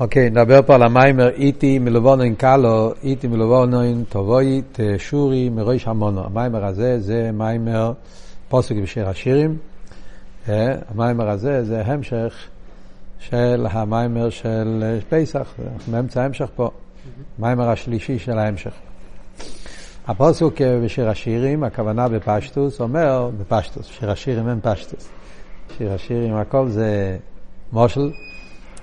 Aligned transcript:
אוקיי, 0.00 0.30
נדבר 0.30 0.62
פה 0.62 0.74
על 0.74 0.82
המיימר 0.82 1.28
איתי 1.28 1.78
מלבונן 1.78 2.34
קלו, 2.34 2.92
איתי 3.02 3.26
מלבונן 3.26 4.04
טובוי 4.04 4.62
תשורי 4.72 5.48
מראש 5.48 5.88
המונו. 5.88 6.24
המיימר 6.24 6.64
הזה 6.64 7.00
זה 7.00 7.30
מיימר 7.32 7.92
פוסק 8.48 8.76
בשיר 8.76 9.08
השירים. 9.08 9.56
אה, 10.48 10.74
המיימר 10.88 11.28
הזה 11.28 11.64
זה 11.64 11.82
המשך 11.86 12.34
של 13.18 13.66
המיימר 13.70 14.30
של 14.30 14.98
פסח, 15.08 15.54
אנחנו 15.74 15.92
באמצע 15.92 16.22
ההמשך 16.22 16.48
פה, 16.56 16.70
המיימר 17.38 17.68
השלישי 17.68 18.18
של 18.18 18.38
ההמשך. 18.38 18.72
הפוסק 20.06 20.60
בשיר 20.84 21.08
השירים, 21.08 21.64
הכוונה 21.64 22.08
בפשטוס, 22.08 22.80
אומר, 22.80 23.30
בפשטוס, 23.40 23.86
שיר 23.86 24.10
השירים 24.10 24.48
אין 24.48 24.60
פשטוס. 24.62 25.08
שיר 25.78 25.92
השירים 25.92 26.34
הכל 26.34 26.68
זה 26.68 27.16
מושל. 27.72 28.10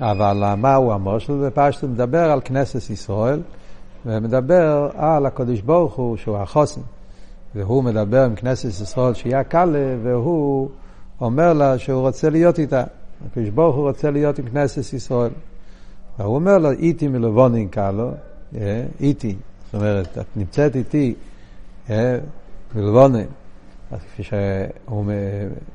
אבל 0.02 0.55
מהו 0.57 0.91
המושל? 0.91 1.34
בפשטות 1.34 1.89
מדבר 1.89 2.31
על 2.31 2.41
כנסת 2.45 2.90
ישראל, 2.90 3.41
ומדבר 4.05 4.90
על 4.95 5.26
הקדוש 5.26 5.62
ברוך 5.62 5.94
הוא 5.94 6.18
שהוא 6.18 6.38
החוסן. 6.38 6.81
והוא 7.55 7.84
מדבר 7.84 8.23
עם 8.23 8.35
כנסת 8.35 8.81
ישראל 8.81 9.13
שיהיה 9.13 9.44
קלה, 9.44 9.95
והוא 10.04 10.70
אומר 11.21 11.54
לה 11.54 11.77
שהוא 11.80 12.02
רוצה 12.02 12.30
להיות 12.30 12.59
איתה. 12.59 12.84
הקדוש 13.26 13.49
ברוך 13.49 13.76
הוא 13.76 13.88
רוצה 13.88 14.12
להיות 14.12 14.40
עם 14.40 14.45
כנסת 14.49 14.94
ישראל. 14.94 15.31
והוא 16.20 16.35
אומר 16.35 16.57
לו, 16.57 16.71
איתי 16.71 17.07
מלבונין 17.07 17.68
קלו, 17.68 18.12
אה, 18.55 18.84
איתי, 18.99 19.35
זאת 19.66 19.76
אומרת, 19.76 20.18
את 20.18 20.26
נמצאת 20.35 20.76
איתי 20.76 21.13
אה, 21.90 22.18
מלבונין. 22.76 23.27
אז 23.91 23.99
כפי 23.99 24.23
שהוא 24.23 25.05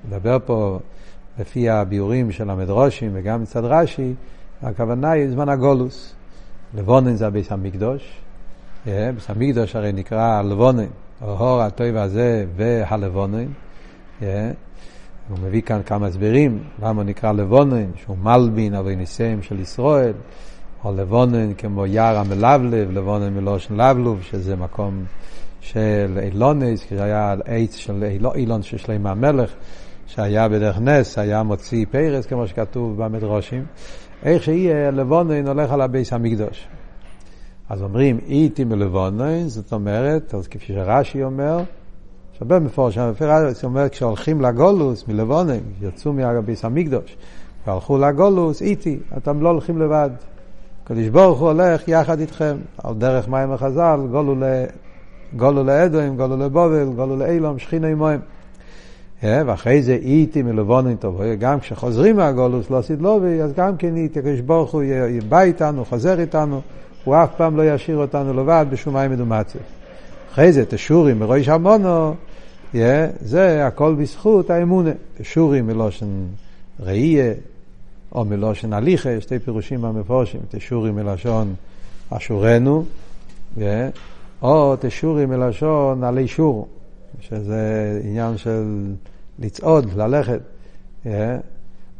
מדבר 0.08 0.38
פה 0.46 0.78
לפי 1.40 1.68
הביאורים 1.68 2.32
של 2.32 2.50
המדרושים 2.50 3.10
וגם 3.14 3.42
מצד 3.42 3.64
רש"י, 3.64 4.14
הכוונה 4.62 5.10
היא 5.10 5.30
זמן 5.30 5.48
הגולוס. 5.48 6.14
לבונן 6.74 7.14
זה 7.14 7.26
הביס 7.26 7.52
המקדוש. 7.52 8.20
אה, 8.86 9.10
ביס 9.14 9.30
המקדוש 9.30 9.76
הרי 9.76 9.92
נקרא 9.92 10.42
לבונן, 10.42 10.86
אור 11.22 11.62
הטוב 11.62 11.96
הזה 11.96 12.46
והלבונן. 12.56 13.46
אה, 14.22 14.50
הוא 15.28 15.38
מביא 15.42 15.62
כאן 15.62 15.80
כמה 15.86 16.06
הסברים 16.06 16.58
למה 16.82 17.02
נקרא 17.02 17.32
לבונן, 17.32 17.86
שהוא 17.96 18.16
מלבין 18.18 18.74
אבי 18.74 18.96
ניסיהם 18.96 19.42
של 19.42 19.60
ישראל, 19.60 20.12
או 20.84 20.92
לבונן 20.96 21.54
כמו 21.54 21.86
יער 21.86 22.18
המלבלב, 22.18 22.90
לבונן 22.90 23.34
מלושן 23.34 23.74
לבלוב, 23.80 24.22
שזה 24.22 24.56
מקום 24.56 25.04
של 25.60 26.18
אילונס, 26.22 26.84
כי 26.84 26.96
זה 26.96 27.04
היה 27.04 27.34
עץ 27.44 27.76
של 27.76 28.04
אילון 28.34 28.62
של 28.62 28.76
שלמה 28.76 29.10
המלך. 29.10 29.50
שהיה 30.14 30.48
בדרך 30.48 30.78
נס, 30.78 31.18
היה 31.18 31.42
מוציא 31.42 31.86
פרס, 31.90 32.26
כמו 32.26 32.46
שכתוב 32.46 33.02
במדרושים, 33.02 33.64
איך 34.22 34.42
שיהיה 34.42 34.90
לבונן 34.90 35.46
הולך 35.46 35.72
על 35.72 35.80
הביס 35.80 36.12
המקדוש. 36.12 36.68
אז 37.68 37.82
אומרים 37.82 38.18
איתי 38.26 38.64
מלבונן, 38.64 39.48
זאת 39.48 39.72
אומרת, 39.72 40.34
אז 40.34 40.48
כפי 40.48 40.72
שרש"י 40.72 41.22
אומר, 41.22 41.58
שווה 42.38 42.58
מפורש, 42.58 42.98
זאת 42.98 43.64
אומרת, 43.64 43.92
כשהולכים 43.92 44.40
לגולוס 44.40 45.08
מלבונן, 45.08 45.58
יצאו 45.82 46.12
מהביס 46.12 46.64
המקדוש, 46.64 47.16
והלכו 47.66 47.98
לגולוס, 47.98 48.62
איתי, 48.62 48.98
אתם 49.16 49.42
לא 49.42 49.48
הולכים 49.48 49.78
לבד. 49.78 50.10
הקדוש 50.84 51.08
ברוך 51.08 51.40
הוא 51.40 51.48
הולך 51.48 51.88
יחד 51.88 52.20
איתכם, 52.20 52.56
על 52.84 52.94
דרך 52.94 53.28
מים 53.28 53.52
החז"ל, 53.52 54.00
גולו, 54.10 54.34
ל... 54.34 54.44
גולו 55.36 55.64
לאדוים, 55.64 56.16
גולו 56.16 56.36
לבובל, 56.36 56.84
גולו 56.96 57.16
לאילום, 57.16 57.58
שכיני 57.58 57.94
מוים. 57.94 58.20
אה, 59.24 59.42
ואחרי 59.46 59.82
זה 59.82 59.94
איתי 59.94 60.42
מלבונן 60.42 60.96
טוב, 60.96 61.22
גם 61.38 61.60
כשחוזרים 61.60 62.16
מהגולוס 62.16 62.70
לא 62.70 62.78
עשית 62.78 63.00
לובי, 63.00 63.42
אז 63.42 63.52
גם 63.52 63.76
כן 63.76 63.96
איתי, 63.96 64.18
הקדוש 64.18 64.40
ברוך 64.40 64.72
הוא 64.72 64.82
בא 65.28 65.40
איתנו, 65.40 65.84
חוזר 65.84 66.20
איתנו, 66.20 66.60
הוא 67.04 67.16
אף 67.16 67.30
פעם 67.36 67.56
לא 67.56 67.74
ישאיר 67.74 67.96
אותנו 67.96 68.34
לבד 68.34 68.66
בשום 68.70 68.94
מים 68.94 69.10
מדומצת. 69.10 69.58
אחרי 70.32 70.52
זה 70.52 70.66
תשורים 70.66 71.18
מראש 71.18 71.48
המונו, 71.48 72.14
זה 73.20 73.66
הכל 73.66 73.94
בזכות 73.94 74.50
האמונה. 74.50 74.90
תשורים 75.18 75.66
מלושן 75.66 76.06
ראייה, 76.80 77.32
או 78.14 78.24
מלושן 78.24 78.72
הליכה, 78.72 79.20
שתי 79.20 79.38
פירושים 79.38 79.84
המפורשים, 79.84 80.40
תשורים 80.48 80.94
מלשון 80.94 81.54
אשורנו, 82.10 82.84
או 84.42 84.76
תשורים 84.80 85.28
מלשון 85.28 86.04
עלי 86.04 86.28
שור. 86.28 86.68
שזה 87.20 88.00
עניין 88.04 88.36
של 88.36 88.84
לצעוד, 89.40 89.94
ללכת. 89.96 90.40
אה? 91.06 91.36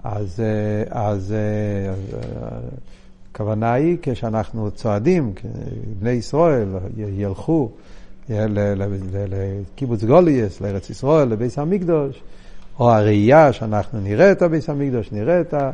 אז, 0.04 0.40
אה, 0.40 1.10
אז 1.10 1.32
אה, 1.32 1.94
הכוונה 3.32 3.72
היא 3.72 3.96
כשאנחנו 4.02 4.70
צועדים, 4.70 5.32
בני 6.00 6.10
ישראל 6.10 6.68
ילכו 6.96 7.70
לקיבוץ 9.28 10.04
גוליאס, 10.04 10.60
לארץ 10.60 10.90
ישראל, 10.90 11.28
לביס 11.28 11.58
המקדוש, 11.58 12.22
או 12.78 12.90
הראייה 12.90 13.52
שאנחנו 13.52 14.00
נראה 14.00 14.32
את 14.32 14.42
הביס 14.42 14.68
המקדוש, 14.68 15.12
נראה 15.12 15.40
את 15.40 15.54
ה... 15.54 15.70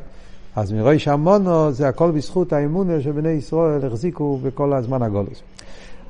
אז 0.57 0.73
מראש 0.73 1.09
המונו 1.09 1.73
זה 1.73 1.89
הכל 1.89 2.11
בזכות 2.11 2.53
האמונה 2.53 3.01
שבני 3.01 3.29
ישראל 3.29 3.87
החזיקו 3.87 4.39
בכל 4.43 4.73
הזמן 4.73 5.03
הגולוס. 5.03 5.43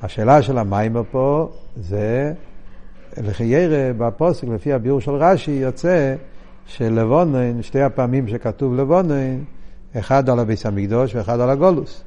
השאלה 0.03 0.41
של 0.41 0.57
המיימר 0.57 1.01
פה 1.11 1.49
זה 1.81 2.33
לחיירה 3.23 3.93
בפוסק, 3.97 4.47
לפי 4.47 4.73
הביאור 4.73 5.01
של 5.01 5.11
רש"י, 5.11 5.51
יוצא 5.51 6.15
שלבונן, 6.65 7.61
שתי 7.61 7.81
הפעמים 7.81 8.27
שכתוב 8.27 8.75
לבונן, 8.75 9.37
אחד 9.99 10.29
על 10.29 10.39
הביס 10.39 10.65
המקדוש 10.65 11.15
ואחד 11.15 11.39
על 11.39 11.49
הגולוס. 11.49 12.03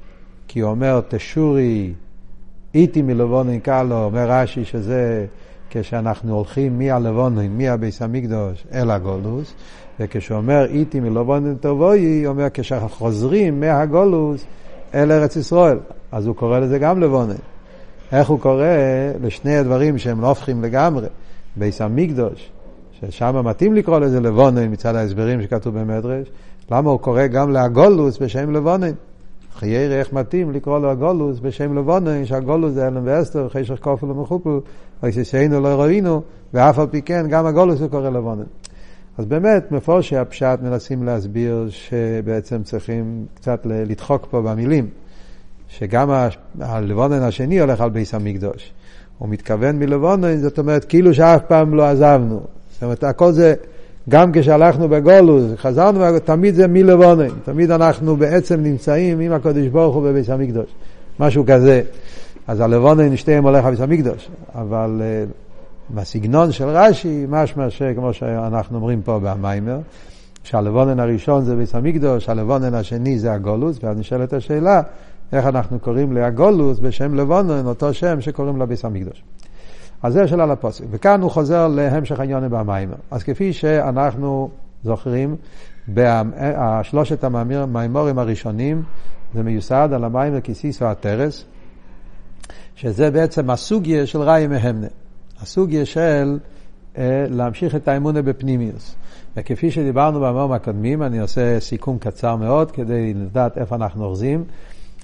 כי 0.48 0.60
הוא 0.60 0.70
אומר, 0.70 1.00
תשורי 1.08 1.92
איתי 2.74 3.02
מלבונן 3.02 3.58
קלו, 3.58 4.04
אומר 4.04 4.30
רש"י 4.30 4.64
שזה 4.64 5.26
כשאנחנו 5.70 6.34
הולכים 6.34 6.78
מהלבונן, 6.78 7.58
מהביס 7.58 8.02
המקדוש 8.02 8.66
אל 8.72 8.90
הגולוס, 8.90 9.54
וכשהוא 10.00 10.36
אומר 10.36 10.64
איתי 10.64 11.00
מלבונן 11.00 11.54
תבואי, 11.54 12.24
הוא 12.24 12.32
אומר 12.32 12.46
כשאנחנו 12.54 12.88
חוזרים 12.88 13.60
מהגולוס 13.60 14.44
אל 14.94 15.12
ארץ 15.12 15.36
ישראל. 15.36 15.78
אז 16.12 16.26
הוא 16.26 16.36
קורא 16.36 16.58
לזה 16.58 16.78
גם 16.78 17.00
לבונן. 17.00 17.34
איך 18.12 18.28
הוא 18.28 18.40
קורא 18.40 18.66
לשני 19.22 19.56
הדברים 19.56 19.98
שהם 19.98 20.20
לא 20.20 20.26
הופכים 20.26 20.62
לגמרי, 20.62 21.06
ביס 21.56 21.80
המקדוש, 21.80 22.50
ששם 22.92 23.36
מתאים 23.44 23.74
לקרוא 23.74 23.98
לזה 23.98 24.20
לבונן 24.20 24.72
מצד 24.72 24.94
ההסברים 24.94 25.42
שכתוב 25.42 25.78
במדרש, 25.78 26.28
למה 26.70 26.90
הוא 26.90 27.00
קורא 27.00 27.26
גם 27.26 27.50
להגולוס 27.50 28.18
בשם 28.18 28.52
לבונן? 28.52 28.92
חייר 29.54 29.92
איך 29.92 30.12
מתאים 30.12 30.50
לקרוא 30.50 30.78
לו 30.78 30.90
הגולוס 30.90 31.40
בשם 31.40 31.78
לבונן, 31.78 32.24
שהגולוס 32.24 32.72
זה 32.72 32.86
אלם 32.86 33.02
ואסתר, 33.04 33.48
חשך 33.48 33.78
כופל 33.80 34.06
ומחופל, 34.06 34.58
או 35.02 35.12
ששיינו 35.12 35.60
לא 35.60 35.82
ראינו, 35.82 36.22
ואף 36.54 36.78
על 36.78 36.86
פי 36.86 37.02
כן 37.02 37.26
גם 37.28 37.46
הגולוס 37.46 37.80
הוא 37.80 37.88
קורא 37.88 38.10
לבונן. 38.10 38.44
אז 39.18 39.26
באמת, 39.26 39.72
מפורשי 39.72 40.16
הפשט 40.16 40.58
מנסים 40.62 41.02
להסביר 41.02 41.68
שבעצם 41.68 42.62
צריכים 42.62 43.26
קצת 43.34 43.66
לדחוק 43.66 44.26
פה 44.30 44.42
במילים. 44.42 44.88
שגם 45.70 46.10
הלבונן 46.60 47.22
השני 47.22 47.60
הולך 47.60 47.80
על 47.80 47.90
ביס 47.90 48.14
המקדוש. 48.14 48.72
הוא 49.18 49.28
מתכוון 49.28 49.78
מלבונן, 49.78 50.36
זאת 50.36 50.58
אומרת, 50.58 50.84
כאילו 50.84 51.14
שאף 51.14 51.40
פעם 51.48 51.74
לא 51.74 51.86
עזבנו. 51.86 52.40
זאת 52.72 52.82
אומרת, 52.82 53.04
הכל 53.04 53.32
זה, 53.32 53.54
גם 54.08 54.32
כשהלכנו 54.32 54.88
בגולוס, 54.88 55.44
חזרנו, 55.56 56.18
תמיד 56.18 56.54
זה 56.54 56.66
מלבונן. 56.66 57.28
תמיד 57.44 57.70
אנחנו 57.70 58.16
בעצם 58.16 58.60
נמצאים 58.62 59.20
עם 59.20 59.32
הקדוש 59.32 59.66
ברוך 59.66 59.94
הוא 59.94 60.02
בביס 60.02 60.30
המקדוש. 60.30 60.66
משהו 61.20 61.44
כזה. 61.46 61.82
אז 62.46 62.60
הלבונן 62.60 63.16
שתיהם 63.16 63.44
הולך 63.44 63.64
על 63.64 63.70
ביס 63.70 63.80
המקדוש. 63.80 64.28
אבל 64.54 65.00
uh, 65.00 65.94
בסגנון 65.94 66.52
של 66.52 66.68
רש"י, 66.68 67.26
משמע 67.28 67.70
שכמו 67.70 68.12
שאנחנו 68.12 68.76
אומרים 68.76 69.02
פה 69.02 69.18
במיימר, 69.22 69.78
שהלבונן 70.42 71.00
הראשון 71.00 71.44
זה 71.44 71.56
ביס 71.56 71.74
המקדוש, 71.74 72.28
הלבונן 72.28 72.74
השני 72.74 73.18
זה 73.18 73.32
הגולוס, 73.32 73.78
ואז 73.82 73.98
נשאלת 73.98 74.32
השאלה, 74.32 74.82
איך 75.32 75.46
אנחנו 75.46 75.78
קוראים 75.78 76.12
להגולוס 76.12 76.78
בשם 76.78 77.14
לבונן, 77.14 77.66
אותו 77.66 77.94
שם 77.94 78.20
שקוראים 78.20 78.56
לביס 78.56 78.84
המקדוש. 78.84 79.22
אז 80.02 80.12
זה 80.12 80.28
שאלה 80.28 80.46
לפוסק. 80.46 80.84
וכאן 80.90 81.20
הוא 81.20 81.30
חוזר 81.30 81.68
להמשך 81.68 82.20
העניין 82.20 82.48
במיימר. 82.48 82.96
אז 83.10 83.22
כפי 83.22 83.52
שאנחנו 83.52 84.50
זוכרים, 84.84 85.36
בשלושת 85.88 87.24
המיימורים 87.24 88.18
הראשונים, 88.18 88.82
זה 89.34 89.42
מיוסד 89.42 89.88
על 89.92 90.04
המיימר 90.04 90.40
כיסיס 90.40 90.82
והטרס, 90.82 91.44
שזה 92.74 93.10
בעצם 93.10 93.50
הסוגיה 93.50 94.06
של 94.06 94.22
ראי 94.22 94.46
מהמנה. 94.46 94.86
הסוגיה 95.42 95.86
של 95.86 96.38
אה, 96.98 97.26
להמשיך 97.28 97.74
את 97.74 97.88
האמונה 97.88 98.22
בפנימיוס. 98.22 98.94
וכפי 99.36 99.70
שדיברנו 99.70 100.20
במאמרים 100.20 100.52
הקודמים, 100.52 101.02
אני 101.02 101.20
עושה 101.20 101.60
סיכום 101.60 101.98
קצר 101.98 102.36
מאוד 102.36 102.70
כדי 102.70 103.14
לדעת 103.14 103.58
איפה 103.58 103.76
אנחנו 103.76 104.04
אוחזים. 104.04 104.44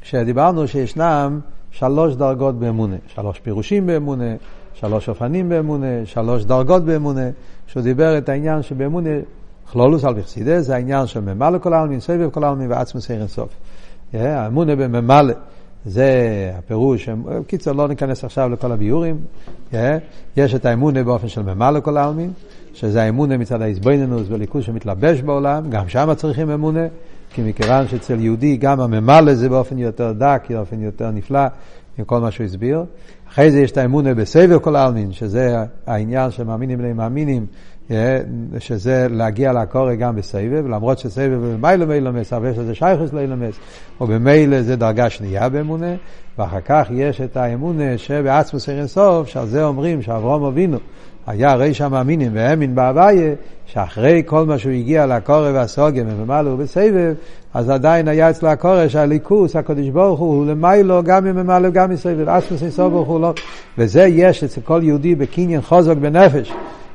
שדיברנו 0.06 0.68
שישנם 0.68 1.40
שלוש 1.70 2.14
דרגות 2.14 2.58
באמונה, 2.58 2.96
שלוש 3.06 3.40
פירושים 3.40 3.86
באמונה, 3.86 4.34
שלוש 4.74 5.08
אופנים 5.08 5.48
באמונה, 5.48 5.86
שלוש 6.04 6.44
דרגות 6.44 6.84
באמונה, 6.84 7.28
שהוא 7.66 7.82
דיבר 7.82 8.18
את 8.18 8.28
העניין 8.28 8.62
שבאמונה, 8.62 9.10
כלולוס 9.72 10.04
על 10.04 10.14
בחסידה, 10.14 10.60
זה 10.60 10.74
העניין 10.74 11.06
של 11.06 11.20
ממלא 11.20 11.58
כל 11.58 11.72
העלמין, 11.72 12.00
סבב 12.00 12.30
כל 12.30 12.44
העלמין 12.44 12.70
ועצמוס 12.70 13.10
ערן 13.10 13.26
סוף. 13.26 13.48
האמונה 14.12 14.76
בממלא. 14.76 15.34
זה 15.86 16.10
הפירוש, 16.58 17.08
בקיצור 17.08 17.74
לא 17.74 17.88
ניכנס 17.88 18.24
עכשיו 18.24 18.48
לכל 18.48 18.72
הביורים, 18.72 19.16
יש 20.36 20.54
את 20.54 20.64
האמונה 20.64 21.04
באופן 21.04 21.28
של 21.28 21.42
ממלא 21.42 21.80
כל 21.80 21.96
העלמין, 21.96 22.32
שזה 22.74 23.02
האמונה 23.02 23.36
מצד 23.36 23.62
ההזבנינוס 23.62 24.26
וליכוז 24.28 24.64
שמתלבש 24.64 25.22
בעולם, 25.22 25.70
גם 25.70 25.88
שם 25.88 26.14
צריכים 26.16 26.50
אמונה, 26.50 26.86
כי 27.36 27.42
מכיוון 27.42 27.88
שאצל 27.88 28.20
יהודי 28.20 28.56
גם 28.56 28.80
הממלא 28.80 29.34
זה 29.34 29.48
באופן 29.48 29.78
יותר 29.78 30.12
דק, 30.12 30.46
באופן 30.50 30.82
יותר 30.82 31.10
נפלא, 31.10 31.40
עם 31.98 32.04
כל 32.04 32.20
מה 32.20 32.30
שהוא 32.30 32.44
הסביר. 32.44 32.84
אחרי 33.28 33.50
זה 33.50 33.60
יש 33.60 33.70
את 33.70 33.76
האמונה 33.76 34.14
בסבב 34.14 34.58
כל 34.58 34.76
העלמין, 34.76 35.12
שזה 35.12 35.56
העניין 35.86 36.30
שמאמינים 36.30 36.80
להם 36.80 36.96
מאמינים, 36.96 37.46
שזה 38.58 39.06
להגיע 39.10 39.52
לקורא 39.52 39.94
גם 39.94 40.16
בסבב, 40.16 40.66
למרות 40.66 40.98
שסבב 40.98 41.34
במיילא 41.34 41.86
מילומס, 41.86 42.32
אבל 42.32 42.50
יש 42.50 42.58
לזה 42.58 42.74
שייכוס 42.74 43.12
לאילומס, 43.12 43.54
או 44.00 44.06
במילא 44.06 44.62
זה 44.62 44.76
דרגה 44.76 45.10
שנייה 45.10 45.48
באמונה, 45.48 45.94
ואחר 46.38 46.60
כך 46.60 46.86
יש 46.90 47.20
את 47.20 47.36
האמונה 47.36 47.98
שבעצמוס 47.98 48.68
אין 48.68 48.86
סוף, 48.86 49.28
שעל 49.28 49.46
זה 49.46 49.64
אומרים 49.64 50.02
שאברום 50.02 50.44
אבינו 50.44 50.78
היה 51.26 51.54
ריש 51.54 51.80
המאמינים 51.80 52.30
והאמין 52.34 52.74
בהוויה, 52.74 53.34
שאחרי 53.66 54.22
כל 54.26 54.46
מה 54.46 54.58
שהוא 54.58 54.72
הגיע 54.72 55.06
לקורא 55.06 55.50
והסוגם 55.54 56.06
וממלא 56.08 56.50
ובסבב, 56.50 57.14
אז 57.54 57.70
עדיין 57.70 58.08
היה 58.08 58.30
אצלו 58.30 58.48
הקורא 58.48 58.88
שהליכוס, 58.88 59.56
הקדוש 59.56 59.88
ברוך 59.88 60.20
הוא, 60.20 60.46
למיילו 60.46 61.02
גם 61.02 61.24
ממלא 61.24 61.68
וגם 61.68 61.90
מסבב, 61.90 62.28
אין 62.28 62.70
סוף 62.70 62.92
ברוך 62.92 63.08
הוא 63.08 63.20
לא. 63.20 63.34
וזה 63.78 64.02
יש 64.02 64.44
אצל 64.44 64.60
כל 64.60 64.80
יהודי 64.82 65.14
בקניין 65.14 65.60
חוזק 65.60 65.96
בנפש. 65.96 66.52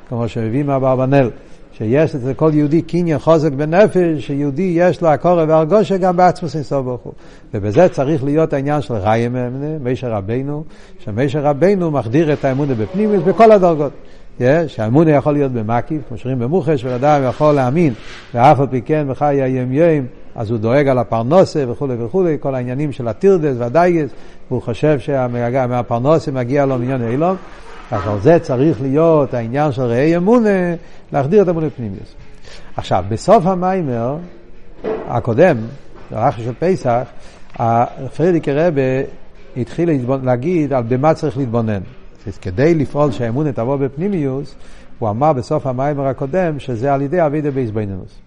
כמו 0.09 0.27
שמביא 0.27 0.63
מהברבנאל, 0.63 1.29
שיש 1.73 2.15
אצל 2.15 2.33
כל 2.33 2.51
יהודי 2.53 2.81
קניין 2.81 3.19
חוזק 3.19 3.51
בנפש, 3.51 4.27
שיהודי 4.27 4.73
יש 4.75 5.01
לו 5.01 5.07
הקורא 5.07 5.45
והרגושה 5.47 5.97
גם 5.97 6.17
בעצמוס 6.17 6.55
אינסוף 6.55 6.85
ברוך 6.85 7.01
הוא. 7.01 7.13
ובזה 7.53 7.89
צריך 7.89 8.23
להיות 8.23 8.53
העניין 8.53 8.81
של 8.81 8.93
ראי 8.93 9.27
אמונה, 9.27 9.77
מישר 9.79 10.11
רבנו, 10.11 10.63
שמישר 10.99 11.39
רבנו 11.39 11.91
מחדיר 11.91 12.33
את 12.33 12.45
האמונה 12.45 12.73
בפנימיוס 12.73 13.23
בכל 13.23 13.51
הדרגות. 13.51 13.91
Yeah, 14.41 14.67
שהאמונה 14.67 15.11
יכול 15.11 15.33
להיות 15.33 15.51
במקיף, 15.51 16.01
כמו 16.07 16.17
שאומרים 16.17 16.39
במוחש, 16.39 16.85
ואדם 16.85 17.21
יכול 17.29 17.55
להאמין, 17.55 17.93
ואף 18.33 18.59
על 18.59 18.67
פי 18.67 18.81
כן 18.81 19.07
בחיי 19.09 19.41
היום 19.41 19.71
יום, 19.71 20.05
אז 20.35 20.51
הוא 20.51 20.59
דואג 20.59 20.87
על 20.87 20.97
הפרנוסה 20.97 21.63
וכולי 21.67 21.95
וכולי, 21.99 22.37
כל 22.39 22.55
העניינים 22.55 22.91
של 22.91 23.07
הטירדס 23.07 23.55
והדייגס, 23.57 24.09
והוא 24.47 24.61
חושב 24.61 24.99
שמהפרנוסה 24.99 26.31
מגיע 26.31 26.65
לו 26.65 26.77
מיליון 26.77 27.07
אילום, 27.07 27.35
אז 27.91 28.01
על 28.07 28.19
זה 28.21 28.39
צריך 28.39 28.81
להיות 28.81 29.33
העניין 29.33 29.71
של 29.71 29.81
ראי 29.81 30.17
אמונה, 30.17 30.75
להחדיר 31.13 31.43
את 31.43 31.49
אמונה 31.49 31.69
פנימיוס. 31.69 32.15
עכשיו, 32.77 33.03
בסוף 33.09 33.45
המיימר 33.45 34.17
הקודם, 35.07 35.57
באחר 36.11 36.43
של 36.43 36.53
פסח, 36.59 37.03
פרידיק 38.17 38.47
רבה 38.47 38.81
התחיל 39.57 39.89
להגיד 40.23 40.73
על 40.73 40.83
במה 40.83 41.13
צריך 41.13 41.37
להתבונן. 41.37 41.81
כדי 42.41 42.75
לפעול 42.75 43.11
שהאמונה 43.11 43.51
תבוא 43.51 43.75
בפנימיוס, 43.75 44.55
הוא 44.99 45.09
אמר 45.09 45.33
בסוף 45.33 45.67
המיימר 45.67 46.07
הקודם 46.07 46.59
שזה 46.59 46.93
על 46.93 47.01
ידי 47.01 47.25
אבידה 47.25 47.51
באיזבנינוס. 47.51 48.19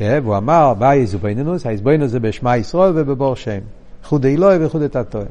והוא 0.00 0.36
אמר, 0.36 0.72
מה 0.78 0.92
איזבנינוס? 0.92 1.66
האיזבנינוס 1.66 2.10
זה 2.10 2.20
בשמע 2.20 2.56
ישראל 2.56 2.92
ובבור 2.96 3.36
שם. 3.36 3.58
חודי 4.04 4.34
אלוהי 4.34 4.66
וחודי 4.66 4.88
תתוי. 4.88 5.24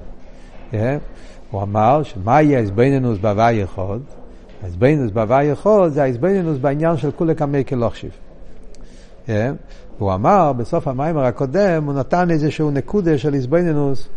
הוא 1.51 1.61
אמר 1.61 2.03
שמה 2.03 2.41
יהיה 2.41 2.59
ההזבנינוס 2.59 3.19
בהווה 3.19 3.51
יחוד? 3.51 4.01
ההזבנינוס 4.63 5.11
בהווה 5.11 5.43
יחוד 5.43 5.91
זה 5.91 6.03
ההזבנינוס 6.03 6.57
בעניין 6.57 6.97
של 6.97 7.11
כולי 7.11 7.35
קמי 7.35 7.65
כלוכשיב. 7.65 8.11
כן? 9.25 9.53
הוא 9.97 10.13
אמר 10.13 10.53
בסוף 10.53 10.87
המיימר 10.87 11.23
הקודם, 11.23 11.83
הוא 11.85 11.93
נתן 11.93 12.31
איזשהו 12.31 12.71
נקודה 12.71 13.17
של 13.17 13.33
הזבנינוס 13.33 14.07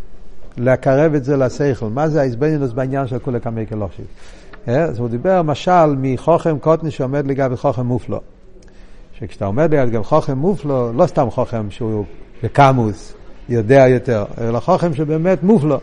לקרב 0.57 1.13
את 1.13 1.23
זה 1.23 1.37
לשכל. 1.37 1.89
מה 1.89 2.09
זה 2.09 2.21
ההזבנינוס 2.21 2.71
בעניין 2.71 3.07
של 3.07 3.19
כולי 3.19 3.39
קמי 3.39 3.67
כלוכשיב? 3.67 4.05
כן? 4.65 4.81
אז 4.81 4.99
הוא 4.99 5.09
דיבר 5.09 5.41
משל 5.41 5.95
מחוכם 5.97 6.59
קוטני 6.59 6.91
שעומד 6.91 7.27
לגבי 7.27 7.57
חוכם 7.57 7.85
מופלו. 7.85 8.19
שכשאתה 9.19 9.45
עומד 9.45 9.73
לגבי 9.73 10.03
חוכם 10.03 10.37
מופלו, 10.37 10.93
לא 10.93 11.05
סתם 11.05 11.29
חוכם 11.29 11.71
שהוא 11.71 12.05
בקמוס, 12.43 13.13
יודע 13.49 13.87
יותר, 13.87 14.25
אלא 14.41 14.59
חוכם 14.59 14.93
שבאמת 14.93 15.43
מופלו. 15.43 15.77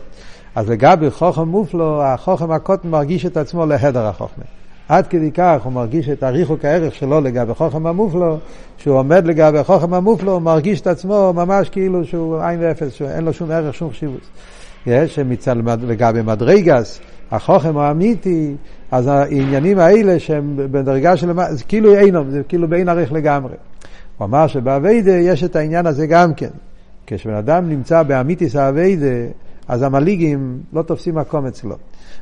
אז 0.55 0.70
לגבי 0.70 1.11
חוכם 1.11 1.49
מופלו, 1.49 2.02
החוכם 2.02 2.50
הקוטן 2.50 2.88
מרגיש 2.88 3.26
את 3.26 3.37
עצמו 3.37 3.66
להדר 3.66 4.06
החוכמה. 4.06 4.44
עד 4.90 5.06
כדי 5.06 5.31
כך 5.32 5.60
הוא 5.64 5.72
מרגיש 5.72 6.08
את 6.08 6.22
הריחוק 6.22 6.64
הערך 6.64 6.94
שלו 6.94 7.20
לגבי 7.20 7.54
חוכם 7.54 7.87
המופלו, 7.87 8.38
שהוא 8.76 8.98
עומד 8.98 9.26
לגבי 9.26 9.64
חוכם 9.64 9.94
המופלו, 9.94 10.32
הוא 10.32 10.42
מרגיש 10.42 10.81
את 10.81 10.87
עצמו 10.87 11.32
ממש 11.32 11.69
כאילו 11.69 12.04
שהוא 12.04 12.40
עין 12.40 12.58
ואפס, 12.62 12.92
שאין 12.92 13.25
לו 13.25 13.32
שום 13.32 13.50
ערך, 13.50 13.75
שום 13.75 13.90
חשיבות. 13.90 14.20
יש 14.87 15.14
שמצד 15.14 15.56
לגבי 15.82 16.22
מדרגס, 16.22 17.00
החוכם 17.31 17.78
האמיתי, 17.78 18.54
אז 18.90 19.06
העניינים 19.06 19.78
האלה 19.78 20.19
שהם 20.19 20.56
בדרגה 20.56 21.16
של... 21.16 21.32
זה 21.50 21.64
כאילו 21.64 21.94
אינם, 21.94 22.31
זה 22.31 22.42
כאילו 22.48 22.69
באין 22.69 22.88
ערך 22.88 23.12
לגמרי. 23.12 23.54
הוא 24.19 24.25
אמר 24.25 24.46
שבאביידה 24.46 25.12
יש 25.12 25.44
את 25.44 25.56
העניין 25.56 25.87
הזה 25.87 26.06
גם 26.06 26.34
כן. 26.34 26.50
כשבן 27.06 27.34
אדם 27.34 27.69
נמצא 27.69 28.02
באמיתיס 28.02 28.56
האביידה, 28.56 29.06
אז 29.70 29.82
המליגים 29.82 30.61
לא 30.72 30.82
תופסים 30.82 31.14
מקום 31.14 31.46
אצלו. 31.46 31.76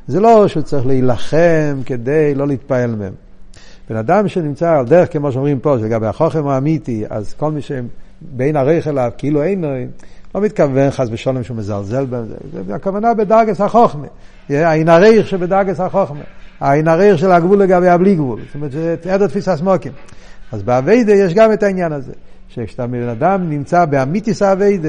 זה 0.07 0.21
לא 0.21 0.49
שהוא 0.49 0.63
צריך 0.63 0.87
להילחם 0.87 1.81
כדי 1.87 2.35
לא 2.35 2.47
להתפעל 2.47 2.97
מהם. 2.97 3.13
בן 3.91 3.97
אדם 3.97 4.29
שנמצא 4.29 4.71
על 4.71 4.85
דרך, 4.85 5.13
כמו 5.13 5.33
שאומרים 5.33 5.59
פה, 5.59 5.77
שלגבי 5.79 6.07
החוכם 6.07 6.49
האמיתי, 6.49 7.05
אז 7.11 7.35
כל 7.35 7.53
מי 7.53 7.61
שבין 7.63 8.57
ערך 8.57 8.89
אליו, 8.89 9.11
כאילו 9.19 9.43
אין 9.43 9.61
לו, 9.61 9.69
לא 10.35 10.41
מתכוון 10.41 10.91
חס 10.91 11.09
ושלום 11.11 11.43
שהוא 11.43 11.57
מזלזל 11.57 12.07
בזה, 12.07 12.35
זה 12.67 12.75
הכוונה 12.75 13.15
בדרגס 13.15 13.61
החוכמה, 13.61 14.07
העין 14.51 14.89
הריח 14.89 15.27
שבדרגס 15.27 15.81
החוכמה, 15.81 16.25
העין 16.61 16.89
הריח 16.89 17.17
של 17.17 17.33
הגבול 17.33 17.63
לגבי 17.63 17.89
הבלי 17.89 18.15
גבול, 18.15 18.41
זאת 18.47 18.55
אומרת, 18.55 18.73
זה 18.73 18.97
עדר 19.15 19.27
תפיסה 19.27 19.57
סמוקים. 19.57 19.93
אז 20.53 20.63
באביידה 20.63 21.13
יש 21.13 21.35
גם 21.35 21.53
את 21.53 21.63
העניין 21.63 21.93
הזה, 21.93 22.13
שכשאתה 22.49 22.87
בן 22.87 23.09
אדם 23.09 23.51
נמצא 23.51 23.85
באמיתיס 23.85 24.43
האביידה, 24.43 24.89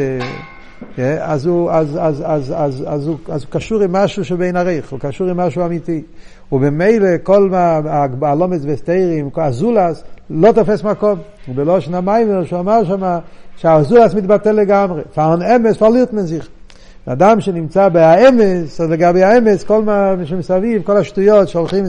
אז 1.21 1.45
הוא, 1.45 1.71
אז, 1.71 1.97
אז, 2.01 2.23
אז, 2.25 2.53
אז, 2.57 2.83
אז, 2.87 3.07
הוא, 3.07 3.17
אז 3.29 3.43
הוא 3.43 3.51
קשור 3.51 3.81
עם 3.81 3.91
משהו 3.91 4.25
שבין 4.25 4.55
עריך, 4.55 4.91
הוא 4.91 4.99
קשור 4.99 5.27
עם 5.27 5.37
משהו 5.37 5.65
אמיתי. 5.65 6.03
וממילא 6.51 7.07
כל 7.23 7.49
הלומץ 8.21 8.61
וסתירים, 8.65 9.29
הזולס, 9.37 10.03
לא 10.29 10.51
תופס 10.51 10.83
מקום. 10.83 11.19
ובלושן 11.49 11.93
המיימר 11.93 12.45
שהוא 12.45 12.59
אמר 12.59 12.83
שם 12.83 13.19
שהזולס 13.57 14.13
מתבטל 14.13 14.51
לגמרי. 14.51 15.01
פארן 15.13 15.41
אמס 15.41 15.77
פרלירט 15.77 16.13
מזיך. 16.13 16.47
אדם 17.05 17.41
שנמצא 17.41 17.89
בהאמס, 17.89 18.81
אז 18.81 18.89
לגבי 18.89 19.23
האמס, 19.23 19.63
כל 19.63 19.81
מה 19.81 20.15
שמסביב, 20.25 20.83
כל 20.83 20.97
השטויות 20.97 21.47
שהולכים, 21.47 21.85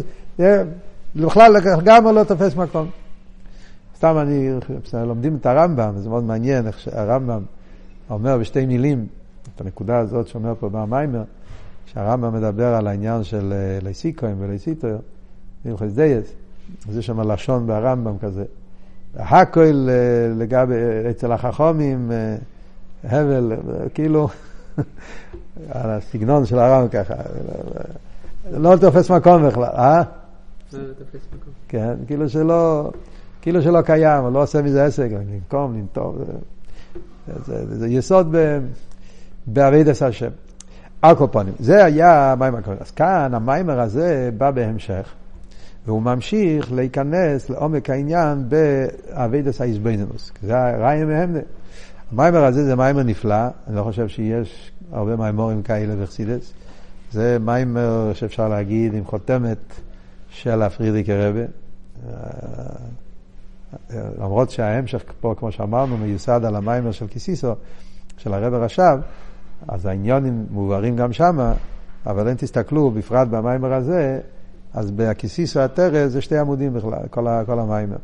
בכלל 1.16 1.52
לגמרי 1.52 2.14
לא 2.14 2.25
תופס 2.25 2.56
מקום. 2.56 2.87
סתם 3.97 4.18
אני, 4.18 4.50
לומדים 4.92 5.37
את 5.40 5.47
הרמב"ם, 5.47 5.92
זה 5.97 6.09
מאוד 6.09 6.25
מעניין 6.25 6.66
איך 6.66 6.80
שהרמב"ם 6.80 7.40
אומר 8.11 8.38
בשתי 8.38 8.67
מילים, 8.67 9.07
את 9.55 9.61
הנקודה 9.61 9.99
הזאת 9.99 10.29
שאומר 10.29 10.55
פה 10.61 10.69
במיימר, 10.69 11.23
שהרמב"ם 11.87 12.35
מדבר 12.35 12.75
על 12.75 12.87
העניין 12.87 13.25
של 13.25 13.52
אה, 13.52 13.79
ליסיקוים 13.83 14.37
וליסיטויר, 14.38 14.99
הלכס 15.64 15.93
דייס, 15.93 16.33
אז 16.88 16.97
יש 16.97 17.07
שם 17.07 17.31
לשון 17.33 17.67
ברמב"ם 17.67 18.19
כזה. 18.19 18.45
הכל 19.17 19.61
אה, 19.61 20.35
לגבי, 20.37 20.75
אצל 21.11 21.33
החכומים, 21.33 22.12
אה, 22.12 22.37
הבל, 23.05 23.52
כאילו, 23.95 24.29
על 25.71 25.90
הסגנון 25.90 26.47
של 26.47 26.59
הרמב"ם 26.59 26.88
ככה, 26.88 27.14
לא 28.52 28.76
תופס 28.81 29.11
מקום 29.11 29.49
בכלל, 29.49 29.64
אה? 29.64 30.02
לא 30.73 30.79
תופס 30.99 31.26
מקום. 31.29 31.52
כן, 31.69 31.95
כאילו 32.07 32.29
שלא, 32.29 32.90
כאילו 33.43 33.62
שלא 33.62 33.83
קיים, 33.83 34.35
לא 34.35 34.43
עושה 34.43 34.62
מזה 34.62 34.85
עסק, 34.85 35.09
לנקום, 35.12 35.75
לנטוב. 35.75 36.19
זה, 37.46 37.78
זה 37.78 37.88
יסוד 37.88 38.34
בעבידת 39.46 40.02
השם. 40.02 40.30
על 41.02 41.16
כל 41.16 41.26
פנים, 41.32 41.54
זה 41.58 41.84
היה 41.84 42.32
המים 42.32 42.54
הקודם. 42.54 42.76
אז 42.80 42.90
כאן 42.90 43.34
המיימר 43.34 43.80
הזה 43.80 44.30
בא 44.38 44.50
בהמשך, 44.50 45.12
והוא 45.86 46.02
ממשיך 46.02 46.72
להיכנס 46.72 47.50
לעומק 47.50 47.90
העניין 47.90 48.48
בעבידת 48.48 49.60
האיזבנינוס. 49.60 50.32
זה 50.42 50.58
הרעיון 50.58 51.08
מהמנה. 51.08 51.40
המיימר 52.12 52.44
הזה 52.44 52.64
זה 52.64 52.76
מיימר 52.76 53.02
נפלא, 53.02 53.46
אני 53.68 53.76
לא 53.76 53.82
חושב 53.82 54.08
שיש 54.08 54.72
הרבה 54.92 55.16
מיימורים 55.16 55.62
כאלה 55.62 55.96
בחסידס. 55.96 56.52
זה 57.12 57.38
מיימר 57.40 58.10
שאפשר 58.14 58.48
להגיד 58.48 58.94
עם 58.94 59.04
חותמת 59.04 59.58
של 60.28 60.62
הפרידיקי 60.62 61.12
רבה. 61.12 61.44
למרות 64.18 64.50
שההמשך 64.50 65.02
פה, 65.20 65.34
כמו 65.38 65.52
שאמרנו, 65.52 65.96
מיוסד 65.96 66.44
על 66.44 66.56
המיימר 66.56 66.92
של 66.92 67.06
קיסיסו, 67.06 67.52
של 68.16 68.34
הרב 68.34 68.54
הרש"ב, 68.54 68.98
אז 69.68 69.86
העניונים 69.86 70.46
מובהרים 70.50 70.96
גם 70.96 71.12
שמה, 71.12 71.54
אבל 72.06 72.28
אם 72.28 72.34
תסתכלו, 72.34 72.90
בפרט 72.90 73.28
במיימר 73.28 73.72
הזה, 73.72 74.20
אז 74.74 74.90
בקיסיסו 74.90 75.60
הטרס 75.60 76.12
זה 76.12 76.20
שתי 76.20 76.38
עמודים 76.38 76.74
בכלל, 76.74 77.06
כל, 77.10 77.26
כל 77.46 77.58
המיימר. 77.58 77.96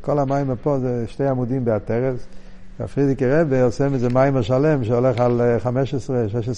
כל 0.00 0.18
המיימר 0.18 0.54
פה 0.62 0.78
זה 0.78 1.04
שתי 1.06 1.26
עמודים 1.26 1.64
בהטרס, 1.64 2.26
הפרידיקי 2.80 3.26
רבה 3.26 3.62
עושה 3.62 3.88
מזה 3.88 4.08
מיימר 4.08 4.42
שלם 4.42 4.84
שהולך 4.84 5.20
על 5.20 5.40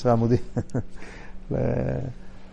15-16 0.05 0.09
עמודים. 0.09 0.39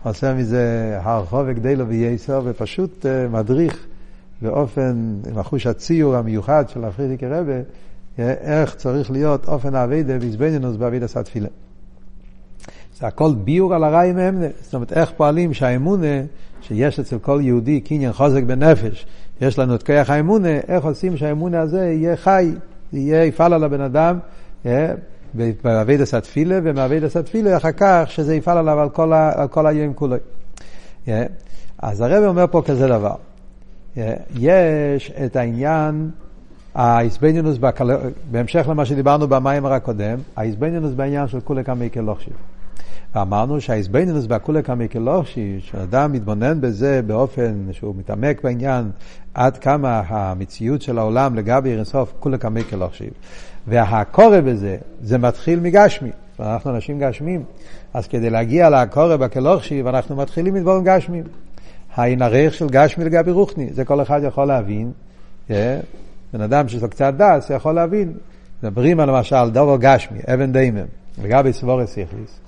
עושה 0.04 0.34
מזה 0.34 0.98
הרחוב 1.02 1.44
וגדלו 1.46 1.88
וייסר, 1.88 2.42
ופשוט 2.44 3.06
מדריך 3.30 3.86
באופן, 4.42 5.16
עם 5.30 5.38
החוש 5.38 5.66
הציור 5.66 6.16
המיוחד 6.16 6.68
של 6.68 6.84
הפרידיקי 6.84 7.26
רבה, 7.26 7.60
איך 8.18 8.74
צריך 8.74 9.10
להיות 9.10 9.48
אופן 9.48 9.74
האביידה 9.74 10.14
ואיזבנינוס 10.20 10.76
באביידה 10.76 11.08
סתפילה. 11.08 11.48
זה 12.98 13.06
הכל 13.06 13.34
ביור 13.44 13.74
על 13.74 13.84
הרעי 13.84 14.12
מאמנה. 14.12 14.46
זאת 14.60 14.74
אומרת, 14.74 14.92
איך 14.92 15.12
פועלים 15.16 15.54
שהאמונה 15.54 16.22
שיש 16.60 17.00
אצל 17.00 17.18
כל 17.18 17.40
יהודי 17.42 17.80
קניין 17.80 18.12
חוזק 18.12 18.42
בנפש, 18.42 19.06
יש 19.40 19.58
לנו 19.58 19.74
את 19.74 19.82
כוח 19.82 20.10
האמונה, 20.10 20.56
איך 20.68 20.84
עושים 20.84 21.16
שהאמונה 21.16 21.60
הזה 21.60 21.84
יהיה 21.84 22.16
חי, 22.16 22.52
יהיה, 22.92 23.24
יפעל 23.24 23.52
על 23.52 23.64
הבן 23.64 23.80
אדם, 23.80 24.18
באביידה 25.64 26.04
סתפילה, 26.04 26.58
ומאביידה 26.62 27.08
סתפילה 27.08 27.56
אחר 27.56 27.72
כך 27.76 28.04
שזה 28.06 28.34
יפעל 28.34 28.58
עליו 28.58 28.80
על 28.80 28.88
כל, 28.88 29.12
כל 29.50 29.66
היום 29.66 29.94
כולו. 29.94 30.16
אז 31.78 32.00
הרב 32.00 32.24
אומר 32.24 32.44
פה 32.50 32.62
כזה 32.66 32.88
דבר, 32.88 33.14
יש 34.36 35.12
את 35.24 35.36
העניין 35.36 36.10
האיזבניונוס, 36.74 37.58
בהמשך 38.30 38.66
למה 38.68 38.84
שדיברנו 38.84 39.28
במיימר 39.28 39.72
הקודם, 39.72 40.18
האיזבניונוס 40.36 40.92
בעניין 40.92 41.28
של 41.28 41.40
כולי 41.40 41.64
כמי 41.64 41.90
כלוכשיב. 41.90 42.32
ואמרנו 43.14 43.60
שהאיזבניונוס 43.60 44.26
בכולי 44.26 44.62
כמי 44.62 44.88
כלוכשיב, 44.88 45.60
שאדם 45.60 46.12
מתבונן 46.12 46.60
בזה 46.60 47.00
באופן 47.06 47.52
שהוא 47.72 47.94
מתעמק 47.98 48.44
בעניין 48.44 48.90
עד 49.34 49.58
כמה 49.58 50.02
המציאות 50.08 50.82
של 50.82 50.98
העולם 50.98 51.34
לגבי 51.34 51.72
אינסוף 51.72 52.12
כולי 52.20 52.38
כמי 52.38 52.64
כלוכשיב. 52.64 53.10
והקורא 53.66 54.40
בזה, 54.40 54.76
זה 55.02 55.18
מתחיל 55.18 55.60
מגשמי. 55.60 56.10
אנחנו 56.40 56.70
אנשים 56.70 56.98
גשמים, 56.98 57.42
אז 57.94 58.08
כדי 58.08 58.30
להגיע 58.30 58.70
לקורא 58.70 59.16
בכלוכשיב, 59.16 59.86
אנחנו 59.86 60.16
מתחילים 60.16 60.54
מדבורים 60.54 60.84
גשמים. 60.84 61.24
העין 61.98 62.22
הריח 62.22 62.52
של 62.52 62.66
גשמי 62.66 63.04
לגבי 63.04 63.30
רוחני, 63.30 63.68
זה 63.72 63.84
כל 63.84 64.02
אחד 64.02 64.20
יכול 64.24 64.44
להבין. 64.44 64.92
בן 66.32 66.40
אדם 66.44 66.68
שיש 66.68 66.82
לו 66.82 66.90
קצת 66.90 67.14
דס 67.16 67.50
יכול 67.50 67.74
להבין. 67.74 68.12
מדברים 68.62 69.00
על 69.00 69.08
למשל 69.10 69.50
דובר 69.52 69.76
גשמי, 69.80 70.18
אבן 70.34 70.52
דיימם, 70.52 70.86
לגבי 71.22 71.52
סבורס 71.52 71.90
סיכליס. 71.90 72.40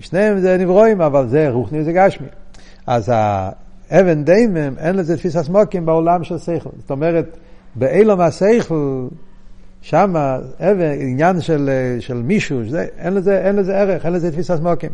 שניהם 0.00 0.40
זה 0.40 0.56
נברואים, 0.56 1.00
אבל 1.00 1.28
זה 1.28 1.48
רוחני 1.50 1.84
זה 1.84 1.92
גשמי. 1.92 2.26
אז 2.86 3.12
האבן 3.14 4.24
דיימם, 4.24 4.78
אין 4.78 4.96
לזה 4.96 5.16
תפיסת 5.16 5.48
מוקים 5.48 5.86
בעולם 5.86 6.24
של 6.24 6.38
שכל. 6.38 6.70
זאת 6.80 6.90
אומרת, 6.90 7.36
באילום 7.74 8.20
השכל, 8.20 9.06
שם 9.82 10.14
עניין 11.00 11.40
של, 11.40 11.70
של 12.00 12.22
מישהו, 12.22 12.68
זה, 12.68 12.86
אין, 12.98 13.14
לזה, 13.14 13.46
אין 13.46 13.56
לזה 13.56 13.76
ערך, 13.76 14.06
אין 14.06 14.12
לזה 14.12 14.32
תפיסת 14.32 14.60
מוקים. 14.62 14.90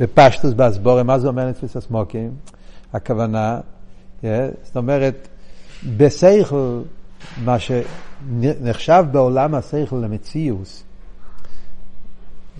בפשטוס 0.00 0.52
באסבורם, 0.52 1.06
מה 1.06 1.18
זה 1.18 1.28
אומר 1.28 1.52
תפיסת 1.52 1.90
מוקים? 1.90 2.30
הכוונה, 2.92 3.60
זאת 4.22 4.76
אומרת, 4.76 5.28
בשכל, 5.96 6.80
מה 7.44 7.56
שנחשב 7.58 9.04
בעולם 9.12 9.54
השכל 9.54 9.96
למציאוס, 9.96 10.84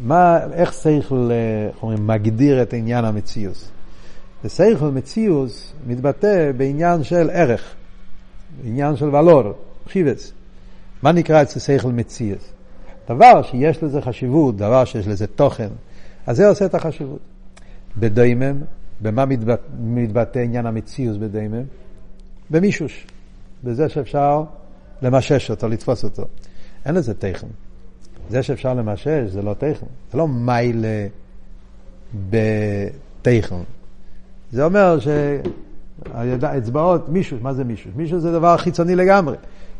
מה, 0.03 0.39
איך 0.53 0.73
שכל, 0.73 1.31
איך 1.69 1.83
אומרים, 1.83 2.07
מגדיר 2.07 2.63
את 2.63 2.73
עניין 2.73 3.05
המציאוס? 3.05 3.71
בשכל 4.45 4.91
מציאוס 4.91 5.73
מתבטא 5.87 6.53
בעניין 6.57 7.03
של 7.05 7.31
ערך, 7.31 7.75
עניין 8.65 8.97
של 8.97 9.15
ולור, 9.15 9.53
חיבס. 9.89 10.33
מה 11.03 11.13
נקרא 11.13 11.43
אצל 11.43 11.61
שכל 11.61 11.93
מציאוס? 11.93 12.53
דבר 13.09 13.43
שיש 13.43 13.83
לזה 13.83 14.03
חשיבות, 14.03 14.57
דבר 14.57 14.85
שיש 14.85 15.07
לזה 15.07 15.27
תוכן, 15.27 15.69
אז 16.27 16.37
זה 16.37 16.49
עושה 16.49 16.67
את 16.67 16.75
החשיבות. 16.75 17.19
בדיימם, 17.97 18.61
במה 19.01 19.25
מתבטא, 19.25 19.63
מתבטא 19.81 20.39
עניין 20.39 20.67
המציאוס 20.67 21.17
בדיימם? 21.17 21.63
במישוש. 22.51 23.07
בזה 23.65 23.89
שאפשר 23.89 24.45
למשש 25.03 25.51
אותו, 25.51 25.69
לתפוס 25.69 26.05
אותו. 26.05 26.25
אין 26.87 26.95
לזה 26.95 27.15
תכן. 27.15 27.47
זה 28.31 28.43
שאפשר 28.43 28.75
למשש 28.75 29.29
זה 29.29 29.43
לא 29.43 29.55
תכן. 29.55 29.87
זה 30.13 30.19
לא 30.19 30.29
מיילה 30.29 31.07
בתכן. 32.31 33.57
זה 34.53 34.65
אומר 34.65 34.99
שהאצבעות, 35.01 37.09
מישהו, 37.09 37.39
מה 37.41 37.55
זה 37.55 37.65
מישהו? 37.65 37.91
מישהו 37.97 38.21
זה 38.21 38.33
דבר 38.33 38.57
חיצוני 38.57 38.95
לגמרי. 38.95 39.37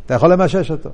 אתה 0.07 0.15
יכול 0.15 0.33
למשש 0.33 0.71
אותו. 0.71 0.91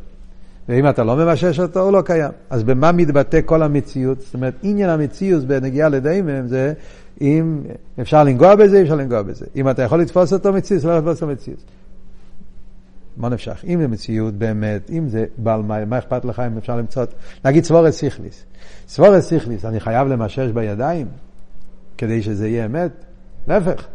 ואם 0.68 0.88
אתה 0.88 1.04
לא 1.04 1.16
ממשש 1.16 1.60
אותו, 1.60 1.80
הוא 1.80 1.92
לא 1.92 2.02
קיים. 2.02 2.30
אז 2.50 2.64
במה 2.64 2.92
מתבטא 2.92 3.40
כל 3.44 3.62
המציאות? 3.62 4.20
זאת 4.20 4.34
אומרת, 4.34 4.54
עניין 4.62 4.90
המציאות 4.90 5.44
בנגיעה 5.44 5.88
לדיימם 5.88 6.46
זה 6.46 6.72
אם 7.20 7.62
אפשר 8.00 8.24
לנגוע 8.24 8.54
בזה, 8.54 8.82
אפשר 8.82 8.94
לנגוע 8.94 9.22
בזה. 9.22 9.46
אם 9.56 9.70
אתה 9.70 9.82
יכול 9.82 10.00
לתפוס 10.00 10.32
אותו 10.32 10.52
מציאות, 10.52 10.84
לא 10.84 10.98
לתפוס 10.98 11.22
אותו 11.22 11.32
מציאות. 11.32 11.60
מה 13.16 13.28
נפשך? 13.28 13.64
אם 13.68 13.80
זה 13.80 13.88
מציאות 13.88 14.34
באמת, 14.34 14.90
אם 14.90 15.08
זה 15.08 15.24
בעל 15.38 15.62
מים, 15.62 15.90
מה 15.90 15.98
אכפת 15.98 16.24
לך 16.24 16.42
אם 16.46 16.58
אפשר 16.58 16.76
למצוא, 16.76 17.04
נגיד 17.44 17.64
סבורת 17.64 17.92
סיכליס. 17.92 18.44
סבורת 18.88 19.20
סיכליס, 19.20 19.64
אני 19.64 19.80
חייב 19.80 20.08
למשש 20.08 20.50
בידיים 20.54 21.06
כדי 21.98 22.22
שזה 22.22 22.48
יהיה 22.48 22.64
אמת? 22.64 22.90
להפך, 23.48 23.86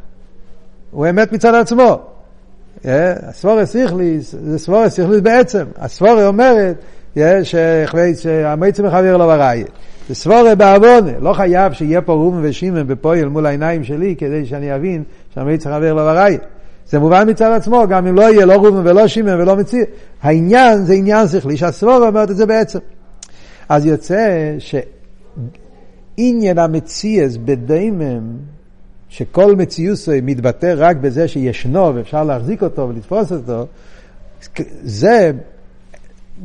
הוא 0.92 1.08
אמת 1.10 1.34
מצד 1.34 1.54
עצמו. 1.54 2.15
הסבורת 3.24 3.66
סיכליס, 3.66 4.36
זה 4.44 4.60
סבורת 4.60 4.88
סיכליס 4.88 5.20
בעצם. 5.20 5.66
הסבורת 5.78 6.28
אומרת 6.28 6.76
שהמייצה 8.14 8.84
מחבר 8.84 9.18
לו 9.18 9.26
בראיה. 9.26 9.66
זה 10.10 10.16
סבורת 10.16 10.58
בעוונה, 10.58 11.12
לא 11.20 11.34
חייב 11.34 11.74
שיהיה 11.74 12.02
פה 12.02 12.14
רום 12.14 12.40
ושימן 12.42 12.88
בפועל 12.88 13.26
מול 13.26 13.46
העיניים 13.46 13.84
שלי 13.84 14.16
כדי 14.18 14.46
שאני 14.46 14.76
אבין 14.76 15.04
שהמייצה 15.34 15.70
מחבר 15.70 15.94
לו 15.94 16.04
בראיה. 16.04 16.38
זה 16.90 17.00
מובן 17.00 17.30
מצד 17.30 17.52
עצמו, 17.52 17.88
גם 17.90 18.08
אם 18.08 18.16
לא 18.16 18.22
יהיה 18.22 18.46
לא 18.46 18.54
ראובן 18.54 18.88
ולא 18.88 19.08
שמעון 19.08 19.42
ולא 19.42 19.56
מציא. 19.56 19.84
העניין 20.22 20.86
זה 20.86 20.94
עניין 20.94 21.28
שכלי, 21.28 21.58
שהסבורה 21.58 22.08
אומרת 22.08 22.32
את 22.32 22.38
זה 22.38 22.46
בעצם. 22.46 22.80
אז 23.70 23.86
יוצא 23.86 24.54
שעניין 26.18 26.60
המציאס 26.60 27.38
בדיימם, 27.38 28.38
שכל 29.16 29.56
מציאוס 29.56 30.10
מתבטא 30.24 30.74
רק 30.78 30.98
בזה 30.98 31.28
שישנו 31.28 31.96
ואפשר 31.96 32.24
להחזיק 32.24 32.64
אותו 32.64 32.90
ולתפוס 32.90 33.32
אותו, 33.32 33.66
זה, 34.84 35.32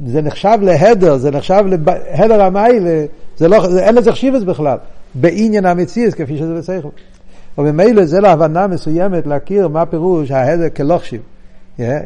זה 0.06 0.22
נחשב 0.22 0.58
להדר, 0.62 1.16
זה 1.16 1.30
נחשב 1.30 1.64
להדר 1.66 2.42
המיילה, 2.42 3.04
זה 3.36 3.48
לא, 3.48 3.70
זה, 3.70 3.84
אין 3.86 3.94
לזה 3.94 4.12
חשיבס 4.12 4.42
בכלל, 4.42 4.76
בעניין 5.14 5.66
המציאס 5.66 6.14
כפי 6.14 6.38
שזה 6.38 6.54
בסייכל. 6.54 6.88
וממילא 7.58 8.04
זה 8.04 8.20
להבנה 8.20 8.66
מסוימת 8.66 9.26
להכיר 9.26 9.68
מה 9.68 9.86
פירוש 9.86 10.30
ההדר 10.30 10.68
כלוכשיב. 10.68 11.20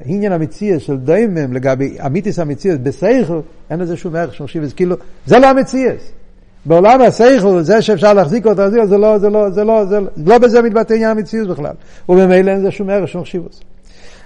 עניין 0.05 0.33
המציאות 0.33 0.81
של 0.81 0.97
דיימם 0.97 1.53
לגבי 1.53 1.97
אמיתיס 2.07 2.39
המציאות 2.39 2.81
בסייכל, 2.81 3.41
אין 3.71 3.81
לזה 3.81 3.97
שום 3.97 4.17
ערך 4.17 4.35
שום 4.35 4.47
שיבס, 4.47 4.73
כאילו, 4.73 4.97
זה 5.27 5.39
לא 5.39 5.47
המציאות. 5.47 6.24
בעולם 6.67 7.01
הסייכל, 7.01 7.61
זה 7.63 7.83
שאפשר 7.83 8.15
להחזיק 8.15 8.47
אותו, 8.47 8.71
זה 8.71 8.77
לא, 8.77 8.87
זה 8.87 8.99
לא, 8.99 9.19
זה 9.19 9.31
לא, 9.31 9.51
זה 9.51 9.65
לא, 9.65 9.85
זה 9.85 9.99
לא 10.27 10.39
בזה 10.39 10.63
מתבטא 10.63 10.95
עניין 10.95 11.11
המציאות 11.11 11.49
בכלל. 11.49 11.75
וממילא 12.09 12.51
אין 12.51 12.61
לזה 12.61 12.71
שום 12.71 12.91
ערך 12.91 13.09
שום 13.09 13.25
שיבוס. 13.25 13.61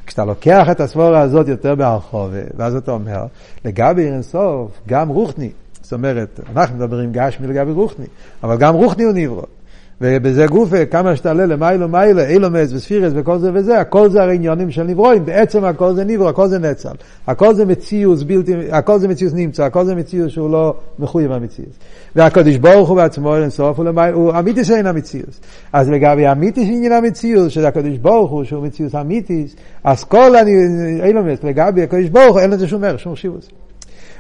כשאתה 0.07 0.25
לוקח 0.25 0.71
את 0.71 0.81
הסבורה 0.81 1.21
הזאת 1.21 1.49
יותר 1.49 1.75
בהרחוב, 1.75 2.31
ואז 2.57 2.77
אתה 2.77 2.91
אומר, 2.91 3.25
לגבי 3.65 4.03
אינסוף, 4.03 4.71
גם 4.89 5.09
רוחני, 5.09 5.51
זאת 5.83 5.93
אומרת, 5.93 6.41
אנחנו 6.57 6.77
מדברים 6.77 7.13
גשמי 7.13 7.47
לגבי 7.47 7.73
רוחני, 7.73 8.07
אבל 8.43 8.57
גם 8.57 8.75
רוחני 8.75 9.05
הוא 9.05 9.13
נברא. 9.15 9.43
ובזה 10.01 10.47
גופה, 10.47 10.87
כמה 10.87 11.17
שתעלה 11.17 11.47
למיילו 11.47 11.89
מיילו, 11.89 12.21
אילומס 12.21 12.73
וספירס 12.73 13.13
וכל 13.17 13.39
זה 13.39 13.51
וזה, 13.55 13.81
הכל 13.81 14.11
זה 14.11 14.23
הרי 14.23 14.35
עניונים 14.35 14.71
של 14.71 14.83
נברואים, 14.83 15.25
בעצם 15.25 15.65
הכל 15.65 15.95
זה 15.95 16.05
נברו, 16.05 16.29
הכל 16.29 16.49
זה 16.49 16.59
נצל. 16.59 16.93
הכל 17.27 17.55
זה 17.55 17.65
מציאוס 17.65 18.23
בלתי, 18.23 18.55
הכל 18.71 18.99
זה 18.99 19.09
מציאוס 19.09 19.33
נמצא, 19.35 19.65
הכל 19.65 19.85
זה 19.85 19.95
מציאוס 19.95 20.33
שהוא 20.33 20.51
לא 20.51 20.75
מחויב 20.99 21.33
המציאוס. 21.33 21.73
והקדוש 22.17 22.57
ברוך 22.57 22.89
הוא 22.89 22.97
בעצמו 22.97 23.37
אין 23.37 23.51
סוף, 23.51 23.79
הוא, 23.79 23.89
הוא 24.13 24.39
אמיתיס 24.39 24.71
אין 24.71 24.87
המציאוס. 24.87 25.41
אז 25.73 25.89
לגבי 25.89 26.33
אמיתיס 26.33 26.69
עניין 26.69 26.93
המציאוס, 26.93 27.53
שזה 27.53 27.69
הקדוש 27.69 27.99
ברוך 27.99 28.31
הוא, 28.31 28.45
שהוא 28.45 28.65
מציאוס 28.65 28.95
אמיתיס, 28.95 29.57
אז 29.85 30.05
כל 30.05 30.33
אילומס, 31.03 31.45
לגבי 31.45 31.83
הקדוש 31.83 32.09
ברוך 32.09 32.33
הוא, 32.33 32.41
אין 32.41 32.51
לזה 32.51 32.69
שום 32.69 32.85
ערך, 32.85 33.01
שום 33.01 33.17
שיבוס. 33.17 33.49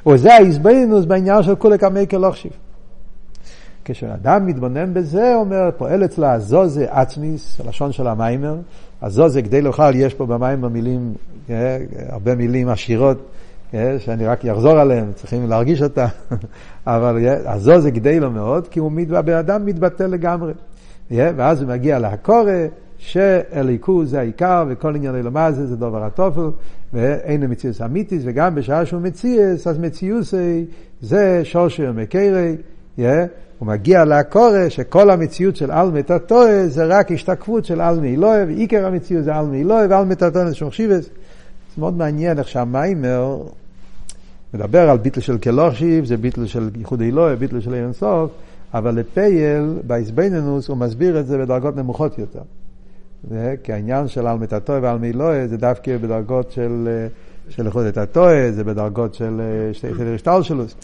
וזה 0.07 0.35
ההסברינוס 0.35 1.05
בעניין 1.05 1.43
של 1.43 1.55
כולי 1.55 1.79
כמי 1.79 2.07
כלוכשיב. 2.07 2.53
כשאדם 3.91 4.47
מתבונן 4.47 4.95
בזה, 4.95 5.35
אומר, 5.35 5.71
פועל 5.77 6.05
אצלה 6.05 6.33
הזוזה 6.33 6.87
עצמיס, 6.91 7.61
הלשון 7.61 7.93
של 7.93 8.07
המיימר, 8.07 8.57
הזוזה 9.03 9.43
כדי 9.43 9.63
לאכל, 9.63 9.95
יש 9.95 10.15
פה 10.15 10.27
במיימר 10.27 10.69
מילים, 10.69 11.15
אה, 11.51 11.79
הרבה 12.09 12.35
מילים 12.35 12.69
עשירות, 12.69 13.19
אה, 13.75 13.97
שאני 13.99 14.27
רק 14.27 14.47
אחזור 14.47 14.79
עליהן, 14.79 15.05
צריכים 15.15 15.49
להרגיש 15.49 15.83
אותה, 15.83 16.07
אבל 16.87 17.27
אה, 17.27 17.53
הזוזה 17.53 17.91
כדי 17.91 18.21
לו 18.21 18.31
מאוד, 18.31 18.69
כי 18.69 18.81
הוא, 18.81 18.93
הבן 19.17 19.33
אדם 19.33 19.67
מתבטא 19.67 20.03
לגמרי. 20.03 20.53
ואז 21.11 21.63
הוא 21.63 21.69
מגיע 21.69 21.99
להקורא, 21.99 22.53
שאליקו 22.99 24.05
זה 24.05 24.19
העיקר 24.19 24.65
וכל 24.69 24.97
עניין 24.97 25.15
אלומה 25.15 25.53
זה? 25.53 25.67
זה 25.67 25.77
דבר 25.77 26.05
התופל 26.05 26.51
ואין 26.93 27.51
מציאוס 27.51 27.83
אמיתיס 27.83 28.23
וגם 28.27 28.55
בשעה 28.55 28.87
שהוא 28.87 29.01
מציאס 29.01 29.67
אז 29.67 29.79
מציאוס 29.79 30.35
זה 31.01 31.41
שורשר 31.45 31.93
מקרי 31.93 32.57
yeah, 32.99 33.03
הוא 33.59 33.69
מגיע 33.69 34.05
לקורא 34.05 34.69
שכל 34.69 35.11
המציאות 35.11 35.57
של 35.57 35.73
אלמי 35.73 36.03
תתוה 36.03 36.67
זה 36.67 36.85
רק 36.85 37.13
השתקפות 37.13 37.65
של 37.65 37.81
אלמי 37.81 38.15
אלוהי 38.15 38.45
ועיקר 38.45 38.87
המציאות 38.87 39.25
זה 39.25 39.39
אלמי 39.39 39.63
אלוהי 39.63 39.87
ואלמי 39.87 40.15
תתוה 40.15 40.49
זה 40.49 40.55
שומשיבס 40.55 41.05
זה 41.05 41.11
מאוד 41.79 41.97
מעניין 41.97 42.39
איך 42.39 42.49
שהמיימר 42.49 43.43
מדבר 44.55 44.91
על 44.91 44.99
ביטל 44.99 45.21
של 45.21 45.39
כלושיב, 45.39 46.05
זה 46.05 46.17
ביטל 46.17 46.47
של 46.47 46.71
ייחוד 46.79 47.01
אלוהי, 47.01 47.37
ביטל 47.37 47.61
של 47.61 47.75
אין 47.75 47.93
סוף, 47.93 48.31
אבל 48.75 48.95
לפייל, 48.95 49.79
באיזבנינוס, 49.87 50.69
הוא 50.69 50.77
מסביר 50.77 51.21
את 51.21 51.27
זה 51.27 51.39
בדרגות 51.39 51.77
נמוכות 51.77 52.19
יותר. 52.19 52.41
זה, 53.31 53.55
כי 53.65 53.73
העניין 53.73 54.09
של 54.09 54.27
על 54.27 54.39
מטאטוי 54.39 54.79
ועל 54.79 54.99
מילואי 54.99 55.49
זה 55.49 55.57
דווקא 55.57 55.97
בדרגות 55.97 56.53
של, 56.53 56.89
של 57.49 57.67
איחוד 57.67 57.87
את 57.87 57.99
הטוי, 57.99 58.53
זה 58.53 58.65
בדרגות 58.65 59.15
של 59.15 59.41
סדר 59.81 60.15
השטלשלוס, 60.15 60.75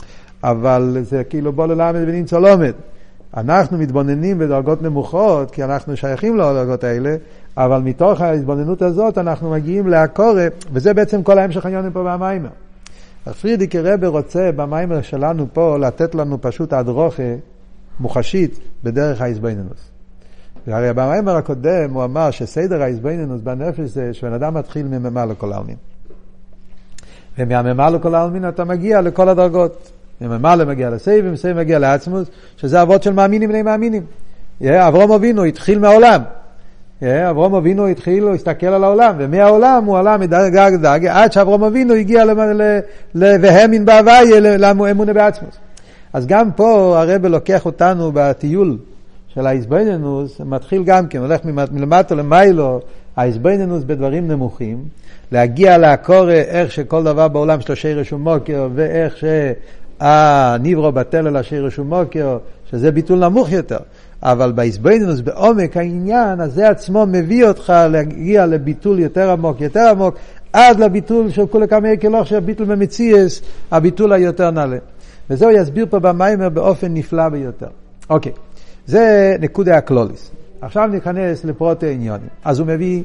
אבל 0.45 0.99
זה 1.03 1.25
כאילו 1.25 1.53
בוא 1.53 1.67
ללמד 1.67 2.01
ונמצא 2.07 2.39
לומד. 2.39 2.73
אנחנו 3.37 3.79
מתבוננים 3.79 4.39
בדרגות 4.39 4.83
נמוכות, 4.83 5.51
כי 5.51 5.65
אנחנו 5.65 5.97
שייכים 5.97 6.37
לדרגות 6.37 6.85
האלה, 6.85 7.17
אבל 7.57 7.81
מתוך 7.81 8.21
ההתבוננות 8.21 8.83
הזאת 8.83 9.19
אנחנו 9.19 9.51
מגיעים 9.51 9.89
לעקורת, 9.89 10.65
וזה 10.73 10.95
בעצם 10.95 11.23
כל 11.23 11.39
ההמשך 11.39 11.65
העניינים 11.65 11.93
פה 11.93 12.03
במיימר. 12.03 12.49
פריערדיקער 13.41 13.81
רבי 13.81 14.07
רוצה 14.07 14.51
במאמר 14.57 15.03
שלנו 15.03 15.47
פה 15.53 15.79
לתת 15.79 16.15
לנו 16.15 16.41
פשוט 16.41 16.73
הדרכה 16.73 17.35
מוחשית 18.01 18.59
בדרך 18.85 19.21
ההתבוננות. 19.21 19.91
והרי 20.67 20.93
במאמר 20.93 21.37
הקודם 21.37 21.91
הוא 21.93 22.05
אמר 22.05 22.31
שסדר 22.31 22.83
ההתבוננות 22.83 23.41
בנפש 23.41 23.81
זה 23.81 24.15
שבן 24.15 24.33
אדם 24.33 24.55
מתחיל 24.55 24.87
מממלא 24.87 25.25
כל 25.25 25.53
עלמין. 25.53 25.77
ומהממלא 27.39 27.91
כל 27.91 28.15
עלמין 28.15 28.49
אתה 28.49 28.65
מגיע 28.65 29.01
לכל 29.01 29.29
הדרגות. 29.29 29.91
מממלא 30.21 30.57
מגיע 30.65 30.91
לסובב, 30.91 31.25
ומסובב 31.29 31.57
מגיע 31.57 31.79
לעצמות, 31.79 32.29
שזה 32.57 32.83
אבות 32.83 33.03
של 33.03 33.13
מאמינים 33.13 33.49
בני 33.49 33.63
מאמינים. 33.63 34.03
אברהם 34.63 35.13
אבינו 35.13 35.45
התחיל 35.45 35.79
מהעולם. 35.79 36.23
אברהם 37.03 37.55
אבינו 37.55 37.87
התחיל, 37.87 38.23
הוא 38.23 38.35
הסתכל 38.35 38.67
על 38.67 38.85
העולם, 38.85 39.15
ומהעולם 39.19 39.85
הוא 39.85 39.99
עלה 39.99 40.17
מדרגה 40.17 40.69
לדרגה, 40.69 41.23
עד 41.23 41.33
שאברהם 41.33 41.65
אבינו 41.65 41.95
הגיע 41.95 42.25
ל"והמין 43.15 43.85
בהוויה", 43.85 44.59
לאמונה 44.59 45.13
בעצמוס. 45.13 45.55
אז 46.13 46.27
גם 46.27 46.53
פה 46.53 46.99
הרב 46.99 47.27
לוקח 47.27 47.67
אותנו 47.67 48.11
בטיול 48.15 48.79
של 49.29 49.47
האיזבנינוס, 49.47 50.41
מתחיל 50.41 50.85
גם 50.85 51.07
כן, 51.07 51.19
הולך 51.19 51.41
מלמטה 51.73 52.15
למיילו, 52.15 52.81
האיזבנינוס 53.17 53.85
בדברים 53.85 54.29
נמוכים, 54.29 54.85
להגיע 55.33 55.79
לעקור 55.79 56.31
איך 56.31 56.73
שכל 56.73 57.05
דבר 57.05 57.29
בעולם 57.29 57.61
שלו 57.61 57.77
שרש 57.77 58.13
ואיך 58.75 59.25
שהניברו 60.01 60.93
בטל 60.93 61.27
על 61.27 61.37
השרש 61.37 61.79
ומוקר, 61.79 62.39
שזה 62.71 62.91
ביטול 62.91 63.19
נמוך 63.19 63.53
יותר. 63.53 63.79
אבל 64.23 64.53
באיזבנינוס, 64.53 65.21
בעומק 65.21 65.77
העניין, 65.77 66.41
אז 66.41 66.55
זה 66.55 66.69
עצמו 66.69 67.07
מביא 67.07 67.47
אותך 67.47 67.73
להגיע 67.91 68.47
לביטול 68.47 68.99
יותר 68.99 69.31
עמוק, 69.31 69.61
יותר 69.61 69.89
עמוק, 69.91 70.15
עד 70.53 70.81
לביטול 70.81 71.31
של 71.31 71.47
כולי 71.47 71.69
כמה 71.69 71.89
כלוך 72.01 72.27
שהביטול 72.27 72.77
ממציאס, 72.77 73.43
הביטול 73.71 74.13
היותר 74.13 74.51
נעלה. 74.51 74.79
וזה 75.31 75.45
הוא 75.45 75.53
יסביר 75.53 75.87
פה 75.91 75.99
במיימר 75.99 76.49
באופן 76.49 76.95
נפלא 76.95 77.29
ביותר. 77.29 77.67
אוקיי, 78.11 78.33
זה 78.87 79.37
נקודה 79.41 79.77
הקלוליס. 79.77 80.31
עכשיו 80.61 80.87
ניכנס 80.87 81.45
לפרוט 81.45 81.83
העניונים. 81.83 82.29
אז 82.45 82.59
הוא 82.59 82.67
מביא... 82.67 83.03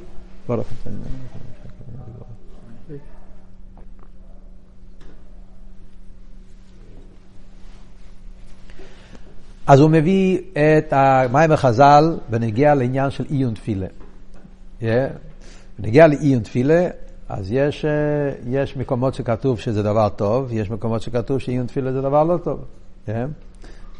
אז 9.70 9.80
הוא 9.80 9.90
מביא 9.90 10.40
את 10.54 10.94
המים 10.94 11.52
החז"ל 11.52 12.18
בנגיע 12.30 12.76
לעניין 12.76 13.10
של 13.10 13.26
עיון 13.30 13.54
תפילה. 13.54 13.88
בנגיע 15.80 16.08
לעיון 16.08 16.44
תפילה, 16.44 16.88
אז 17.30 17.52
יש, 17.52 17.86
אה, 17.86 17.92
יש 18.48 18.78
מקומות 18.78 19.14
שכתוב 19.14 19.60
שזה 19.60 19.84
דבר 19.84 20.10
טוב, 20.10 20.48
יש 20.52 20.72
מקומות 20.72 21.02
שכתוב 21.02 21.40
שעיון 21.40 21.68
תפילה 21.68 21.92
זה 21.92 22.02
דבר 22.02 22.24
לא 22.24 22.38
טוב. 22.38 22.60
כן? 23.06 23.28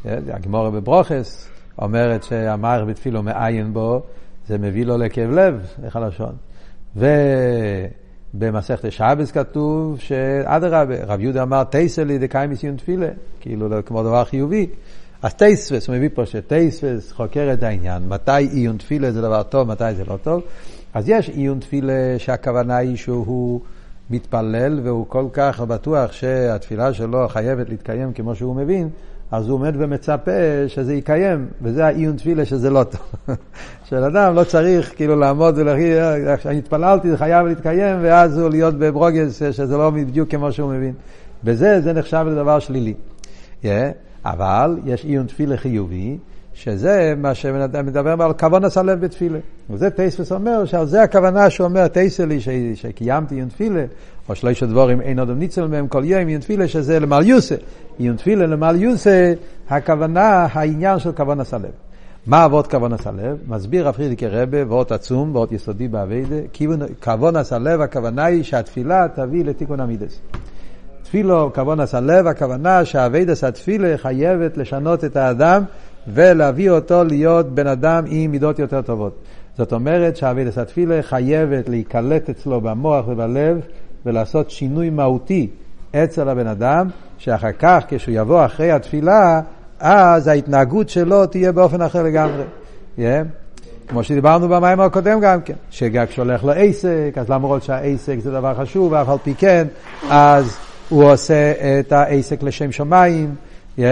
כן? 0.02 0.22
הגמורה 0.32 0.70
בברוכס 0.70 1.48
אומרת 1.78 2.22
שהמערכת 2.22 2.86
בתפילו 2.86 3.22
מעיין 3.22 3.72
בו, 3.72 4.02
זה 4.46 4.58
מביא 4.58 4.86
לו 4.86 4.98
לכאב 4.98 5.30
לב, 5.30 5.66
איך 5.84 5.96
הלשון. 5.96 6.32
ובמסכת 8.34 8.92
שבס 8.92 9.30
כתוב 9.30 9.98
שאדרבה, 9.98 11.04
רב 11.04 11.20
יהודה 11.20 11.42
אמר 11.42 11.64
תייסה 11.64 12.04
לי 12.04 12.18
דקיימיס 12.18 12.62
עיון 12.62 12.76
תפילה, 12.76 13.08
כאילו 13.40 13.68
כמו 13.86 14.02
דבר 14.02 14.24
חיובי. 14.24 14.66
אז 15.22 15.34
טייספס, 15.34 15.88
הוא 15.88 15.96
מביא 15.96 16.08
פה 16.14 16.26
שטייספס 16.26 17.12
חוקר 17.12 17.50
את 17.52 17.62
העניין, 17.62 18.02
מתי 18.08 18.32
עיון 18.52 18.76
תפילה 18.76 19.12
זה 19.12 19.22
דבר 19.22 19.42
טוב, 19.42 19.68
מתי 19.68 19.94
זה 19.94 20.04
לא 20.04 20.16
טוב. 20.22 20.42
אז 20.94 21.08
יש 21.08 21.28
עיון 21.28 21.58
תפילה 21.58 22.14
שהכוונה 22.18 22.76
היא 22.76 22.96
שהוא 22.96 23.60
מתפלל 24.10 24.80
והוא 24.84 25.06
כל 25.08 25.24
כך 25.32 25.60
בטוח 25.60 26.12
שהתפילה 26.12 26.92
שלו 26.92 27.28
חייבת 27.28 27.68
להתקיים 27.68 28.12
כמו 28.12 28.34
שהוא 28.34 28.56
מבין, 28.56 28.88
אז 29.30 29.48
הוא 29.48 29.54
עומד 29.54 29.74
ומצפה 29.78 30.30
שזה 30.68 30.94
יקיים, 30.94 31.46
וזה 31.62 31.86
העיון 31.86 32.16
תפילה 32.16 32.44
שזה 32.44 32.70
לא 32.70 32.84
טוב. 32.84 33.36
של 33.88 34.04
אדם 34.04 34.34
לא 34.34 34.44
צריך 34.44 34.96
כאילו 34.96 35.16
לעמוד 35.16 35.58
ולהגיד, 35.58 35.96
אני 36.46 36.58
התפללתי, 36.58 37.10
זה 37.10 37.16
חייב 37.16 37.46
להתקיים, 37.46 37.98
ואז 38.02 38.38
הוא 38.38 38.50
להיות 38.50 38.74
בברוגז 38.74 39.42
שזה 39.50 39.76
לא 39.76 39.90
בדיוק 39.90 40.30
כמו 40.30 40.52
שהוא 40.52 40.72
מבין. 40.72 40.92
בזה 41.44 41.80
זה 41.80 41.92
נחשב 41.92 42.26
לדבר 42.28 42.58
שלילי. 42.58 42.94
Yeah. 43.62 43.66
אבל 44.24 44.78
יש 44.84 45.04
עיון 45.04 45.26
תפילה 45.26 45.56
חיובי, 45.56 46.18
שזה 46.54 47.14
מה 47.16 47.34
שמדבר 47.34 48.22
על 48.22 48.32
כוון 48.32 48.64
עשה 48.64 48.82
לב 48.82 49.00
בתפילה. 49.00 49.38
וזה 49.70 49.90
טייספס 49.90 50.32
אומר 50.32 50.64
שעל 50.64 50.86
זה 50.86 51.02
הכוונה 51.02 51.50
שהוא 51.50 51.64
אומר 51.66 51.88
טייסה 51.88 52.24
לי 52.26 52.40
שקיימתי 52.74 53.34
עיון 53.34 53.48
תפילה, 53.48 53.84
או 54.28 54.34
שלושה 54.34 54.66
דבורים 54.66 55.00
אין 55.00 55.18
עוד 55.18 55.30
ניצל 55.30 55.66
מהם 55.66 55.88
כל 55.88 56.04
יום 56.04 56.26
עיון 56.26 56.40
תפילה 56.40 56.68
שזה 56.68 57.00
למעל 57.00 57.26
יוסה. 57.26 57.54
עיון 57.98 58.16
תפילה 58.16 58.46
למעל 58.46 58.82
יוסה, 58.82 59.32
הכוונה, 59.68 60.46
העניין 60.52 60.98
של 60.98 61.12
כוון 61.12 61.40
עשה 61.40 61.58
לב. 61.58 61.70
מה 62.26 62.44
אבות 62.44 62.66
כוון 62.66 62.92
עשה 62.92 63.10
לב? 63.10 63.38
מסביר 63.48 63.88
רב 63.88 63.94
חידיקי 63.94 64.26
רבה, 64.26 64.58
ואות 64.68 64.92
עצום, 64.92 65.34
ואות 65.34 65.52
יסודי 65.52 65.88
באביידה, 65.88 66.36
כוון 67.04 67.36
עשה 67.36 67.58
לב, 67.58 67.80
הכוונה 67.80 68.24
היא 68.24 68.42
שהתפילה 68.42 69.06
תביא 69.14 69.44
לתיקון 69.44 69.80
המידס. 69.80 70.20
תפילו, 71.10 71.50
כוון 71.54 71.80
עשה 71.80 72.00
לב, 72.00 72.26
הכוונה 72.26 72.84
שהאביידס 72.84 73.44
התפילה 73.44 73.98
חייבת 73.98 74.56
לשנות 74.56 75.04
את 75.04 75.16
האדם 75.16 75.62
ולהביא 76.08 76.70
אותו 76.70 77.04
להיות 77.04 77.54
בן 77.54 77.66
אדם 77.66 78.04
עם 78.06 78.30
מידות 78.30 78.58
יותר 78.58 78.82
טובות. 78.82 79.12
זאת 79.58 79.72
אומרת 79.72 80.16
שהאביידס 80.16 80.58
התפילה 80.58 81.02
חייבת 81.02 81.68
להיקלט 81.68 82.30
אצלו 82.30 82.60
במוח 82.60 83.08
ובלב 83.08 83.60
ולעשות 84.06 84.50
שינוי 84.50 84.90
מהותי 84.90 85.50
אצל 85.92 86.28
הבן 86.28 86.46
אדם, 86.46 86.88
שאחר 87.18 87.52
כך 87.58 87.84
כשהוא 87.88 88.14
יבוא 88.18 88.44
אחרי 88.44 88.70
התפילה, 88.70 89.40
אז 89.80 90.28
ההתנהגות 90.28 90.88
שלו 90.88 91.26
תהיה 91.26 91.52
באופן 91.52 91.82
אחר 91.82 92.02
לגמרי. 92.02 92.44
Yeah. 92.98 93.00
כמו 93.88 94.04
שדיברנו 94.04 94.48
במים 94.48 94.80
הקודם 94.80 95.20
גם 95.20 95.42
כן, 95.42 95.54
שגם 95.70 96.06
כשהולך 96.06 96.44
לעסק, 96.44 97.12
אז 97.16 97.30
למרות 97.30 97.62
שהעסק 97.62 98.16
זה 98.18 98.30
דבר 98.30 98.54
חשוב, 98.54 98.92
ואף 98.92 99.08
על 99.08 99.18
פי 99.22 99.34
כן, 99.34 99.66
אז 100.10 100.69
הוא 100.90 101.12
עושה 101.12 101.52
את 101.80 101.92
העסק 101.92 102.42
לשם 102.42 102.72
שמיים, 102.72 103.34
yeah? 103.78 103.82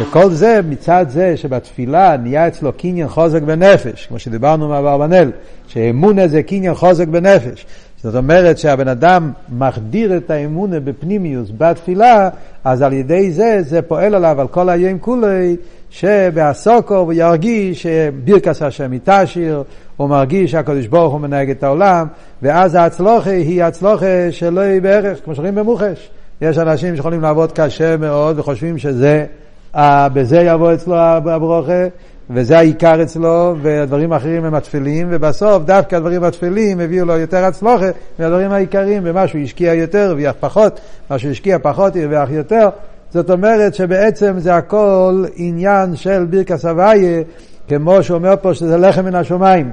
וכל 0.00 0.30
זה 0.30 0.60
מצד 0.68 1.06
זה 1.08 1.36
שבתפילה 1.36 2.16
נהיה 2.16 2.48
אצלו 2.48 2.72
קניין 2.72 3.08
חוזק 3.08 3.42
בנפש, 3.42 4.06
כמו 4.06 4.18
שדיברנו 4.18 4.68
מאברבנאל, 4.68 5.30
שאמונה 5.66 6.28
זה 6.28 6.42
קניין 6.42 6.74
חוזק 6.74 7.08
בנפש. 7.08 7.66
זאת 8.02 8.14
אומרת 8.14 8.58
שהבן 8.58 8.88
אדם 8.88 9.32
מחדיר 9.58 10.16
את 10.16 10.30
האמונה 10.30 10.80
בפנימיוס 10.80 11.50
בתפילה, 11.58 12.28
אז 12.64 12.82
על 12.82 12.92
ידי 12.92 13.30
זה, 13.30 13.58
זה 13.60 13.82
פועל 13.82 14.14
עליו 14.14 14.40
על 14.40 14.48
כל 14.48 14.68
היום 14.68 14.98
כולי, 14.98 15.56
שבעסוקו 15.90 16.96
הוא 16.96 17.12
ירגיש 17.12 17.82
שבירקס 17.82 18.62
השם 18.62 18.92
יתשיר, 18.92 19.62
הוא 19.96 20.08
מרגיש 20.08 20.50
שהקדוש 20.50 20.86
ברוך 20.86 21.12
הוא 21.12 21.20
מנהג 21.20 21.50
את 21.50 21.62
העולם, 21.62 22.06
ואז 22.42 22.74
ההצלוחה 22.74 23.30
היא 23.30 23.64
הצלוחה 23.64 24.06
שלא 24.30 24.60
היא 24.60 24.82
בערך, 24.82 25.18
כמו 25.24 25.34
שרואים 25.34 25.54
במוחש. 25.54 26.10
יש 26.40 26.58
אנשים 26.58 26.96
שיכולים 26.96 27.20
לעבוד 27.20 27.52
קשה 27.52 27.96
מאוד 27.96 28.38
וחושבים 28.38 28.78
שזה, 28.78 29.24
אה, 29.76 30.08
בזה 30.08 30.40
יבוא 30.40 30.74
אצלו 30.74 30.96
הברוכה, 30.96 31.86
וזה 32.30 32.58
העיקר 32.58 33.02
אצלו, 33.02 33.56
והדברים 33.62 34.12
האחרים 34.12 34.44
הם 34.44 34.54
התפלים, 34.54 35.08
ובסוף 35.10 35.62
דווקא 35.64 35.96
הדברים 35.96 36.24
התפלים 36.24 36.80
הביאו 36.80 37.06
לו 37.06 37.16
יותר 37.16 37.44
הצלוחה 37.44 37.90
מהדברים 38.18 38.52
העיקריים, 38.52 39.02
ומה 39.06 39.28
שהוא 39.28 39.40
השקיע 39.40 39.74
יותר 39.74 39.98
הרוויח 39.98 40.34
פחות, 40.40 40.80
מה 41.10 41.18
שהוא 41.18 41.30
השקיע 41.30 41.58
פחות 41.62 41.96
הרוויח 41.96 42.30
יותר. 42.30 42.68
זאת 43.10 43.30
אומרת 43.30 43.74
שבעצם 43.74 44.34
זה 44.38 44.54
הכל 44.56 45.24
עניין 45.36 45.96
של 45.96 46.24
ברכס 46.30 46.64
אבייה, 46.64 47.22
כמו 47.68 48.02
שאומר 48.02 48.34
פה 48.42 48.54
שזה 48.54 48.76
לחם 48.76 49.04
מן 49.04 49.14
השמיים. 49.14 49.70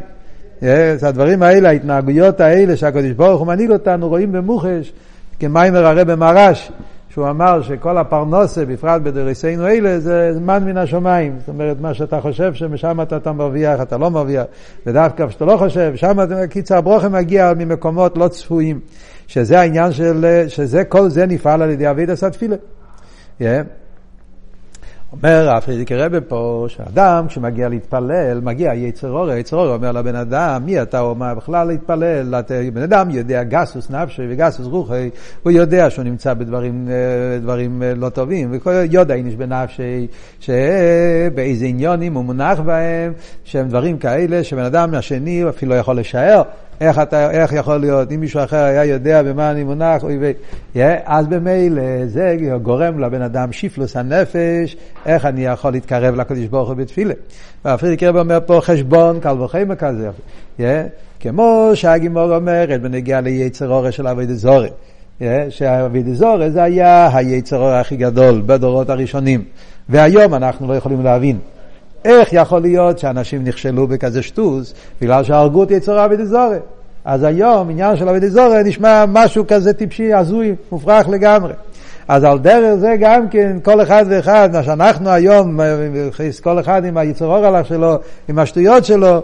זה 0.62 1.08
הדברים 1.08 1.44
האלה, 1.44 1.70
ההתנהגויות 1.70 2.40
האלה 2.40 2.78
שהקדוש 2.78 3.12
ברוך 3.12 3.40
הוא 3.40 3.48
מנהיג 3.48 3.72
אותנו, 3.72 4.08
רואים 4.08 4.32
במוחש, 4.32 4.94
כמיימר 5.40 5.86
הרי 5.86 6.06
במרש, 6.06 6.72
שהוא 7.10 7.30
אמר 7.30 7.62
שכל 7.62 7.98
הפרנוסה, 7.98 8.66
בפרט 8.66 9.02
בדריסינו 9.02 9.68
אלה, 9.68 10.00
זה 10.00 10.34
זמן 10.34 10.64
מן 10.64 10.78
השמיים. 10.78 11.36
זאת 11.40 11.50
אומרת, 11.50 11.82
מה 11.82 11.94
שאתה 11.94 12.22
חושב 12.22 12.54
שמשם 12.54 13.02
אתה, 13.02 13.18
אתה 13.18 13.32
מרוויח, 13.32 13.82
אתה 13.82 13.98
לא 13.98 14.12
מרוויח. 14.12 14.46
ודווקא 14.86 15.28
כשאתה 15.28 15.46
לא 15.46 15.58
חושב, 15.58 15.92
שם, 15.96 16.18
קיצר, 16.50 16.78
הברוכם 16.78 17.12
מגיע 17.12 17.54
ממקומות 17.58 18.18
לא 18.18 18.28
צפויים. 18.28 18.80
שזה 19.28 19.60
העניין 19.60 19.92
של, 19.92 20.44
שזה, 20.48 20.84
כל 20.84 21.10
זה 21.10 21.26
נפעל 21.26 21.62
על 21.62 21.70
ידי 21.70 21.90
אבידס 21.90 22.24
התפילה. 22.24 22.56
Yeah. 23.40 23.44
אומר 25.24 25.50
הרב 25.50 25.60
פרידיק 25.60 25.92
רבה 25.92 26.22
פה, 26.22 26.66
שאדם 26.68 27.26
כשמגיע 27.28 27.70
להתפלל, 27.70 28.40
מגיע 28.44 28.74
יצר 28.74 29.10
אור, 29.10 29.32
יצר 29.32 29.58
אור 29.58 29.74
אומר 29.74 29.92
לבן 29.92 30.16
אדם, 30.16 30.62
מי 30.66 30.82
אתה 30.82 31.00
אומר 31.00 31.34
בכלל 31.34 31.68
להתפלל? 31.68 32.42
בן 32.74 32.82
אדם 32.82 33.10
יודע 33.10 33.44
גסוס 33.44 33.90
נפשי 33.90 34.22
וגסוס 34.30 34.68
רוחי, 34.68 35.10
הוא 35.44 35.52
יודע 35.52 35.90
שהוא 35.90 36.06
נמצא 36.06 36.34
בדברים 36.34 36.88
דברים 37.42 37.84
לא 37.96 38.10
טובים, 38.10 38.50
וכל 38.52 38.72
יודע 38.92 39.14
איניש 39.14 39.36
בנפשי, 39.36 40.08
שבאיזה 40.40 41.66
עניונים 41.66 42.14
הוא 42.14 42.26
מונח 42.26 42.60
בהם, 42.60 43.14
שהם 43.44 43.68
דברים 43.68 43.98
כאלה 43.98 44.44
שבן 44.44 44.64
אדם 44.64 44.94
השני 44.94 45.50
אפילו 45.50 45.76
לא 45.76 45.80
יכול 45.80 46.00
לשער. 46.00 46.42
איך, 46.82 47.00
אתה, 47.00 47.32
איך 47.32 47.54
יכול 47.54 47.78
להיות, 47.78 48.12
אם 48.12 48.20
מישהו 48.20 48.44
אחר 48.44 48.64
היה 48.64 48.86
יודע 48.86 49.24
במה 49.24 49.52
אני 49.52 49.64
מונח, 49.64 50.04
וי, 50.04 50.34
yeah, 50.76 50.80
אז 51.06 51.28
במילא 51.28 52.06
זה 52.06 52.38
גורם 52.62 53.00
לבן 53.00 53.22
אדם 53.22 53.52
שיפלוס 53.52 53.98
הנפש, 53.98 54.78
איך 55.06 55.26
אני 55.26 55.46
יכול 55.46 55.72
להתקרב 55.72 56.16
לקדוש 56.16 56.46
ברוך 56.46 56.70
הוא 56.70 56.78
בתפילה. 56.78 57.14
והפרידיק 57.66 58.04
רב 58.04 58.18
אומר 58.18 58.40
פה 58.46 58.60
חשבון, 58.62 59.20
קל 59.20 59.42
וחמר 59.42 59.76
כזה, 59.76 60.10
yeah, 60.60 60.62
כמו 61.20 61.72
שהגימור 61.74 62.36
אומרת 62.36 62.82
בנגיעה 62.82 63.22
ליצר 63.22 63.70
אורש 63.70 63.96
של 63.96 64.08
אבי 64.08 64.26
דזורי. 64.26 64.70
Yeah, 65.20 65.24
שאבי 65.50 66.04
דזורי 66.04 66.52
זה 66.52 66.64
היה 66.64 67.18
היצר 67.18 67.58
אורש 67.58 67.86
הכי 67.86 67.96
גדול 67.96 68.42
בדורות 68.46 68.90
הראשונים, 68.90 69.44
והיום 69.90 70.34
אנחנו 70.34 70.68
לא 70.68 70.74
יכולים 70.74 71.04
להבין. 71.04 71.38
איך 72.06 72.30
יכול 72.32 72.62
להיות 72.62 73.00
שאנשים 73.00 73.44
נכשלו 73.44 73.88
בכזה 73.88 74.22
שטוס 74.22 74.74
בגלל 75.02 75.24
שהרגו 75.24 75.64
את 75.64 75.72
יצורה 75.72 76.08
ודזורי? 76.12 76.58
אז 77.06 77.24
היום 77.24 77.70
עניין 77.70 77.98
של 77.98 78.10
אבידזורי 78.10 78.64
נשמע 78.64 79.06
משהו 79.08 79.48
כזה 79.48 79.74
טיפשי, 79.74 80.14
הזוי, 80.14 80.56
מופרך 80.72 81.10
לגמרי. 81.10 81.54
אז 82.08 82.24
על 82.24 82.40
דרך 82.40 82.76
זה 82.76 82.96
גם 83.00 83.30
כן, 83.30 83.58
כל 83.64 83.82
אחד 83.82 84.06
ואחד, 84.10 84.50
מה 84.54 84.64
שאנחנו 84.64 85.10
היום, 85.10 85.60
כל 86.44 86.60
אחד 86.60 86.86
עם 86.86 86.98
היצור 86.98 87.36
הלך 87.36 87.66
שלו, 87.66 87.96
עם 88.30 88.40
השטויות 88.40 88.86
שלו, 88.86 89.22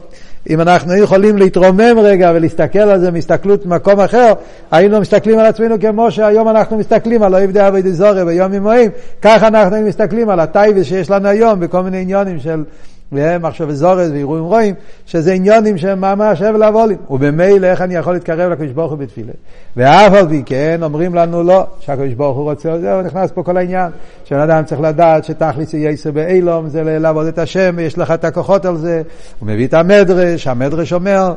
אם 0.50 0.62
אנחנו 0.62 0.96
יכולים 0.96 1.38
להתרומם 1.38 2.00
רגע 2.00 2.32
ולהסתכל 2.36 2.80
על 2.80 3.00
זה 3.00 3.12
מהסתכלות 3.12 3.66
במקום 3.66 4.00
אחר, 4.00 4.34
היינו 4.72 5.02
מסתכלים 5.02 5.40
על 5.40 5.46
עצמנו 5.46 5.76
כמו 5.80 6.12
שהיום 6.12 6.48
אנחנו 6.48 6.78
מסתכלים 6.78 7.24
על 7.24 7.36
אוהב 7.36 7.52
דעה 7.52 7.70
ודזורי 7.74 8.26
ביום 8.26 8.54
ימואים, 8.54 8.92
ככה 9.22 9.48
אנחנו 9.48 9.82
מסתכלים 9.82 10.30
על 10.30 10.40
הטייבס 10.40 10.86
שיש 10.86 11.10
לנו 11.10 11.28
היום 11.28 11.60
בכל 11.60 11.82
מיני 11.82 12.02
עניונים 12.02 12.40
של 12.40 12.64
מחשב 13.12 13.72
זורז 13.72 14.12
ואירועים 14.12 14.44
רואים, 14.44 14.76
שזה 15.06 15.34
עניונים 15.34 15.78
שהם 15.78 16.02
ממש 16.02 16.42
הבל 16.42 16.64
הבולים. 16.64 16.98
ובמילא 17.10 17.68
איך 17.68 17.82
אני 17.82 17.96
יכול 17.96 18.14
להתקרב 18.14 18.52
לקדוש 18.52 18.72
ברוך 18.72 18.92
הוא 18.92 19.00
בתפילה. 19.00 19.32
ואף 19.78 20.14
על 20.14 20.28
פי 20.28 20.44
כן 20.46 20.80
אומרים 20.84 21.16
לנו 21.16 21.44
לא, 21.44 21.66
שהקדוש 21.80 22.14
ברוך 22.14 22.38
הוא 22.38 22.44
רוצה, 22.44 22.80
זהו, 22.80 23.02
נכנס 23.02 23.32
פה 23.32 23.44
כל 23.44 23.58
העניין. 23.58 23.92
שבן 24.26 24.40
אדם 24.40 24.64
צריך 24.66 24.82
לדעת 24.82 25.26
שתכלס 25.26 25.74
יסר 25.74 26.12
באילום, 26.12 26.70
זה 26.70 26.84
לעבוד 26.84 27.28
את 27.28 27.40
השם, 27.40 27.74
ויש 27.78 27.98
לך 27.98 28.12
את 28.12 28.26
הכוחות 28.26 28.66
על 28.66 28.78
זה. 28.78 29.02
הוא 29.40 29.48
מביא 29.48 29.68
את 29.68 29.74
המדרש, 29.74 30.48
המדרש 30.48 30.94
אומר, 30.94 31.34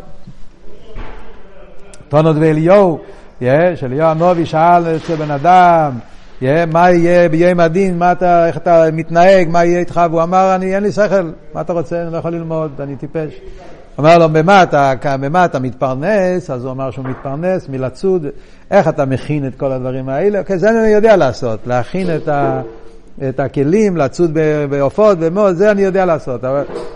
טונות 2.09 2.37
ואליהו, 2.41 2.99
שאליהו 3.75 4.09
הנובי 4.09 4.47
שאל 4.47 4.97
אצל 4.97 5.15
בן 5.15 5.31
אדם, 5.31 5.93
מה 6.73 6.91
יהיה 6.91 7.29
ביום 7.29 7.61
הדין, 7.61 7.99
מה 7.99 8.13
אתה, 8.13 8.47
איך 8.47 8.57
אתה 8.57 8.85
מתנהג, 8.93 9.49
מה 9.49 9.65
יהיה 9.65 9.79
איתך, 9.79 10.01
והוא 10.11 10.23
אמר, 10.23 10.55
אני, 10.55 10.75
אין 10.75 10.83
לי 10.83 10.93
שכל, 10.93 11.31
מה 11.55 11.61
אתה 11.61 11.73
רוצה, 11.73 12.03
אני 12.03 12.13
לא 12.13 12.19
יכול 12.19 12.31
ללמוד, 12.31 12.81
אני 12.81 12.97
טיפש. 12.97 13.41
אמר 14.01 14.19
לו, 14.19 14.29
במה 14.29 14.63
אתה, 14.63 14.93
במה 15.21 15.45
אתה 15.45 15.59
מתפרנס? 15.59 16.51
אז 16.51 16.65
הוא 16.65 16.73
אמר 16.73 16.91
שהוא 16.91 17.05
מתפרנס 17.05 17.69
מלצוד, 17.69 18.27
איך 18.71 18.89
אתה 18.89 19.05
מכין 19.05 19.47
את 19.47 19.55
כל 19.55 19.73
הדברים 19.73 20.09
האלה? 20.09 20.39
אוקיי, 20.39 20.59
זה 20.59 20.71
אני 20.71 20.89
יודע 20.89 21.17
לעשות, 21.17 21.61
להכין 21.67 22.17
את, 22.17 22.29
ה, 22.29 22.61
את 23.29 23.41
הכלים, 23.41 23.97
לצוד 23.97 24.39
בעופות, 24.71 25.19
במות, 25.19 25.57
זה 25.57 25.71
אני 25.71 25.83
יודע 25.83 26.05
לעשות. 26.05 26.45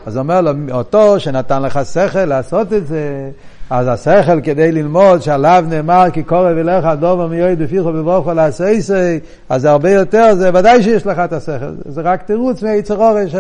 אז 0.07 0.17
הוא 0.17 0.23
אומר 0.23 0.41
לו, 0.41 0.51
אותו 0.73 1.21
שנתן 1.21 1.63
לך 1.63 1.81
שכל 1.85 2.25
לעשות 2.25 2.73
את 2.73 2.87
זה, 2.87 3.31
אז 3.71 3.89
השכל 3.89 4.41
כדי 4.41 4.73
ללמוד 4.73 5.23
שעליו 5.23 5.65
נאמר 5.69 6.05
כי 6.13 6.23
קורא 6.23 6.51
ולך 6.57 6.89
דובר 7.01 7.27
מיועד 7.27 7.63
בפיחו 7.63 7.93
בברוכו 7.93 8.33
לעשייסי, 8.33 9.19
אז 9.49 9.63
זה 9.63 9.71
הרבה 9.71 9.91
יותר, 9.91 10.35
זה 10.35 10.51
ודאי 10.55 10.83
שיש 10.83 11.07
לך 11.07 11.19
את 11.19 11.33
השכל, 11.33 11.75
זה 11.85 12.01
רק 12.01 12.23
תירוץ 12.23 12.63
מהיצר 12.63 12.97
אורש. 12.97 13.35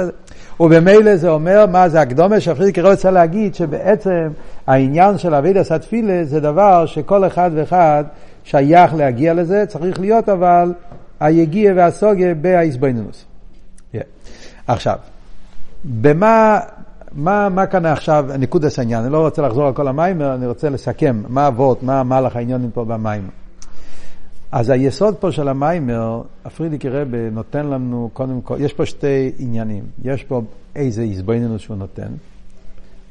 ובמילא 0.61 1.17
זה 1.17 1.29
אומר, 1.29 1.67
מה 1.67 1.89
זה 1.89 2.01
הקדומה 2.01 2.41
שהפרידיקי 2.41 2.81
רוצה 2.81 3.11
להגיד, 3.11 3.55
שבעצם 3.55 4.29
העניין 4.67 5.19
של 5.19 5.35
אבידס 5.35 5.73
התפילה 5.73 6.25
זה 6.25 6.41
דבר 6.41 6.87
שכל 6.87 7.27
אחד 7.27 7.51
ואחד 7.55 8.05
שייך 8.45 8.95
להגיע 8.95 9.35
לזה, 9.35 9.65
צריך 9.67 10.01
להיות 10.01 10.29
אבל 10.29 10.73
היגיע 11.21 11.73
והסוגיה 11.77 12.35
בהאיזבנינוס. 12.35 13.25
Yeah. 13.95 13.99
עכשיו, 14.67 14.99
במה 15.85 16.61
מה, 17.13 17.49
מה 17.49 17.67
כאן 17.67 17.87
עכשיו 17.87 18.27
נקודס 18.39 18.79
העניין? 18.79 19.05
אני 19.05 19.13
לא 19.13 19.21
רוצה 19.21 19.43
לחזור 19.43 19.67
על 19.67 19.75
כל 19.75 19.89
המיימר, 19.89 20.35
אני 20.35 20.47
רוצה 20.47 20.69
לסכם 20.71 21.23
מה 21.29 21.49
אבות, 21.49 21.83
מה 21.83 22.03
מהלך 22.03 22.37
העניונים 22.37 22.71
פה 22.71 22.85
במיימר. 22.85 23.29
אז 24.53 24.71
היסוד 24.71 25.17
פה 25.17 25.33
של 25.33 25.49
המיימר, 25.49 26.23
הפרידיקי 26.45 26.89
רבה 26.89 27.31
נותן 27.31 27.67
לנו, 27.67 28.11
קודם 28.13 28.41
כל, 28.41 28.57
יש 28.61 28.73
פה 28.73 28.87
שתי 28.87 29.33
עניינים. 29.39 29.85
יש 30.05 30.25
פה 30.25 30.43
איזה 30.77 31.03
איזבנינוס 31.03 31.63
שהוא 31.63 31.77
נותן, 31.77 32.09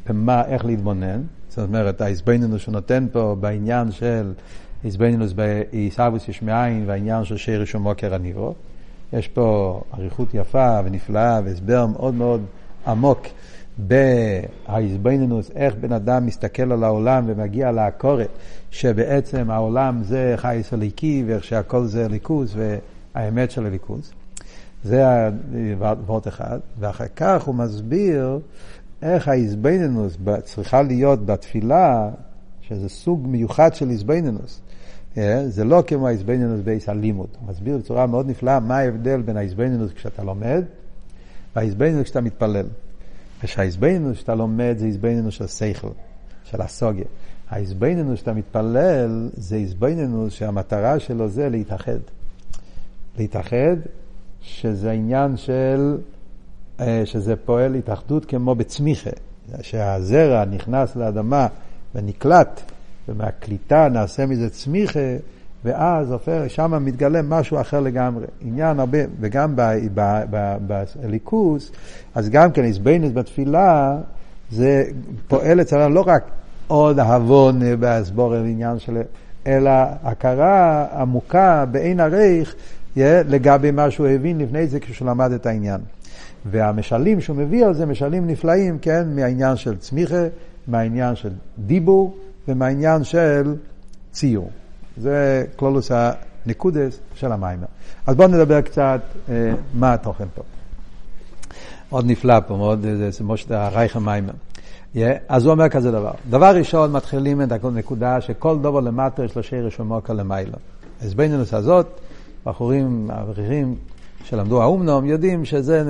ומה, 0.09 0.45
איך 0.45 0.65
להתבונן. 0.65 1.21
זאת 1.49 1.67
אומרת, 1.67 2.01
האיזבנינוס 2.01 2.61
שהוא 2.61 2.73
נותן 2.73 3.05
פה 3.11 3.35
בעניין 3.39 3.91
של 3.91 4.33
איזבנינוס 4.83 5.33
בעיסאוויס 5.33 6.27
יש 6.27 6.41
מאין 6.41 6.83
והעניין 6.87 7.23
של 7.23 7.37
שיר 7.37 7.59
רישום 7.59 7.83
מוקר 7.83 8.13
הניבו. 8.13 8.53
יש 9.13 9.27
פה 9.27 9.81
אריכות 9.93 10.33
יפה 10.33 10.79
ונפלאה 10.85 11.41
והסבר 11.45 11.85
מאוד 11.85 12.13
מאוד 12.13 12.41
עמוק 12.87 13.27
בהאיזבנינוס, 13.77 15.51
איך 15.55 15.75
בן 15.75 15.91
אדם 15.91 16.25
מסתכל 16.25 16.71
על 16.71 16.83
העולם 16.83 17.23
ומגיע 17.27 17.71
לעקורת, 17.71 18.29
שבעצם 18.71 19.51
העולם 19.51 20.03
זה 20.03 20.33
חייס 20.37 20.73
הליקי 20.73 21.23
ואיך 21.27 21.43
שהכל 21.43 21.85
זה 21.85 22.07
ליכוז 22.07 22.57
והאמת 23.15 23.51
של 23.51 23.65
אלוקות. 23.65 24.12
זה 24.83 25.03
וורט 26.05 26.27
אחד. 26.27 26.59
ואחר 26.79 27.07
כך 27.15 27.43
הוא 27.43 27.55
מסביר 27.55 28.39
איך 29.01 29.27
ההתבוננות 29.27 30.17
צריכה 30.43 30.81
להיות 30.81 31.25
בתפילה, 31.25 32.09
שזה 32.61 32.89
סוג 32.89 33.27
מיוחד 33.27 33.75
של 33.75 33.89
התבוננות. 33.89 34.62
אה, 35.17 35.47
זה 35.47 35.63
לא 35.63 35.84
כמו 35.88 36.08
ההתבוננות 36.07 36.62
בעת 36.62 36.89
הלימוד. 36.89 37.27
הוא 37.39 37.49
מסביר 37.49 37.77
בצורה 37.77 38.08
מאוד 38.08 38.30
נפלאה 38.30 38.60
מה 38.60 38.77
ההבדל 38.77 39.21
בין 39.21 39.38
ההתבוננות 39.38 39.91
כשאתה 39.93 40.23
לומד 40.23 40.63
וההתבוננות 41.55 42.03
כשאתה 42.03 42.21
מתפלל. 42.21 42.65
ושההתבוננות 43.43 44.17
שאתה 44.17 44.36
לומד 44.36 44.75
זה 44.77 44.86
התבוננות 44.86 45.33
של 45.34 45.47
שכל, 45.47 45.89
של 46.43 46.62
הסוגיה. 46.62 47.06
ההתבוננות 47.49 48.19
שאתה 48.19 48.34
מתפלל 48.34 49.30
זה 49.34 49.56
התבוננות 49.55 50.33
שהמטרה 50.34 50.99
שלו 50.99 51.30
זה 51.30 51.49
להתאחד. 51.49 51.99
להתאחד, 53.17 53.77
שזה 54.41 54.91
עניין 54.91 55.38
של, 55.38 55.97
אה, 56.80 57.01
שזה 57.06 57.36
פועל 57.36 57.75
התאחדות 57.75 58.25
כמו 58.25 58.56
בצמיחה, 58.56 59.10
שהזרע 59.62 60.45
נכנס 60.45 60.95
לאדמה 60.95 61.47
ונקלט, 61.95 62.71
ומהקליטה 63.07 63.89
נעשה 63.89 64.25
מזה 64.25 64.49
צמיחה, 64.49 64.99
ואז 65.63 66.13
שם 66.47 66.85
מתגלה 66.85 67.21
משהו 67.21 67.61
אחר 67.61 67.79
לגמרי. 67.79 68.25
עניין 68.41 68.79
הרבה, 68.79 68.97
וגם 69.19 69.55
בליכוס, 70.67 71.71
אז 72.15 72.29
גם 72.29 72.51
כן 72.51 72.63
איזבנינוס 72.63 73.11
בתפילה, 73.13 73.97
זה 74.51 74.83
פועל 75.27 75.61
אצלנו 75.61 75.95
לא 75.95 76.03
רק 76.07 76.23
עוד 76.67 76.99
אהבון 76.99 77.59
בהסבור 77.79 78.33
עניין 78.33 78.79
של... 78.79 79.01
אלא 79.47 79.71
הכרה 80.03 80.85
עמוקה 81.01 81.65
בעין 81.71 81.99
הריך 81.99 82.55
לגבי 83.05 83.71
מה 83.71 83.91
שהוא 83.91 84.07
הבין 84.07 84.37
לפני 84.37 84.67
זה 84.67 84.79
כשהוא 84.79 85.07
למד 85.07 85.31
את 85.31 85.45
העניין. 85.45 85.81
והמשלים 86.45 87.21
שהוא 87.21 87.37
מביא 87.37 87.65
על 87.65 87.73
זה, 87.73 87.85
משלים 87.85 88.27
נפלאים, 88.27 88.77
כן, 88.81 89.07
מהעניין 89.15 89.55
של 89.55 89.77
צמיחה, 89.77 90.23
מהעניין 90.67 91.15
של 91.15 91.29
דיבור 91.57 92.17
ומהעניין 92.47 93.03
של 93.03 93.55
ציור. 94.12 94.51
זה 94.97 95.45
כלולוס 95.55 95.91
הניקודס 95.91 96.99
של 97.15 97.31
המיימר. 97.31 97.67
אז 98.07 98.15
בואו 98.15 98.27
נדבר 98.27 98.62
קצת 98.62 99.01
אה, 99.29 99.53
מה 99.73 99.93
התוכן 99.93 100.27
פה. 100.36 100.41
מאוד 101.91 102.05
נפלא 102.05 102.39
פה, 102.47 102.57
מאוד, 102.57 102.81
זה 102.81 103.10
כמו 103.17 103.38
שאתה 103.38 103.67
רייך 103.67 103.95
המיימר. 103.95 104.33
Yeah, 104.95 104.99
אז 105.27 105.45
הוא 105.45 105.51
אומר 105.51 105.69
כזה 105.69 105.91
דבר. 105.91 106.12
דבר 106.29 106.55
ראשון, 106.55 106.91
מתחילים 106.91 107.41
את 107.41 107.51
הנקודה 107.51 108.21
שכל 108.21 108.60
דבר 108.60 108.79
למטה 108.79 109.23
יש 109.23 109.36
לו 109.36 109.43
שרש 109.43 109.79
ומוקר 109.79 110.13
למיילו. 110.13 110.57
אז 111.01 111.13
בעניינוס 111.13 111.53
הזאת, 111.53 111.88
בחורים, 112.45 113.12
אברכים 113.12 113.75
שלמדו 114.29 114.61
האומנום, 114.61 115.05
יודעים 115.05 115.45
שזה, 115.45 115.83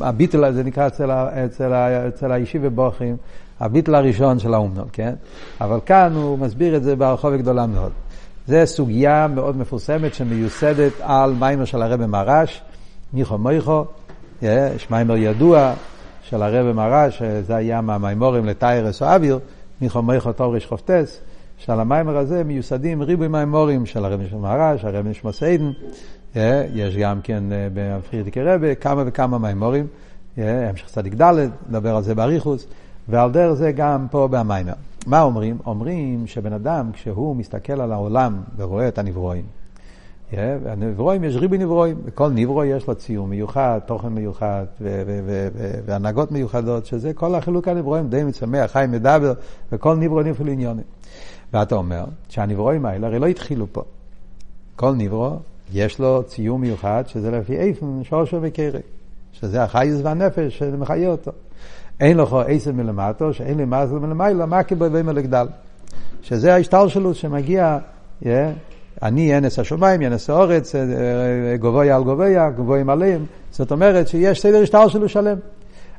הביטל, 0.00 0.52
זה 0.52 0.64
נקרא 0.64 0.86
אצל, 0.86 1.10
אצל, 1.10 1.72
אצל 2.08 2.32
הישיב 2.32 2.62
ובוכים, 2.64 3.16
הביטל 3.60 3.94
הראשון 3.94 4.38
של 4.38 4.54
האומנום, 4.54 4.88
כן? 4.92 5.14
אבל 5.60 5.78
כאן 5.86 6.12
הוא 6.14 6.38
מסביר 6.38 6.76
את 6.76 6.82
זה 6.82 6.96
ברחוב 6.96 7.34
גדולה 7.34 7.66
מאוד. 7.66 7.92
זו 8.46 8.56
סוגיה 8.64 9.26
מאוד 9.34 9.56
מפורסמת 9.56 10.14
שמיוסדת 10.14 10.92
על 11.00 11.34
מיימר 11.38 11.64
של 11.64 11.82
הרבי 11.82 12.06
מרש, 12.06 12.62
מיכו 13.12 13.38
מויכו, 13.38 13.84
יש 14.42 14.90
מיימר 14.90 15.16
ידוע 15.16 15.74
של 16.22 16.42
הרבי 16.42 16.72
מרש, 16.72 17.18
שזה 17.18 17.56
היה 17.56 17.80
מהמיימורים 17.80 18.44
לטיירס 18.44 19.02
או 19.02 19.06
אוויר, 19.06 19.38
מיכו 19.80 20.02
מויכו 20.02 20.32
תורש 20.32 20.66
חופטס, 20.66 21.20
שעל 21.58 21.80
המיימר 21.80 22.16
הזה 22.16 22.44
מיוסדים 22.44 23.02
ריבוי 23.02 23.28
מיימורים 23.28 23.86
של 23.86 24.04
הרבי 24.04 24.24
מרש, 24.40 24.84
הרבי 24.84 25.08
נשמוס 25.08 25.42
עדן, 25.42 25.70
יש 26.74 26.96
גם 26.96 27.20
כן 27.22 27.44
בפרידיקי 27.74 28.42
רבי, 28.42 28.76
כמה 28.80 29.02
וכמה 29.06 29.38
מיימורים, 29.38 29.86
המשך 30.36 30.86
צדיק 30.86 31.14
ד', 31.22 31.48
נדבר 31.68 31.96
על 31.96 32.02
זה 32.02 32.14
באריכוס, 32.14 32.66
ועל 33.08 33.30
דרך 33.30 33.52
זה 33.52 33.72
גם 33.72 34.06
פה 34.10 34.28
במיימר. 34.30 34.72
מה 35.06 35.22
אומרים? 35.22 35.58
אומרים 35.66 36.26
שבן 36.26 36.52
אדם, 36.52 36.90
כשהוא 36.92 37.36
מסתכל 37.36 37.80
על 37.80 37.92
העולם 37.92 38.40
ורואה 38.56 38.88
את 38.88 38.98
הנברואים, 38.98 39.44
הנברואים, 40.66 41.24
יש 41.24 41.36
ריבי 41.36 41.58
נברואים, 41.58 41.96
וכל 42.04 42.30
נברו 42.30 42.64
יש 42.64 42.86
לו 42.86 42.94
ציור 42.94 43.26
מיוחד, 43.26 43.80
תוכן 43.86 44.08
מיוחד 44.08 44.64
והנהגות 45.86 46.32
מיוחדות, 46.32 46.86
שזה 46.86 47.12
כל 47.12 47.34
החילוק 47.34 47.68
הנברואים, 47.68 48.08
די 48.08 48.24
מצמח, 48.24 48.70
חי 48.70 48.84
מדבר, 48.88 49.32
וכל 49.72 49.96
נברו 49.96 50.22
נפלו 50.22 50.52
עניונים. 50.52 50.84
ואתה 51.52 51.74
אומר 51.74 52.04
שהנברואים 52.28 52.86
האלה 52.86 53.06
הרי 53.06 53.18
לא 53.18 53.26
התחילו 53.26 53.66
פה. 53.72 53.82
כל 54.76 54.94
נברו 54.94 55.36
יש 55.72 55.98
לו 55.98 56.22
ציור 56.26 56.58
מיוחד, 56.58 57.04
שזה 57.06 57.30
לפי 57.30 57.56
איפן, 57.56 57.86
שורשו 58.02 58.38
וקרק, 58.42 58.82
שזה 59.32 59.62
החייס 59.62 60.00
והנפש 60.02 60.58
שמחיה 60.58 61.08
אותו. 61.08 61.30
אין 62.00 62.16
לך 62.16 62.36
עשר 62.46 62.72
מלמטו, 62.72 63.34
שאין 63.34 63.56
לי 63.56 63.64
מזל 63.64 63.94
מלמעלה, 63.94 64.46
מה 64.46 64.62
כבובי 64.62 65.02
מלגדל. 65.02 65.46
שזה 66.22 66.54
ההשתלשלות 66.54 67.16
שמגיע, 67.16 67.78
yeah, 68.22 68.26
אני 69.02 69.38
אנס 69.38 69.58
השמיים, 69.58 70.02
ינס 70.02 70.30
האורץ, 70.30 70.74
אה, 70.74 70.80
אה, 70.80 71.56
גבוה 71.56 71.96
על 71.96 72.04
גבוה, 72.04 72.50
גבוהים 72.50 72.90
עליהם. 72.90 73.24
זאת 73.50 73.72
אומרת 73.72 74.08
שיש 74.08 74.40
סדר 74.40 74.62
השתלשלות 74.62 75.10
שלם. 75.10 75.36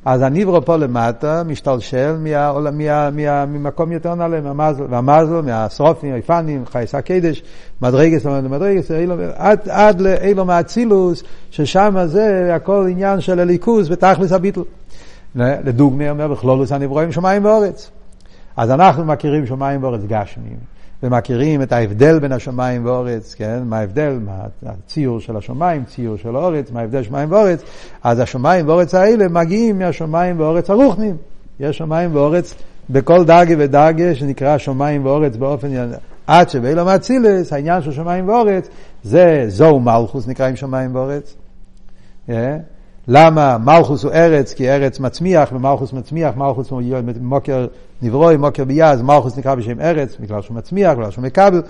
אז 0.04 0.22
הניברו 0.22 0.64
פה 0.64 0.76
למטה 0.76 1.42
משתלשל 1.46 2.16
ממקום 3.48 3.92
יותר 3.92 4.14
נעלה, 4.14 4.40
מהמזל, 4.40 4.84
והמזל, 4.90 5.40
מהשרופים, 5.40 6.14
היפנים, 6.14 6.66
חייס 6.66 6.94
הקדש, 6.94 7.42
מדרגס 7.82 8.24
למדרגס, 8.24 8.90
עד, 9.34 9.68
עד 9.68 10.00
לאילו 10.00 10.44
מאצילוס, 10.44 11.22
ששם 11.50 11.96
זה 12.06 12.54
הכל 12.54 12.86
עניין 12.90 13.20
של 13.20 13.40
הליכוז 13.40 13.90
ותכלס 13.90 14.32
הביטל. 14.32 14.60
לדוגמא 15.34 16.10
אומר 16.10 16.28
בכלולוס 16.28 16.72
הנברואים 16.72 17.12
שמיים 17.12 17.44
ואורץ. 17.44 17.90
אז 18.56 18.70
אנחנו 18.70 19.04
מכירים 19.04 19.46
שמיים 19.46 19.82
ואורץ 19.82 20.00
גשמיים, 20.00 20.56
ומכירים 21.02 21.62
את 21.62 21.72
ההבדל 21.72 22.18
בין 22.18 22.32
השמיים 22.32 22.86
ואורץ, 22.86 23.34
כן? 23.34 23.62
מה 23.64 23.78
ההבדל, 23.78 24.18
מה 24.26 24.32
הציור 24.66 25.20
של 25.20 25.36
השמיים, 25.36 25.84
ציור 25.84 26.16
של 26.16 26.36
האורץ, 26.36 26.70
מה 26.70 26.80
ההבדל 26.80 27.02
שמיים 27.02 27.32
ואורץ. 27.32 27.62
אז 28.02 28.18
השמיים 28.18 28.68
ואורץ 28.68 28.94
האלה 28.94 29.28
מגיעים 29.28 29.78
מהשמיים 29.78 30.40
ואורץ 30.40 30.70
הרוחנים. 30.70 31.16
יש 31.60 31.78
שמיים 31.78 32.16
ואורץ 32.16 32.54
בכל 32.90 33.24
דרגה 33.24 33.54
ודרגה 33.58 34.14
שנקרא 34.14 34.58
שמיים 34.58 35.06
ואורץ 35.06 35.36
באופן... 35.36 35.68
עד 36.26 36.50
שבאילו 36.50 36.84
מאצילס, 36.84 37.52
העניין 37.52 37.82
של 37.82 37.92
שמיים 37.92 38.28
ואורץ, 38.28 38.68
זה 39.02 39.44
זוהו 39.48 39.80
מלכוס 39.80 40.28
נקראים 40.28 40.56
שמיים 40.56 40.94
ואורץ. 40.94 41.34
Yeah. 42.28 42.32
למה 43.08 43.58
מלכוס 43.58 44.04
הוא 44.04 44.12
ארץ? 44.12 44.54
כי 44.54 44.70
ארץ 44.70 45.00
מצמיח, 45.00 45.52
ומלכוס 45.52 45.92
מצמיח, 45.92 46.36
מלכוס 46.36 46.70
הוא 46.70 46.82
מוקר 47.20 47.66
נברוי, 48.02 48.36
מוקר 48.36 48.64
ביאז, 48.64 49.02
מלכוס 49.02 49.38
נקרא 49.38 49.54
בשם 49.54 49.80
ארץ, 49.80 50.16
בגלל 50.20 50.42
שהוא 50.42 50.56
מצמיח, 50.56 50.92
בגלל 50.92 51.10
שהוא 51.10 51.24
מקבל, 51.24 51.62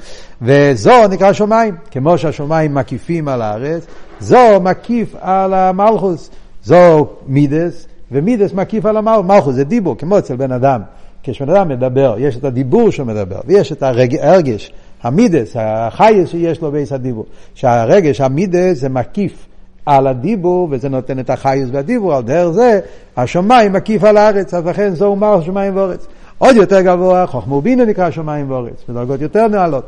וזו 0.42 1.08
נקרא 1.10 1.32
שמיים. 1.32 1.74
כמו 1.90 2.18
שהשמיים 2.18 2.74
מקיפים 2.74 3.28
על 3.28 3.42
הארץ, 3.42 3.86
זו 4.20 4.60
מקיף 4.62 5.14
על 5.20 5.54
המלכוס. 5.54 6.30
זו 6.64 7.06
מידס, 7.26 7.86
ומידס 8.12 8.52
מקיף 8.52 8.86
על 8.86 8.96
המלכוס. 8.96 9.26
מלכוס 9.26 9.54
זה 9.54 9.64
דיבור, 9.64 9.98
כמו 9.98 10.18
אצל 10.18 10.36
בן 10.36 10.52
אדם. 10.52 10.80
כשבן 11.22 11.50
אדם 11.50 11.68
מדבר, 11.68 12.14
יש 12.18 12.36
את 12.36 12.44
הדיבור 12.44 12.90
שהוא 12.90 13.06
מדבר, 13.06 13.40
ויש 13.46 13.72
את 13.72 13.82
הרגש, 13.82 14.72
המידס, 15.02 15.56
החייס 15.58 16.28
שיש 16.28 16.60
לו 16.60 16.72
בעץ 16.72 16.92
הדיבור. 16.92 17.24
שהרגש, 17.54 18.20
המידס, 18.20 18.78
זה 18.78 18.88
מקיף. 18.88 19.46
על 19.86 20.06
הדיבור, 20.06 20.68
וזה 20.70 20.88
נותן 20.88 21.18
את 21.18 21.30
החייס 21.30 21.68
והדיבור, 21.72 22.14
על 22.14 22.22
דרך 22.22 22.50
זה 22.50 22.80
השמיים 23.16 23.72
מקיף 23.72 24.04
על 24.04 24.16
הארץ, 24.16 24.54
אז 24.54 24.66
לכן 24.66 24.94
זו 24.94 25.06
אומר 25.06 25.40
שמיים 25.40 25.76
ואורץ. 25.76 26.06
עוד 26.40 26.56
יותר 26.56 26.80
גבוה, 26.80 27.26
חוכמה 27.26 27.54
ובינה 27.54 27.84
נקרא 27.84 28.10
שמיים 28.10 28.50
ואורץ, 28.50 28.84
בדרגות 28.88 29.20
יותר 29.20 29.48
נעלות. 29.48 29.84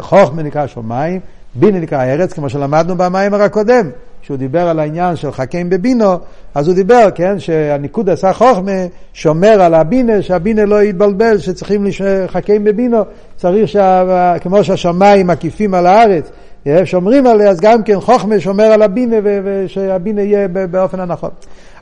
חוכמה 0.00 0.42
נקרא 0.42 0.66
שמיים, 0.66 1.20
בינה 1.54 1.80
נקרא 1.80 2.04
ארץ, 2.04 2.32
כמו 2.32 2.48
שלמדנו 2.48 2.96
במיימר 2.96 3.42
הקודם, 3.42 3.90
כשהוא 4.22 4.36
דיבר 4.36 4.68
על 4.68 4.80
העניין 4.80 5.16
של 5.16 5.32
חכים 5.32 5.70
בבינו, 5.70 6.18
אז 6.54 6.68
הוא 6.68 6.74
דיבר, 6.74 7.08
כן, 7.14 7.38
שהניקוד 7.38 8.10
עשה 8.10 8.32
חוכמה 8.32 8.72
שומר 9.12 9.62
על 9.62 9.74
הבינה, 9.74 10.22
שהבינה 10.22 10.64
לא 10.64 10.82
יתבלבל, 10.82 11.38
שצריכים 11.38 11.86
חכים 12.26 12.64
בבינו, 12.64 12.98
צריך 13.36 13.68
שה, 13.68 14.34
כמו 14.40 14.64
שהשמיים 14.64 15.26
מקיפים 15.26 15.74
על 15.74 15.86
הארץ, 15.86 16.30
שומרים 16.84 17.26
עליה, 17.26 17.50
אז 17.50 17.60
גם 17.60 17.82
כן 17.82 18.00
חוכמה 18.00 18.40
שומר 18.40 18.64
על 18.64 18.82
הבינה 18.82 19.16
ושהבינה 19.22 20.22
יהיה 20.22 20.48
באופן 20.48 21.00
הנכון. 21.00 21.30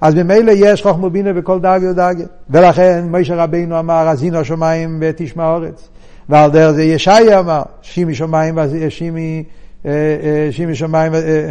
אז 0.01 0.15
ממילא 0.15 0.53
יש 0.57 0.83
חוכמה 0.83 1.07
ובינה 1.07 1.33
בכל 1.33 1.61
דאגה 1.61 1.91
ודאגה. 1.91 2.25
ולכן 2.51 3.05
משה 3.11 3.35
רבינו 3.35 3.79
אמר, 3.79 4.09
הזינו 4.09 4.39
השמיים 4.39 4.99
ותשמע 5.01 5.55
אורץ. 5.55 5.89
ועל 6.29 6.51
דרך 6.51 6.71
זה 6.71 6.83
ישעיה 6.83 7.39
אמר, 7.39 7.63
שימי 7.83 8.15
שמיים 8.15 8.59
אה, 8.59 8.65
אה, 9.87 10.49
שימי 10.51 10.75
שמיים 10.75 11.15
אה, 11.15 11.51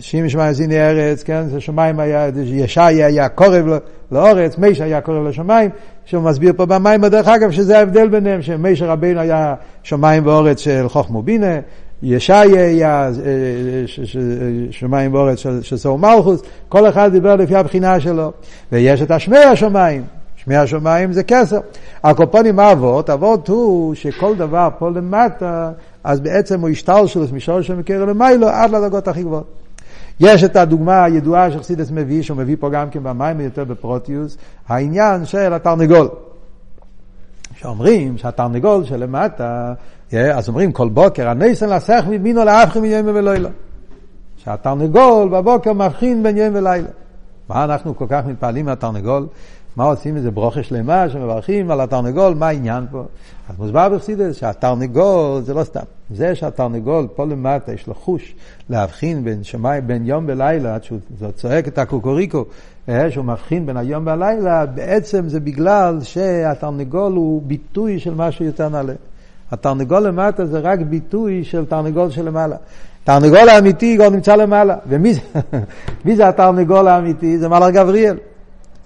שימי 0.00 0.30
שמיים 0.30 0.52
זיני 0.52 0.80
ארץ, 0.80 1.22
כן, 1.22 1.48
זה 1.48 1.60
שמיים 1.60 2.00
היה, 2.00 2.28
ישעיה 2.44 3.06
היה 3.06 3.28
קורב 3.28 3.66
לאורץ, 4.12 4.58
מישה 4.58 4.84
היה 4.84 5.00
קורב 5.00 5.26
לשמיים, 5.26 5.70
שהוא 6.04 6.22
מסביר 6.22 6.52
פה 6.56 6.66
במים, 6.66 7.06
דרך 7.06 7.28
אגב, 7.28 7.50
שזה 7.50 7.78
ההבדל 7.78 8.08
ביניהם, 8.08 8.42
שמשה 8.42 8.86
רבינו 8.86 9.20
היה 9.20 9.54
שמיים 9.82 10.26
ואורץ 10.26 10.60
של 10.60 10.88
חוכמה 10.88 11.18
ובינה, 11.18 11.58
ישעיה 12.02 12.66
היה 12.66 13.10
שמיים 14.70 15.14
ואורץ 15.14 15.38
של 15.38 15.76
סור 15.76 15.98
מלכוס, 15.98 16.42
כל 16.68 16.88
אחד 16.88 17.12
דיבר 17.12 17.36
לפי 17.36 17.56
הבחינה 17.56 18.00
שלו. 18.00 18.32
ויש 18.72 19.02
את 19.02 19.10
השמי 19.10 19.38
השמיים, 19.38 20.02
שמי 20.36 20.56
השמיים 20.56 21.12
זה 21.12 21.22
כסר. 21.22 21.60
הקופונים 22.04 22.60
אבות? 22.60 23.10
אבות 23.10 23.48
הוא 23.48 23.94
שכל 23.94 24.36
דבר 24.36 24.68
פה 24.78 24.90
למטה, 24.90 25.70
אז 26.04 26.20
בעצם 26.20 26.60
הוא 26.60 26.68
השתלשלות 26.68 27.32
משורש 27.32 27.66
של 27.66 27.74
מקרר 27.74 28.04
למיילו 28.04 28.48
עד 28.48 28.70
לדרגות 28.70 29.08
הכי 29.08 29.22
גבוהות. 29.22 29.46
יש 30.20 30.44
את 30.44 30.56
הדוגמה 30.56 31.04
הידועה 31.04 31.50
שחסידס 31.50 31.90
מביא, 31.90 32.22
שהוא 32.22 32.36
מביא 32.36 32.56
פה 32.60 32.70
גם 32.70 32.90
כן 32.90 33.02
במים 33.02 33.40
יותר 33.40 33.64
בפרוטיוס, 33.64 34.36
העניין 34.68 35.24
של 35.24 35.52
התרנגול. 35.52 36.08
שאומרים 37.56 38.18
שהתרנגול 38.18 38.84
שלמטה 38.84 39.74
אז 40.18 40.48
אומרים 40.48 40.72
כל 40.72 40.88
בוקר, 40.88 41.28
הניסן 41.28 41.68
לסך 41.68 42.04
מבינו 42.10 42.44
לאבחים 42.44 42.82
מיום 42.82 43.06
ולילה. 43.06 43.48
שהתרנגול 44.36 45.28
בבוקר 45.28 45.72
מבחין 45.72 46.22
בין 46.22 46.36
יום 46.36 46.54
ולילה. 46.54 46.88
מה 47.48 47.64
אנחנו 47.64 47.96
כל 47.96 48.06
כך 48.08 48.26
מתפעלים 48.26 48.66
מהתרנגול? 48.66 49.26
מה 49.76 49.84
עושים 49.84 50.16
איזה 50.16 50.30
ברוכה 50.30 50.62
שלמה 50.62 51.08
שמברכים 51.08 51.70
על 51.70 51.80
התרנגול? 51.80 52.34
מה 52.34 52.48
העניין 52.48 52.86
פה? 52.90 53.04
אז 53.48 53.58
מוסבר 53.58 53.88
בחסידס 53.88 54.36
שהתרנגול 54.36 55.42
זה 55.42 55.54
לא 55.54 55.64
סתם. 55.64 55.80
זה 56.10 56.34
שהתרנגול 56.34 57.06
פה 57.14 57.24
למטה 57.24 57.72
יש 57.72 57.86
לו 57.86 57.94
חוש 57.94 58.34
להבחין 58.70 59.24
בין 59.24 59.44
שמיים, 59.44 59.86
בין 59.86 60.06
יום 60.06 60.24
ולילה, 60.28 60.74
עד 60.74 60.84
שהוא 60.84 60.98
צועק 61.34 61.68
את 61.68 61.78
הקוקוריקו, 61.78 62.44
אה, 62.88 63.10
שהוא 63.10 63.24
מבחין 63.24 63.66
בין 63.66 63.76
היום 63.76 64.06
והלילה, 64.06 64.66
בעצם 64.66 65.28
זה 65.28 65.40
בגלל 65.40 65.98
שהתרנגול 66.02 67.12
הוא 67.12 67.42
ביטוי 67.46 67.98
של 67.98 68.14
משהו 68.14 68.44
יותר 68.44 68.68
נעלה. 68.68 68.94
התרנגול 69.52 70.06
למטה 70.06 70.46
זה 70.46 70.58
רק 70.58 70.78
ביטוי 70.80 71.44
של 71.44 71.64
תרנגול 71.64 72.10
שלמעלה. 72.10 72.56
תרנגול 73.04 73.48
האמיתי 73.48 73.96
כבר 73.96 74.08
נמצא 74.08 74.34
למעלה. 74.34 74.76
ומי 74.86 75.14
זה, 75.14 75.20
מי 76.04 76.16
זה 76.16 76.28
התרנגול 76.28 76.88
האמיתי? 76.88 77.38
זה 77.38 77.48
מלאך 77.48 77.70
גבריאל. 77.74 78.16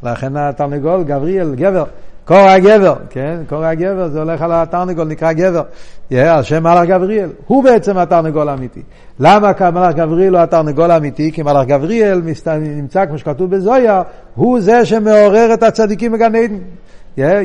לכן 0.02 0.36
התרנגול, 0.36 1.04
גבריאל, 1.04 1.54
גבר, 1.54 1.84
קור 2.24 2.36
הגבר, 2.36 2.94
כן? 3.10 3.36
קור 3.48 3.64
הגבר 3.64 4.08
זה 4.08 4.18
הולך 4.18 4.42
על 4.42 4.52
התרנגול, 4.52 5.08
נקרא 5.08 5.32
גבר. 5.32 5.62
על 6.10 6.42
שם 6.42 6.62
מלאך 6.62 6.88
גבריאל. 6.88 7.28
הוא 7.46 7.64
בעצם 7.64 7.98
התרנגול 7.98 8.48
האמיתי. 8.48 8.82
למה 9.20 9.52
מלאך 9.72 9.94
גבריאל 9.94 10.34
הוא 10.34 10.42
התרנגול 10.42 10.90
האמיתי? 10.90 11.32
כי 11.32 11.42
מלאך 11.42 11.66
גבריאל 11.66 12.22
נמצא, 12.60 13.06
כמו 13.06 13.18
שכתוב 13.18 13.50
בזויה, 13.50 14.02
הוא 14.34 14.60
זה 14.60 14.84
שמעורר 14.84 15.54
את 15.54 15.62
הצדיקים 15.62 16.12
בגן 16.12 16.34
עדן. 16.34 16.58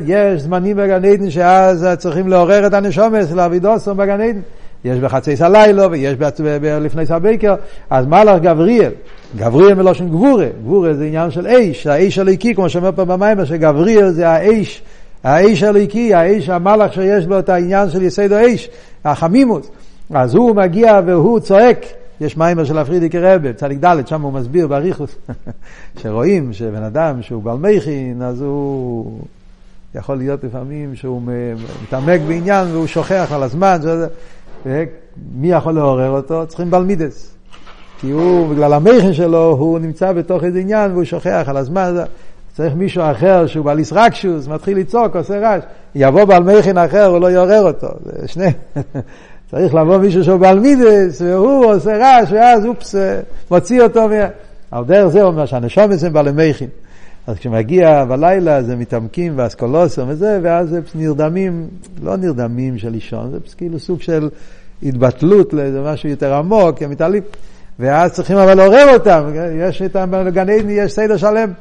יש 0.06 0.42
זמנים 0.42 0.78
בגן 0.78 1.06
עדן 1.06 1.30
שאז 1.30 1.88
צריכים 1.98 2.28
לעורר 2.28 2.68
את 2.68 2.74
הנשומס, 2.74 3.32
להביא 3.32 3.60
דוסום 3.60 3.98
בגן 3.98 4.22
עדן. 4.22 4.40
יש 4.86 5.00
בחצי 5.00 5.36
סלילו 5.36 5.92
ויש 5.92 6.16
לפני 6.64 7.06
סבקר, 7.06 7.56
אז 7.90 8.06
מלאך 8.06 8.42
גבריאל, 8.42 8.92
גבריאל 9.36 9.74
מלושן 9.74 10.10
גבורה, 10.10 10.48
גבורה 10.64 10.94
זה 10.94 11.06
עניין 11.06 11.32
של 11.32 11.48
אש, 11.48 11.88
האש 11.88 12.20
הליקי, 12.20 12.56
כמו 12.56 12.70
שאומר 12.70 12.92
פה 12.92 13.06
במיימר, 13.06 13.46
שגבריאל 13.46 14.10
זה 14.10 14.30
האש, 14.30 14.82
האש 15.24 15.64
הליקי, 15.64 16.14
האש 16.14 16.50
המלאך 16.50 16.94
שיש 16.94 17.26
בו 17.26 17.40
את 17.40 17.50
העניין 17.50 17.90
של 17.90 18.02
יסד 18.02 18.32
האש, 18.32 18.70
החמימוס. 19.06 19.72
אז 20.14 20.36
הוא 20.36 20.56
מגיע 20.56 21.00
והוא 21.06 21.40
צועק, 21.40 21.86
יש 22.22 22.38
מיימר 22.38 22.64
של 22.64 22.78
הפרידיקי 22.78 23.20
רבה, 23.20 23.54
צדיק 23.54 23.86
ד', 23.86 24.08
שם 24.08 24.22
הוא 24.22 24.34
מסביר 24.34 24.68
באריכוס, 24.68 25.16
שרואים 26.02 26.54
שבן 26.54 26.84
אדם 26.84 27.22
שהוא 27.22 27.44
בעל 27.44 27.58
מכין, 27.58 28.22
אז 28.22 28.42
הוא 28.42 29.20
יכול 29.96 30.18
להיות 30.18 30.44
לפעמים 30.44 30.96
שהוא 30.96 31.22
מתעמק 31.84 32.22
בעניין 32.28 32.68
והוא 32.72 32.88
שוכח 32.88 33.32
על 33.32 33.44
הזמן, 33.44 33.78
מי 35.36 35.52
יכול 35.52 35.74
לעורר 35.74 36.10
אותו? 36.10 36.48
צריכים 36.48 36.72
בלמידס. 36.72 37.36
כי 38.00 38.12
הוא, 38.12 38.50
בגלל 38.50 38.74
המכן 38.74 39.14
שלו, 39.14 39.56
הוא 39.60 39.80
נמצא 39.80 40.14
בתוך 40.14 40.44
איזה 40.44 40.60
עניין 40.60 40.92
והוא 40.92 41.04
שוכח 41.04 41.44
על 41.48 41.58
הזמן. 41.58 41.96
צריך 42.54 42.74
מישהו 42.76 43.04
אחר 43.12 43.48
שהוא 43.48 43.66
בעל 43.66 43.80
ישרקשוס, 43.80 44.48
מתחיל 44.48 44.78
לצעוק, 44.78 45.16
עושה 45.16 45.40
רעש. 45.40 45.64
יבוא 45.96 46.24
בעל 46.24 46.44
מכן 46.44 46.78
אחר, 46.78 47.06
הוא 47.06 47.20
לא 47.20 47.32
יעורר 47.32 47.62
אותו. 47.62 47.88
שני... 48.26 48.48
צריך 49.52 49.76
לבוא 49.76 49.98
מישהו 49.98 50.24
שהוא 50.24 50.38
בעל 50.38 50.60
מידס, 50.60 51.22
והוא 51.22 51.66
עושה 51.66 51.98
רעש, 51.98 52.32
ואז 52.32 52.66
אופס, 52.66 52.96
מוציא 53.52 53.82
אותו. 53.82 54.08
מה... 54.08 54.28
על 54.72 54.84
דרך 54.86 55.08
זה 55.08 55.22
אומר 55.24 55.46
שהנשום 55.46 55.84
הם 56.06 56.14
בעלי 56.14 56.32
מכין. 56.36 56.68
אז 57.28 57.38
כשמגיע 57.38 58.06
בלילה 58.06 58.64
זה 58.64 58.76
מתעמקים 58.76 59.34
ואסקולוסום 59.36 60.10
וזה, 60.10 60.40
ואז 60.44 60.70
זה 60.70 60.80
נרדמים, 60.96 61.68
לא 62.04 62.18
נרדמים 62.18 62.78
של 62.78 62.90
לישון, 62.90 63.32
זה 63.32 63.38
כאילו 63.58 63.80
סוג 63.80 64.02
של 64.02 64.30
התבטלות 64.84 65.54
לאיזה 65.54 65.82
משהו 65.82 66.10
יותר 66.10 66.34
עמוק, 66.34 66.82
הם 66.82 66.90
מתעלים. 66.90 67.24
ואז 67.80 68.14
צריכים 68.14 68.38
אבל 68.38 68.54
לעורר 68.54 68.94
אותם, 68.94 69.24
יש 69.60 69.82
איתם 69.82 70.12
בגן 70.12 70.50
עדן, 70.50 70.70
יש 70.70 70.92
סדר 70.92 71.18
שלם. 71.18 71.52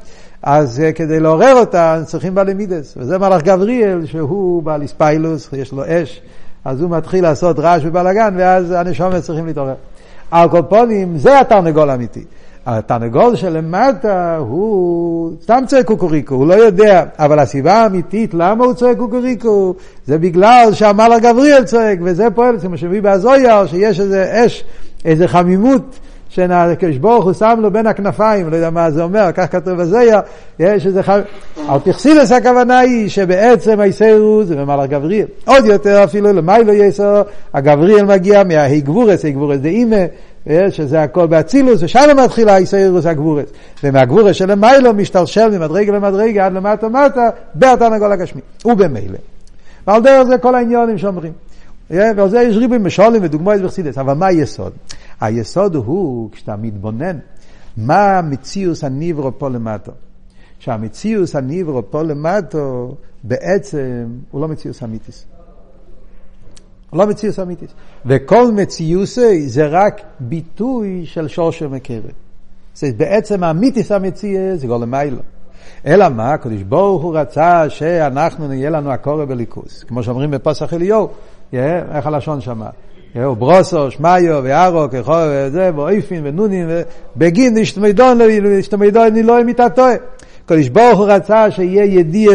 אז 0.43 0.83
כדי 0.95 1.19
לעורר 1.19 1.55
אותם 1.55 2.01
צריכים 2.05 2.35
בעלי 2.35 2.53
מידס. 2.53 2.93
וזה 2.97 3.17
מלאך 3.17 3.41
גבריאל, 3.41 4.05
שהוא 4.05 4.63
בעל 4.63 4.81
איספיילוס, 4.81 5.49
יש 5.53 5.71
לו 5.71 5.83
אש, 5.87 6.21
אז 6.65 6.81
הוא 6.81 6.89
מתחיל 6.89 7.23
לעשות 7.23 7.59
רעש 7.59 7.81
ובלאגן, 7.85 8.33
ואז 8.37 8.71
הנשומת 8.71 9.23
צריכים 9.23 9.45
להתעורר. 9.45 9.73
על 10.31 10.49
כל 10.49 10.61
פונים, 10.69 11.17
זה 11.17 11.39
התרנגול 11.39 11.89
האמיתי. 11.89 12.23
התרנגול 12.65 13.35
שלמטה 13.35 14.37
הוא 14.37 15.31
סתם 15.43 15.63
צועק 15.67 15.85
קוקוריקו, 15.85 16.35
הוא 16.35 16.47
לא 16.47 16.53
יודע, 16.53 17.03
אבל 17.19 17.39
הסיבה 17.39 17.73
האמיתית 17.73 18.33
למה 18.33 18.65
הוא 18.65 18.73
צועק 18.73 18.97
קוקוריקו 18.97 19.75
זה 20.05 20.17
בגלל 20.17 20.69
שהמלאך 20.73 21.21
גבריאל 21.21 21.63
צועק, 21.63 21.99
וזה 22.03 22.27
פועל, 22.35 22.59
כמו 22.59 22.77
שמביא 22.77 23.01
באזויה, 23.01 23.67
שיש 23.67 23.99
איזה 23.99 24.45
אש, 24.45 24.63
איזה 25.05 25.27
חמימות. 25.27 25.99
שהקדוש 26.31 26.97
ברוך 26.97 27.25
הוא 27.25 27.33
שם 27.33 27.59
לו 27.61 27.71
בין 27.71 27.87
הכנפיים, 27.87 28.49
לא 28.49 28.55
יודע 28.55 28.69
מה 28.69 28.91
זה 28.91 29.03
אומר, 29.03 29.31
כך 29.33 29.51
כתוב 29.51 29.73
בזיה, 29.73 30.19
יש 30.59 30.85
איזה 30.85 31.03
חם... 31.03 31.19
על 31.67 31.79
פרסילס 31.79 32.31
הכוונה 32.31 32.79
היא 32.79 33.09
שבעצם 33.09 33.79
היסרו 33.79 34.43
זה 34.43 34.55
במהלך 34.55 34.89
גבריאל. 34.89 35.25
עוד 35.45 35.65
יותר 35.65 36.03
אפילו 36.03 36.33
למיילו 36.33 36.73
יסר, 36.73 37.21
הגבריאל 37.53 38.05
מגיע 38.05 38.43
מההי 38.43 38.81
גבורס, 38.81 39.25
הי 39.25 39.31
גבורס 39.31 39.57
דאימה, 39.57 39.95
שזה 40.69 41.03
הכל 41.03 41.27
באצילוס, 41.27 41.83
ושם 41.83 42.17
מתחיל 42.23 42.49
האיסאירוס 42.49 43.05
הגבורס. 43.05 43.49
ומהגבורס 43.83 44.35
של 44.35 44.51
המיילו 44.51 44.93
משתלשל 44.93 45.57
ממדרגה 45.57 45.91
למדרגה 45.93 46.45
עד 46.45 46.53
למטה 46.53 46.89
מטה, 46.89 47.29
בתרנגול 47.55 48.11
הגשמי. 48.11 48.41
ובמילא. 48.65 49.17
ועל 49.87 50.01
דרך 50.01 50.23
זה 50.23 50.37
כל 50.37 50.55
העניונים 50.55 50.97
שאומרים. 50.97 51.31
ועל 51.89 52.29
זה 52.29 52.41
יש 52.41 52.57
ריבוי 52.57 52.77
משולים 52.77 53.23
ודוגמאות 53.23 53.61
וחסידס. 53.63 53.97
אבל 53.97 54.13
מה 54.13 54.25
היסוד? 54.25 54.71
היסוד 55.21 55.75
הוא, 55.75 56.31
כשאתה 56.31 56.55
מתבונן, 56.55 57.17
מה 57.77 58.17
המציאוס 58.17 58.83
הניברו 58.83 59.39
פה 59.39 59.49
למטה. 59.49 59.91
שהמציאוס 60.59 61.35
הניברו 61.35 61.91
פה 61.91 62.03
למטו, 62.03 62.95
בעצם 63.23 64.05
הוא 64.31 64.41
לא 64.41 64.47
מציאוס 64.47 64.83
אמיתיס. 64.83 65.25
הוא 66.89 66.99
לא 66.99 67.07
מציאוס 67.07 67.39
אמיתיס. 67.39 67.69
וכל 68.05 68.51
מציאוסי 68.51 69.49
זה 69.49 69.67
רק 69.67 70.01
ביטוי 70.19 71.05
של 71.05 71.27
שורשר 71.27 71.69
מקרב. 71.69 72.11
זה 72.75 72.91
בעצם 72.97 73.43
האמיתיס 73.43 73.91
המציאס 73.91 74.59
זה 74.59 74.67
גולם 74.67 74.91
מיילו. 74.91 75.17
אלא 75.85 76.09
מה, 76.09 76.33
הקדוש 76.33 76.63
ברוך 76.63 77.03
הוא 77.03 77.17
רצה 77.17 77.69
שאנחנו 77.69 78.47
נהיה 78.47 78.69
לנו 78.69 78.91
הקורא 78.91 79.25
בליכוס. 79.25 79.83
כמו 79.83 80.03
שאומרים 80.03 80.31
בפסח 80.31 80.73
אליהו, 80.73 81.09
איך 81.53 82.07
הלשון 82.07 82.41
שמה? 82.41 82.69
ברוסו, 83.15 83.91
שמיו, 83.91 84.41
וארו, 84.43 84.85
ככל 84.91 85.29
וזה, 85.31 85.69
ואויפין, 85.75 86.21
ונונין, 86.25 86.69
בגין 87.17 87.57
נשתמידון, 87.57 88.21
נשתמידון, 88.43 89.07
אני 89.07 89.23
לא 89.23 89.41
אמיתה 89.41 89.69
טועה. 89.69 89.93
הקדוש 90.45 90.69
ברוך 90.69 90.99
הוא 90.99 91.07
רצה 91.07 91.51
שיהיה 91.51 91.85
ידיע 91.85 92.31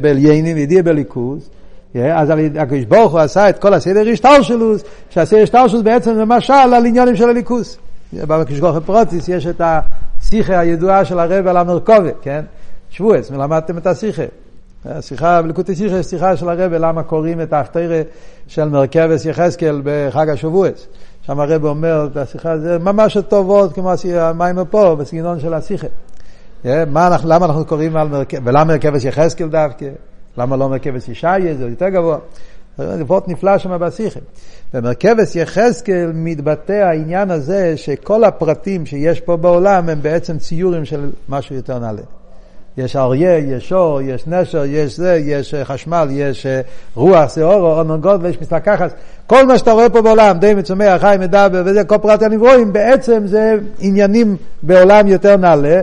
בליינים, 0.00 0.56
ידיע 0.56 0.82
בליכוז, 0.82 1.50
אז 1.94 2.32
הקדוש 2.58 2.84
ברוך 2.84 3.12
הוא 3.12 3.20
עשה 3.20 3.48
את 3.48 3.58
כל 3.58 3.74
הסדר 3.74 4.08
השטלשלוס, 4.12 4.82
שהסדר 5.10 5.42
השטלשלוס 5.42 5.82
בעצם 5.82 6.14
זה 6.14 6.24
משל 6.24 6.52
על 6.52 6.86
עניינים 6.86 7.16
של 7.16 7.28
הליכוס. 7.28 7.78
בקדוש 8.12 8.60
ברוך 8.60 8.76
הוא 8.76 8.82
פרוטיס 8.86 9.28
יש 9.28 9.46
את 9.46 9.60
השיחה 9.64 10.58
הידועה 10.58 11.04
של 11.04 11.18
הרב 11.18 11.46
על 11.46 11.56
המרכובת, 11.56 12.14
כן? 12.22 12.40
שבועס, 12.90 13.30
מלמדתם 13.30 13.78
את 13.78 13.86
השיחה. 13.86 14.22
השיחה 14.88 15.42
בליקוטי 15.42 15.74
שיחה, 15.74 16.02
שיחה 16.02 16.36
של 16.36 16.48
הרב 16.48 16.72
למה 16.72 17.02
קוראים 17.02 17.40
את 17.40 17.52
ההכתרה 17.52 18.02
של 18.46 18.68
מרכבס 18.68 19.24
יחזקאל 19.24 19.82
בחג 19.84 20.28
השבועס. 20.28 20.86
שם 21.22 21.40
הרב 21.40 21.64
אומר 21.64 22.08
השיחה, 22.14 22.58
זה 22.58 22.78
ממש 22.78 23.16
טובות 23.16 23.72
כמו 23.72 23.92
המים 24.14 24.58
פה, 24.70 24.94
בסגנון 24.94 25.40
של 25.40 25.54
השיחה. 25.54 25.86
מה 26.64 27.06
אנחנו, 27.06 27.28
למה 27.28 27.46
אנחנו 27.46 27.64
קוראים 27.64 27.96
על 27.96 28.08
מרכבס, 28.08 28.40
ולמה 28.44 28.64
מרכבס 28.64 29.04
יחזקאל 29.04 29.48
דווקא? 29.48 29.86
למה 30.38 30.56
לא 30.56 30.68
מרכבס 30.68 31.08
ישעיה, 31.08 31.54
זה 31.54 31.64
יותר 31.64 31.88
גבוה. 31.88 32.18
פרוט 33.06 33.28
נפלא 33.28 33.58
שם 33.58 33.78
בשיחה. 33.80 34.20
במרכבס 34.74 35.36
יחזקאל 35.36 36.10
מתבטא 36.14 36.72
העניין 36.72 37.30
הזה 37.30 37.76
שכל 37.76 38.24
הפרטים 38.24 38.86
שיש 38.86 39.20
פה 39.20 39.36
בעולם 39.36 39.88
הם 39.88 40.02
בעצם 40.02 40.38
ציורים 40.38 40.84
של 40.84 41.10
משהו 41.28 41.56
יותר 41.56 41.78
נעלה. 41.78 42.02
יש 42.78 42.96
אריה, 42.96 43.38
יש 43.38 43.72
אור, 43.72 44.00
יש 44.00 44.26
נשר, 44.26 44.64
יש 44.64 44.96
זה, 44.96 45.20
יש 45.24 45.54
אה, 45.54 45.64
חשמל, 45.64 46.08
יש 46.10 46.46
אה, 46.46 46.60
רוח, 46.94 47.34
שעורו, 47.34 47.78
אונן 47.78 48.00
גוד 48.00 48.24
ויש 48.24 48.40
מסתכחס. 48.40 48.90
כל 49.26 49.46
מה 49.46 49.58
שאתה 49.58 49.72
רואה 49.72 49.88
פה 49.88 50.02
בעולם, 50.02 50.38
די 50.38 50.54
מצומח, 50.54 51.00
חי, 51.00 51.16
מדבר 51.20 51.62
וזה, 51.64 51.84
כל 51.84 51.98
פרט 51.98 52.22
הנברואים, 52.22 52.72
בעצם 52.72 53.22
זה 53.26 53.54
עניינים 53.80 54.36
בעולם 54.62 55.06
יותר 55.06 55.36
נעלה. 55.36 55.80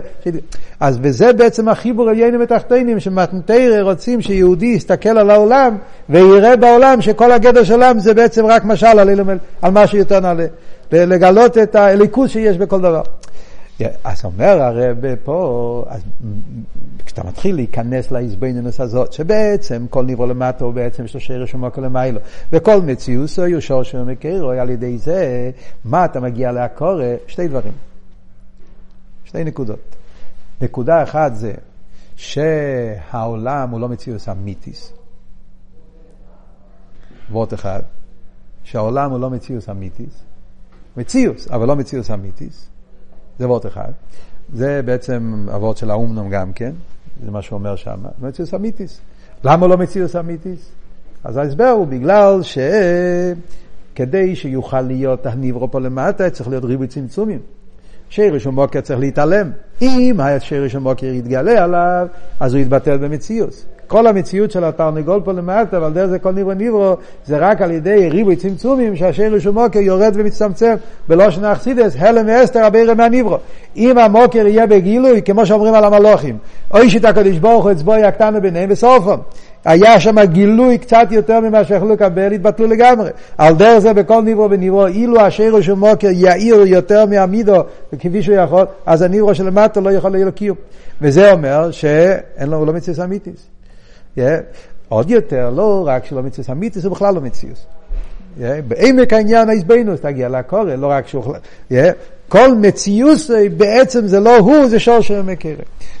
אז 0.80 0.98
וזה 1.02 1.32
בעצם 1.32 1.68
החיבור 1.68 2.08
עליינים 2.08 2.40
ותחתינים, 2.42 3.00
שמתנתרא 3.00 3.82
רוצים 3.82 4.20
שיהודי 4.20 4.66
יסתכל 4.66 5.18
על 5.18 5.30
העולם 5.30 5.76
ויראה 6.08 6.56
בעולם 6.56 7.00
שכל 7.00 7.32
הגדר 7.32 7.64
של 7.64 7.82
העולם 7.82 7.98
זה 7.98 8.14
בעצם 8.14 8.46
רק 8.46 8.64
משל 8.64 8.86
על, 8.86 9.10
על 9.62 9.70
משהו 9.72 9.98
יותר 9.98 10.20
נעלה. 10.20 10.46
ולגלות 10.92 11.58
את 11.58 11.74
הליכוז 11.74 12.30
שיש 12.30 12.58
בכל 12.58 12.80
דבר. 12.80 13.02
אז 14.04 14.24
אומר 14.24 14.62
הרב 14.62 14.98
פה, 15.24 15.84
אז 15.88 16.02
כשאתה 17.04 17.24
מתחיל 17.24 17.54
להיכנס 17.54 18.10
להזבנינוס 18.10 18.80
הזאת, 18.80 19.12
שבעצם 19.12 19.86
כל 19.90 20.04
נברא 20.04 20.26
למטה 20.26 20.64
הוא 20.64 20.74
בעצם 20.74 21.04
יש 21.04 21.14
לו 21.14 21.20
שרש 21.20 21.54
ומוקר 21.54 21.80
למיילו, 21.80 22.20
וכל 22.52 22.82
מציאוס 22.82 23.38
הוא 23.38 23.60
שורש 23.60 23.94
ומקרו, 23.94 24.50
על 24.50 24.70
ידי 24.70 24.98
זה, 24.98 25.50
מה 25.84 26.04
אתה 26.04 26.20
מגיע 26.20 26.52
להקורא? 26.52 27.04
שתי 27.26 27.48
דברים, 27.48 27.72
שתי 29.24 29.44
נקודות. 29.44 29.96
נקודה 30.60 31.02
אחת 31.02 31.34
זה 31.34 31.52
שהעולם 32.16 33.70
הוא 33.70 33.80
לא 33.80 33.88
מציאוס 33.88 34.28
אמיתיס. 34.28 34.92
וורט 37.30 37.54
אחד, 37.54 37.82
שהעולם 38.64 39.10
הוא 39.10 39.20
לא 39.20 39.30
מציאוס 39.30 39.68
אמיתיס. 39.68 40.22
מציאוס, 40.96 41.48
אבל 41.48 41.68
לא 41.68 41.76
מציאוס 41.76 42.10
אמיתיס. 42.10 42.68
זה 43.38 43.48
וורט 43.48 43.66
אחד. 43.66 43.92
זה 44.54 44.80
בעצם 44.84 45.46
הוורט 45.52 45.76
של 45.76 45.90
האומנום 45.90 46.30
גם 46.30 46.52
כן, 46.52 46.72
זה 47.24 47.30
מה 47.30 47.42
שהוא 47.42 47.58
אומר 47.58 47.76
שם. 47.76 47.98
מציאוס 48.20 48.54
אמיתיס. 48.54 49.00
למה 49.44 49.66
לא 49.66 49.76
מציאוס 49.76 50.16
אמיתיס? 50.16 50.70
אז 51.24 51.36
ההסבר 51.36 51.68
הוא 51.68 51.86
בגלל 51.86 52.40
שכדי 53.92 54.36
שיוכל 54.36 54.80
להיות 54.80 55.26
הניברו 55.26 55.70
פה 55.70 55.80
למטה, 55.80 56.30
צריך 56.30 56.48
להיות 56.48 56.64
ריבוי 56.64 56.86
צמצומים. 56.86 57.38
שרש 58.14 58.46
ומוקר 58.46 58.80
צריך 58.80 59.00
להתעלם. 59.00 59.50
אם 59.82 60.16
השרש 60.20 60.74
ומוקר 60.74 61.06
יתגלה 61.06 61.64
עליו, 61.64 62.06
אז 62.40 62.54
הוא 62.54 62.60
יתבטל 62.62 62.96
במציאות. 62.96 63.64
כל 63.86 64.06
המציאות 64.06 64.50
של 64.50 64.64
התרנגול 64.64 65.20
פה 65.24 65.32
למטה, 65.32 65.76
אבל 65.76 65.92
דרך 65.92 66.06
זה 66.06 66.18
כל 66.18 66.32
ניברו 66.32 66.54
ניברו, 66.54 66.96
זה 67.26 67.38
רק 67.38 67.62
על 67.62 67.70
ידי 67.70 68.08
ריבוי 68.08 68.36
צמצומים 68.36 68.96
שהשרש 68.96 69.46
ומוקר 69.46 69.78
יורד 69.78 70.12
ומצטמצם. 70.14 70.74
בלושן 71.08 71.44
האכסידס, 71.44 71.96
הלם 71.98 72.26
ואסתר 72.28 72.64
הבירה 72.64 72.94
מהניברו. 72.94 73.38
אם 73.76 73.98
המוקר 73.98 74.46
יהיה 74.46 74.66
בגילוי, 74.66 75.22
כמו 75.22 75.46
שאומרים 75.46 75.74
על 75.74 75.84
המלוכים, 75.84 76.38
אוי 76.74 76.90
שיטה 76.90 77.12
קדוש 77.12 77.38
ברוך 77.38 77.64
הוא 77.64 77.72
אצבו 77.72 77.94
יקטנו 77.96 78.40
ביניהם 78.40 78.68
בסופם. 78.68 79.18
היה 79.64 80.00
שם 80.00 80.24
גילוי 80.24 80.78
קצת 80.78 81.06
יותר 81.10 81.40
ממה 81.40 81.64
שיכולו 81.64 81.92
לקבל, 81.92 82.32
התבטלו 82.32 82.66
לגמרי. 82.66 83.10
על 83.38 83.54
דרך 83.54 83.78
זה 83.78 83.92
בכל 83.92 84.22
ניברו 84.22 84.50
וניברו, 84.50 84.86
אילו 84.86 85.20
השרו 85.20 85.62
של 85.62 85.74
מוקר 85.74 86.08
יאיר 86.10 86.56
יותר 86.66 87.06
מהמידו, 87.06 87.62
כפי 87.98 88.22
שהוא 88.22 88.36
יכול, 88.36 88.64
אז 88.86 89.02
הניברו 89.02 89.34
שלמטה 89.34 89.80
לא 89.80 89.90
יכול 89.90 90.10
להיות 90.10 90.34
קיום. 90.34 90.56
וזה 91.00 91.32
אומר 91.32 91.70
שאין 91.70 92.48
לו 92.48 92.64
לא 92.64 92.72
מציאות 92.72 93.00
אמיתיס. 93.00 93.46
Yeah. 94.18 94.20
עוד 94.88 95.10
יותר, 95.10 95.50
לא 95.50 95.82
רק 95.86 96.04
שלא 96.04 96.22
מציאות 96.22 96.50
אמיתיס, 96.50 96.84
הוא 96.84 96.92
בכלל 96.92 97.14
לא 97.14 97.20
מציאות. 97.20 97.66
Yeah. 98.38 98.42
בעמק 98.68 99.12
העניין 99.12 99.48
ההזבנוס 99.48 100.00
תגיע 100.00 100.28
לקורא, 100.28 100.74
לא 100.74 100.86
רק 100.86 101.08
שהוא... 101.08 101.34
Yeah. 101.70 101.74
כל 102.34 102.54
מציאות 102.54 103.18
בעצם 103.56 104.06
זה 104.06 104.20
לא 104.20 104.36
הוא, 104.36 104.68
זה 104.68 104.78
שור 104.78 105.00
של 105.00 105.22
מקרה. 105.22 105.52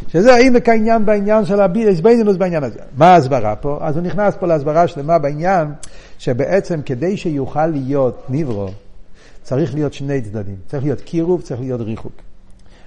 שזה 0.08 0.36
עמק 0.36 0.68
העניין 0.68 1.06
בעניין 1.06 1.44
של 1.44 1.60
ההזבנינוס 1.60 2.36
בעניין 2.36 2.64
הזה. 2.64 2.78
מה 2.96 3.06
ההסברה 3.06 3.56
פה? 3.56 3.78
אז 3.80 3.96
הוא 3.96 4.04
נכנס 4.04 4.34
פה 4.40 4.46
להסברה 4.46 4.88
שלמה 4.88 5.18
בעניין, 5.18 5.68
שבעצם 6.18 6.80
כדי 6.86 7.16
שיוכל 7.16 7.66
להיות 7.66 8.22
ניברו, 8.28 8.68
צריך 9.42 9.74
להיות 9.74 9.92
שני 9.92 10.20
צדדים. 10.22 10.56
צריך 10.66 10.84
להיות 10.84 11.00
קירוב, 11.00 11.42
צריך 11.42 11.60
להיות 11.60 11.80
ריחוק. 11.80 12.12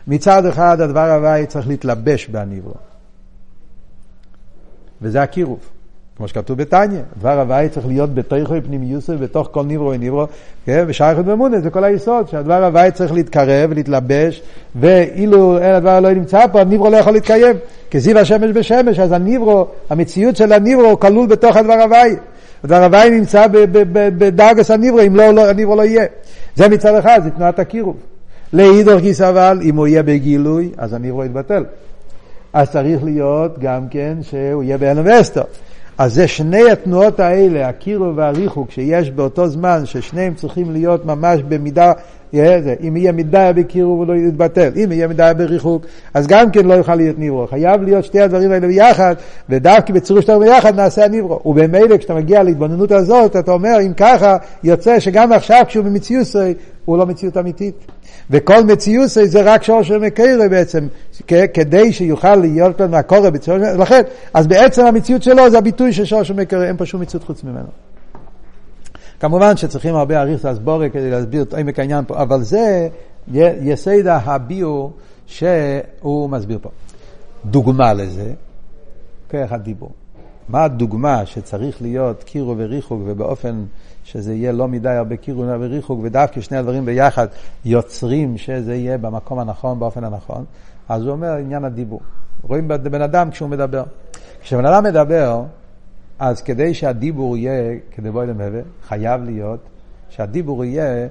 מצד 0.08 0.46
אחד 0.46 0.82
הדבר 0.82 1.12
הוואי 1.12 1.46
צריך 1.46 1.68
להתלבש 1.68 2.28
בהניברו. 2.28 2.74
וזה 5.02 5.22
הקירוב. 5.22 5.60
כמו 6.18 6.28
שכתוב 6.28 6.58
בתניא, 6.58 7.00
דבר 7.20 7.40
הוואי 7.40 7.70
צריך 7.70 7.88
להיות 7.88 8.14
בתוכו 8.14 8.54
פנימיוסו 8.66 9.14
ובתוך 9.14 9.50
כל 9.52 9.64
ניברו 9.64 9.90
וניברו, 9.90 10.26
כן? 10.66 10.86
ושייכות 10.88 11.26
באמונה, 11.26 11.60
זה 11.60 11.70
כל 11.70 11.84
היסוד, 11.84 12.30
שהדבר 12.30 12.66
הוואי 12.66 12.92
צריך 12.92 13.14
להתקרב 13.14 13.70
ולהתלבש, 13.70 14.42
ואילו 14.76 15.58
אין 15.58 15.76
הדבר 15.76 16.00
לא 16.00 16.14
נמצא 16.14 16.48
פה, 16.48 16.62
הניברו 16.62 16.90
לא 16.90 16.98
יכול 16.98 17.14
להתקיים, 17.14 17.56
כזיו 17.92 18.18
השמש 18.20 18.52
בשמש, 18.54 19.00
אז 19.00 19.12
הניברו, 19.12 19.68
המציאות 19.90 20.36
של 20.36 20.54
הניברו 20.54 21.00
כלול 21.00 21.28
בתוך 21.28 21.58
הדבר 21.58 21.74
הוואי. 21.74 22.16
הדבר 22.64 22.84
הוואי 22.84 23.10
נמצא 23.10 23.46
בדרגס 24.18 24.72
הניברו, 24.72 25.00
אם 25.08 25.16
לא, 25.16 25.34
לא, 25.34 25.50
הניברו 25.50 25.76
לא 25.76 25.82
יהיה. 25.82 26.06
זה 26.56 26.70
מצד 26.70 26.96
אחד, 26.96 27.22
זה 27.24 27.30
תנועת 27.30 27.60
הקירוב. 27.60 27.96
לאידור 28.54 29.00
גיס 29.00 29.22
אבל, 29.22 29.60
אם 29.64 29.76
הוא 29.76 29.88
יהיה 29.88 30.04
בגילוי, 30.04 30.72
אז 30.78 30.94
הניברו 30.94 31.26
יתבטל. 31.26 31.66
אז 32.54 32.72
צריך 32.72 33.04
להיות 33.04 33.60
גם 33.60 33.88
כן 33.90 34.18
שהוא 34.22 34.64
יהיה 34.64 34.78
בהלם 34.78 35.04
ואסתר. 35.06 35.44
אז 35.98 36.14
זה 36.14 36.28
שני 36.28 36.72
התנועות 36.72 37.20
האלה, 37.20 37.70
הקירו 37.70 38.16
והריחוק, 38.16 38.72
שיש 38.72 39.12
באותו 39.12 39.48
זמן, 39.48 39.86
ששניהם 39.86 40.34
צריכים 40.34 40.72
להיות 40.72 41.06
ממש 41.06 41.42
במידה, 41.42 41.92
אם 42.34 42.98
יהיה 42.98 43.12
מידה 43.12 43.54
בקירו 43.54 43.92
הוא 43.92 44.08
לא 44.08 44.14
יתבטל, 44.14 44.72
אם 44.84 44.92
יהיה 44.92 45.08
מידה 45.08 45.34
בריחוק, 45.34 45.86
אז 46.14 46.28
גם 46.28 46.52
כן 46.52 46.66
לא 46.66 46.74
יוכל 46.74 46.96
להיות 46.96 47.20
ניברו. 47.20 47.48
חייב 47.48 47.82
להיות 47.82 48.06
שתי 48.06 48.22
הדברים 48.22 48.52
האלה 48.52 48.68
ביחד, 48.68 49.16
ודווקא 49.50 49.94
בצירוף 49.94 50.26
שלנו 50.26 50.40
ביחד 50.40 50.76
נעשה 50.76 51.06
הניברו. 51.06 51.42
ובמילא 51.46 51.98
כשאתה 51.98 52.14
מגיע 52.14 52.44
להתבוננות 52.44 52.92
הזאת, 52.92 53.36
אתה 53.36 53.52
אומר, 53.52 53.78
אם 53.86 53.94
ככה, 53.94 54.38
יוצא 54.64 55.00
שגם 55.00 55.32
עכשיו 55.32 55.64
כשהוא 55.68 55.86
במציאות, 55.86 56.28
הוא 56.86 56.98
לא 56.98 57.06
מציאות 57.06 57.38
אמיתית. 57.38 57.76
וכל 58.32 58.64
מציאות 58.64 59.10
זה 59.10 59.42
רק 59.42 59.64
שור 59.64 59.84
של 59.84 59.98
מקרה 59.98 60.50
בעצם, 60.50 60.88
כדי 61.54 61.94
שיוכל 61.94 62.36
להיות 62.36 62.82
לנו 62.82 62.98
הקורא 62.98 63.30
בציור 63.30 63.58
של... 63.60 63.82
לכן, 63.82 64.02
אז 64.34 64.48
בעצם 64.48 64.86
המציאות 64.86 65.24
שלו 65.24 65.50
זה 65.50 65.58
הביטוי 65.58 65.94
של 65.94 66.06
שור 66.06 66.24
של 66.24 66.34
מקרה, 66.34 66.68
אין 66.68 66.78
פה 66.78 66.86
שום 66.86 67.02
מציאות 67.02 67.24
חוץ 67.24 67.44
ממנו. 67.44 67.87
כמובן 69.20 69.58
שצריכים 69.58 69.96
הרבה 69.96 70.22
אריך 70.22 70.46
הסבורה 70.46 70.90
כדי 70.90 71.12
להסביר 71.12 71.44
את 71.44 71.54
עמק 71.54 71.80
העניין 71.80 72.06
פה, 72.08 72.22
אבל 72.22 72.42
זה 72.42 72.88
יסד 73.62 74.08
הביור 74.08 74.92
שהוא 75.26 76.30
מסביר 76.30 76.60
פה. 76.62 76.70
דוגמה 77.46 77.94
לזה, 77.94 78.34
כרך 79.30 79.52
הדיבור. 79.52 79.92
מה 80.50 80.64
הדוגמה 80.64 81.26
שצריך 81.26 81.82
להיות 81.82 82.24
קירו 82.24 82.56
וריחוק 82.58 83.02
ובאופן 83.06 83.64
שזה 84.04 84.34
יהיה 84.34 84.52
לא 84.52 84.68
מדי 84.68 84.90
הרבה 84.90 85.18
קירו 85.18 85.44
וריחוק 85.60 86.00
ודווקא 86.04 86.42
שני 86.42 86.58
הדברים 86.58 86.86
ביחד 86.86 87.28
יוצרים 87.66 88.38
שזה 88.38 88.76
יהיה 88.76 88.98
במקום 88.98 89.40
הנכון, 89.40 89.80
באופן 89.80 90.04
הנכון, 90.04 90.46
אז 90.90 91.04
הוא 91.04 91.12
אומר 91.12 91.32
עניין 91.32 91.66
הדיבור. 91.66 92.00
רואים 92.44 92.68
בן 92.68 93.02
אדם 93.02 93.32
כשהוא 93.32 93.50
מדבר. 93.50 93.84
כשבן 94.42 94.66
אדם 94.66 94.84
מדבר, 94.84 95.44
אז 96.20 96.42
כדי 96.42 96.74
שהדיבור 96.74 97.38
יהיה 97.38 97.80
כדבוי 97.92 98.28
למבה, 98.28 98.60
חייב 98.88 99.24
להיות 99.24 99.60
שהדיבור 100.10 100.66
יהיה 100.66 101.08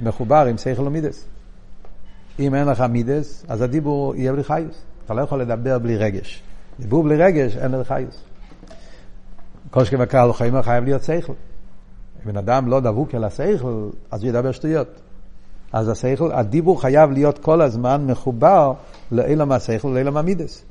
מחובר 0.00 0.46
עם 0.46 0.58
שכל 0.58 0.82
ומידס. 0.82 1.24
אם 2.38 2.54
אין 2.54 2.68
לך 2.68 2.80
מידס, 2.80 3.44
אז 3.48 3.62
הדיבור 3.62 4.16
יהיה 4.16 4.32
בלי 4.32 4.44
חיוס. 4.44 4.82
אתה 5.04 5.14
לא 5.14 5.22
יכול 5.22 5.40
לדבר 5.40 5.78
בלי 5.78 5.96
רגש. 5.96 6.42
דיבור 6.80 7.02
בלי 7.02 7.16
רגש, 7.16 7.56
אין 7.56 7.70
לך 7.70 7.88
חיוס. 7.88 8.22
כל 9.70 9.84
שכן 9.84 9.98
בקהל 9.98 10.32
חיים 10.32 10.62
חייב 10.62 10.84
להיות 10.84 11.02
שכל. 11.02 11.32
אם 12.26 12.32
בן 12.32 12.36
אדם 12.36 12.68
לא 12.68 12.80
דבוק 12.80 13.14
אל 13.14 13.24
השכל, 13.24 13.88
אז 14.10 14.22
הוא 14.22 14.28
ידבר 14.28 14.52
שטויות. 14.52 15.00
אז 15.72 15.88
השכל, 15.88 16.32
הדיבור 16.32 16.82
חייב 16.82 17.10
להיות 17.10 17.38
כל 17.38 17.62
הזמן 17.62 18.06
מחובר 18.06 18.72
לאילם 19.12 19.52
השכל 19.52 19.88
ולאילם 19.88 20.16
המידס. 20.16 20.64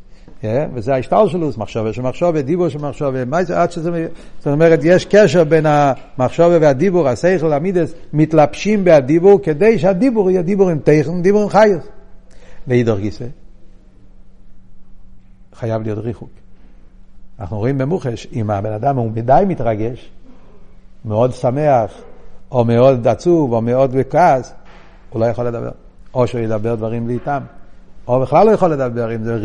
Yeah, 0.44 0.46
וזה 0.74 0.94
ההשתל 0.94 1.28
שלו, 1.28 1.52
זה 1.52 1.58
מחשבה 1.58 1.94
של 1.94 2.02
מחשבה, 2.02 2.42
דיבור 2.42 2.70
של 2.70 2.80
מחשבה, 2.80 3.26
מה 3.26 3.44
זה, 3.44 3.62
עד 3.62 3.72
שזה, 3.72 4.08
זאת 4.40 4.48
אומרת, 4.48 4.80
יש 4.84 5.06
קשר 5.06 5.44
בין 5.44 5.66
המחשבה 5.66 6.58
והדיבור, 6.62 7.08
השכל, 7.08 7.54
המידס, 7.54 7.94
מתלבשים 8.14 8.84
בהדיבור, 8.84 9.40
כדי 9.44 9.80
שהדיבור 9.80 10.32
יהיה 10.32 10.42
דיבור 10.42 10.70
עם 10.70 10.80
תכן, 10.80 11.22
דיבור 11.22 11.42
עם 11.44 11.50
חייס. 11.50 11.84
ואידור 12.68 13.00
גיסא, 13.00 13.26
חייב 15.54 15.82
להיות 15.82 16.00
ריחוק. 16.00 16.30
אנחנו 17.40 17.58
רואים 17.58 17.78
במוחש, 17.78 18.28
אם 18.34 18.50
הבן 18.50 18.74
אדם 18.74 18.98
הוא 18.98 19.12
מדי 19.12 19.44
מתרגש, 19.48 20.10
מאוד 21.06 21.34
שמח, 21.34 21.94
או 22.52 22.66
מאוד 22.66 23.08
עצוב, 23.08 23.54
או 23.54 23.62
מאוד 23.62 23.92
בכעס, 23.92 24.54
הוא 25.10 25.22
לא 25.22 25.26
יכול 25.26 25.48
לדבר. 25.48 25.72
או 26.14 26.28
שהוא 26.28 26.42
ידבר 26.42 26.76
דברים 26.76 27.20
טעם. 27.24 27.44
או 28.08 28.20
בכלל 28.20 28.48
לא 28.48 28.52
יכול 28.52 28.72
לדבר, 28.72 29.16
אם 29.16 29.24
זה 29.24 29.40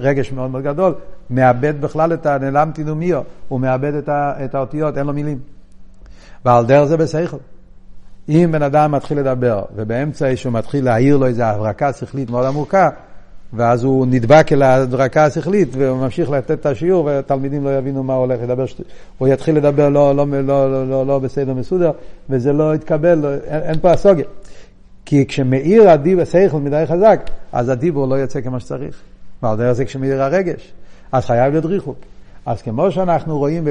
רגש 0.00 0.32
מאוד 0.32 0.50
מאוד 0.50 0.62
גדול, 0.62 0.94
מאבד 1.30 1.80
בכלל 1.80 2.12
את 2.12 2.26
הנעלם 2.26 2.70
תינומיו, 2.74 3.22
הוא 3.48 3.60
מאבד 3.60 3.94
את, 3.94 4.08
את 4.44 4.54
האותיות, 4.54 4.98
אין 4.98 5.06
לו 5.06 5.12
מילים. 5.12 5.38
ועל 6.44 6.66
דרך 6.66 6.84
זה 6.84 6.96
בשכל. 6.96 7.36
אם 8.28 8.48
בן 8.52 8.62
אדם 8.62 8.92
מתחיל 8.92 9.18
לדבר, 9.18 9.62
ובאמצע 9.76 10.36
שהוא 10.36 10.52
מתחיל 10.52 10.84
להעיר 10.84 11.16
לו 11.16 11.26
איזו 11.26 11.42
הברקה 11.42 11.92
שכלית 11.92 12.30
מאוד 12.30 12.46
עמוקה, 12.46 12.90
ואז 13.52 13.84
הוא 13.84 14.06
נדבק 14.06 14.52
אל 14.52 14.62
ההדרקה 14.62 15.24
השכלית, 15.24 15.68
והוא 15.72 15.98
ממשיך 15.98 16.30
לתת 16.30 16.50
את 16.50 16.66
השיעור, 16.66 17.04
והתלמידים 17.04 17.64
לא 17.64 17.78
יבינו 17.78 18.02
מה 18.02 18.14
הולך 18.14 18.40
לדבר. 18.42 18.64
הוא 19.18 19.28
יתחיל 19.28 19.56
לדבר 19.56 19.88
לא, 19.88 20.16
לא, 20.16 20.26
לא, 20.26 20.70
לא, 20.70 20.88
לא, 20.88 21.06
לא 21.06 21.18
בסדר 21.18 21.54
מסודר, 21.54 21.90
וזה 22.30 22.52
לא 22.52 22.74
יתקבל, 22.74 23.14
לא, 23.14 23.28
אין, 23.34 23.62
אין 23.62 23.80
פה 23.80 23.90
הסוגיה. 23.90 24.24
כי 25.04 25.26
כשמאיר 25.26 25.90
הדיב 25.90 26.20
השכל 26.20 26.56
מדי 26.56 26.84
חזק, 26.86 27.30
אז 27.52 27.68
הדיבור 27.68 28.08
לא 28.08 28.14
יוצא 28.14 28.40
כמו 28.40 28.60
שצריך. 28.60 29.00
ועל 29.42 29.56
דרך 29.56 29.72
זה 29.72 29.84
כשמאיר 29.84 30.22
הרגש, 30.22 30.72
אז 31.12 31.24
חייב 31.24 31.52
להיות 31.52 31.64
ריחוק. 31.64 31.98
אז 32.46 32.62
כמו 32.62 32.90
שאנחנו 32.90 33.38
רואים 33.38 33.68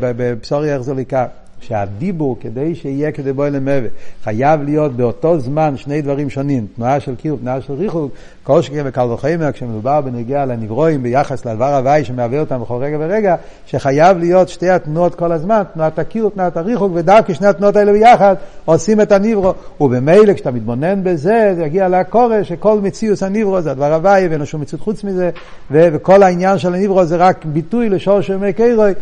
בבשורי 0.00 0.72
החזר 0.72 0.92
לקר, 0.92 1.24
שהדיבור, 1.62 2.36
כדי 2.40 2.74
שיהיה 2.74 3.12
כדי 3.12 3.32
בוא 3.32 3.48
למבה, 3.48 3.88
חייב 4.24 4.62
להיות 4.62 4.92
באותו 4.92 5.38
זמן 5.38 5.76
שני 5.76 6.02
דברים 6.02 6.30
שונים, 6.30 6.66
תנועה 6.76 7.00
של 7.00 7.14
קיר 7.14 7.34
ותנועה 7.34 7.60
של 7.60 7.72
ריחוק, 7.72 8.12
כל 8.42 8.62
שכן 8.62 8.82
וקל 8.84 9.06
וחמר, 9.10 9.52
כשמדובר 9.52 10.00
בנגיע 10.00 10.44
לנברואים 10.44 11.02
ביחס 11.02 11.46
לדבר 11.46 11.76
הוואי 11.76 12.04
שמהווה 12.04 12.40
אותם 12.40 12.60
בכל 12.60 12.74
רגע 12.74 12.96
ורגע, 13.00 13.34
שחייב 13.66 14.18
להיות 14.18 14.48
שתי 14.48 14.70
התנועות 14.70 15.14
כל 15.14 15.32
הזמן, 15.32 15.62
תנועת 15.74 15.98
הקיר 15.98 16.26
ותנועת 16.26 16.56
הריחוק, 16.56 16.92
ודווקא 16.94 17.34
שני 17.34 17.46
התנועות 17.46 17.76
האלה 17.76 17.92
ביחד 17.92 18.34
עושים 18.64 19.00
את 19.00 19.12
הנברו, 19.12 19.54
ובמילא 19.80 20.32
כשאתה 20.32 20.50
מתבונן 20.50 21.04
בזה, 21.04 21.52
זה 21.56 21.64
יגיע 21.64 21.88
לקורא 21.88 22.42
שכל 22.42 22.80
מציאוס 22.80 23.22
הנברו 23.22 23.60
זה 23.60 23.70
הדבר 23.70 23.94
הוואי, 23.94 24.28
ואין 24.28 24.44
שום 24.44 24.60
מציאות 24.60 24.82
חוץ 24.82 25.04
מזה, 25.04 25.30
וכל 25.70 26.22
העניין 26.22 26.58
של 26.58 26.74
הנברו 26.74 27.04
זה 27.04 27.16
רק 27.16 27.44
ביטוי 27.44 27.88
לשור 27.88 28.20
של 28.20 28.36
מי 28.36 28.52
קירוי, 28.52 28.92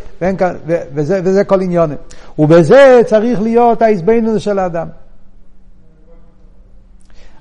וזה, 0.95 1.21
וזה 1.25 1.45
כל 1.45 1.61
עניון. 1.61 1.91
ובזה 2.51 3.01
צריך 3.07 3.41
להיות 3.41 3.83
ההזבנות 3.83 4.41
של 4.41 4.59
האדם. 4.59 4.89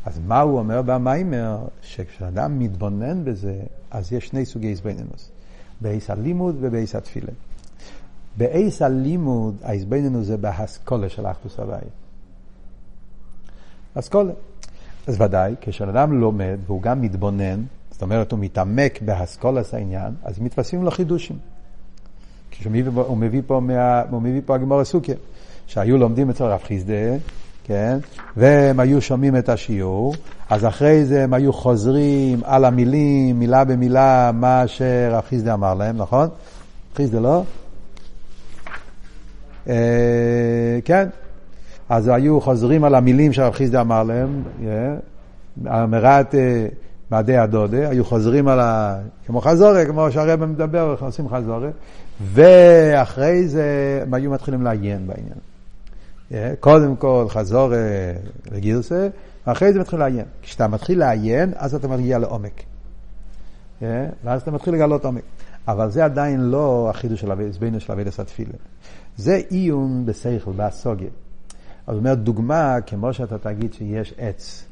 אז 0.05 0.20
מה 0.28 0.41
הוא 0.41 0.60
אומר 0.60 0.82
במיימר? 0.82 1.57
שכשאדם 1.82 2.60
מתבונן 2.60 3.26
בזה, 3.26 3.60
אז 3.91 4.14
יש 4.14 4.28
שני 4.28 4.45
סוגי 4.45 4.72
הזבנינוס, 4.72 5.32
באיס 5.82 6.10
הלימוד 6.10 6.55
ובאיס 6.60 6.95
התפילה. 6.95 7.32
באיס 8.38 8.82
הלימוד, 8.82 9.55
ההזבנינוס 9.64 10.28
זה 10.28 10.38
בהסכולה 10.38 11.10
של 11.10 11.28
אחדוס 11.28 11.60
הוואי. 11.60 11.80
אסכולה. 13.95 14.34
אז 15.07 15.22
ודאי, 15.22 15.55
כשאדם 15.62 16.20
לומד 16.20 16.57
והוא 16.66 16.82
גם 16.82 17.01
מתבונן, 17.01 17.64
זאת 17.91 18.01
אומרת, 18.01 18.32
הוא 18.32 18.39
מתעמק 18.39 19.01
באסכולס 19.01 19.74
העניין, 19.74 20.14
אז 20.24 20.39
מתווספים 20.39 20.84
לו 20.84 20.91
חידושים. 20.91 21.38
כשהוא 22.60 22.72
מביא, 23.18 23.41
פה, 23.47 23.60
מה, 23.60 24.01
הוא 24.10 24.22
מביא 24.22 24.41
פה 24.45 24.55
הגמור 24.55 24.80
הסוכר, 24.80 25.14
שהיו 25.68 25.97
לומדים 25.97 26.30
אצל 26.30 26.43
רב 26.43 26.60
חיסדה, 26.64 26.93
כן, 27.64 27.97
והם 28.38 28.80
היו 28.80 29.01
שומעים 29.01 29.36
את 29.36 29.49
השיעור, 29.49 30.16
אז 30.49 30.66
אחרי 30.66 31.05
זה 31.05 31.24
הם 31.24 31.34
היו 31.34 31.53
חוזרים 31.53 32.39
על 32.43 32.66
המילים, 32.66 33.39
מילה 33.39 33.64
במילה, 33.64 34.32
מה 34.34 34.64
שרב 34.68 35.24
חיסדה 35.30 35.53
אמר 35.53 35.74
להם, 35.74 35.97
נכון? 35.97 36.28
חיסדה 36.95 37.20
לא? 37.20 37.43
אה, 39.68 40.80
כן. 40.86 41.07
אז 41.89 42.07
היו 42.07 42.41
חוזרים 42.41 42.84
על 42.84 42.95
המילים 42.95 43.34
שהרב 43.34 43.53
חיסדה 43.53 43.82
אמר 43.82 44.03
להם, 44.03 44.43
אמרת 45.68 46.36
בעדי 47.12 47.38
הדודה, 47.38 47.89
היו 47.89 48.05
חוזרים 48.05 48.47
על 48.47 48.60
ה... 48.60 48.97
כמו 49.26 49.41
חזורת, 49.41 49.88
כמו 49.88 50.12
שהרבא 50.12 50.45
מדבר, 50.45 50.95
עושים 50.99 51.30
חזורת, 51.30 51.74
ואחרי 52.22 53.47
זה 53.47 53.99
הם 54.03 54.13
היו 54.13 54.32
מתחילים 54.32 54.63
לעיין 54.63 55.07
בעניין. 55.07 56.55
קודם 56.59 56.95
כל 56.95 57.26
חזורת 57.30 57.78
לגירסה, 58.51 59.07
ואחרי 59.47 59.74
זה 59.74 59.80
מתחילים 59.80 60.01
לעיין. 60.01 60.26
כשאתה 60.41 60.67
מתחיל 60.67 60.99
לעיין, 60.99 61.53
אז 61.55 61.76
אתה 61.76 61.88
מגיע 61.88 62.20
לעומק. 62.20 62.63
ואז 64.24 64.41
אתה 64.41 64.51
מתחיל 64.51 64.74
לגלות 64.74 65.05
עומק. 65.05 65.24
אבל 65.67 65.91
זה 65.91 66.05
עדיין 66.05 66.41
לא 66.41 66.88
החידוש 66.89 67.22
של 67.22 67.32
הזבנו 67.32 67.80
של 67.80 67.91
אבידס 67.91 68.20
התפילה. 68.20 68.53
זה 69.17 69.41
עיון 69.49 70.05
בסייכל, 70.05 70.51
באסוגיה. 70.51 71.09
אז 71.88 71.93
הוא 71.93 71.99
אומר, 71.99 72.13
דוגמה, 72.15 72.76
כמו 72.86 73.13
שאתה 73.13 73.38
תגיד 73.38 73.74
שיש 73.74 74.13
עץ, 74.17 74.65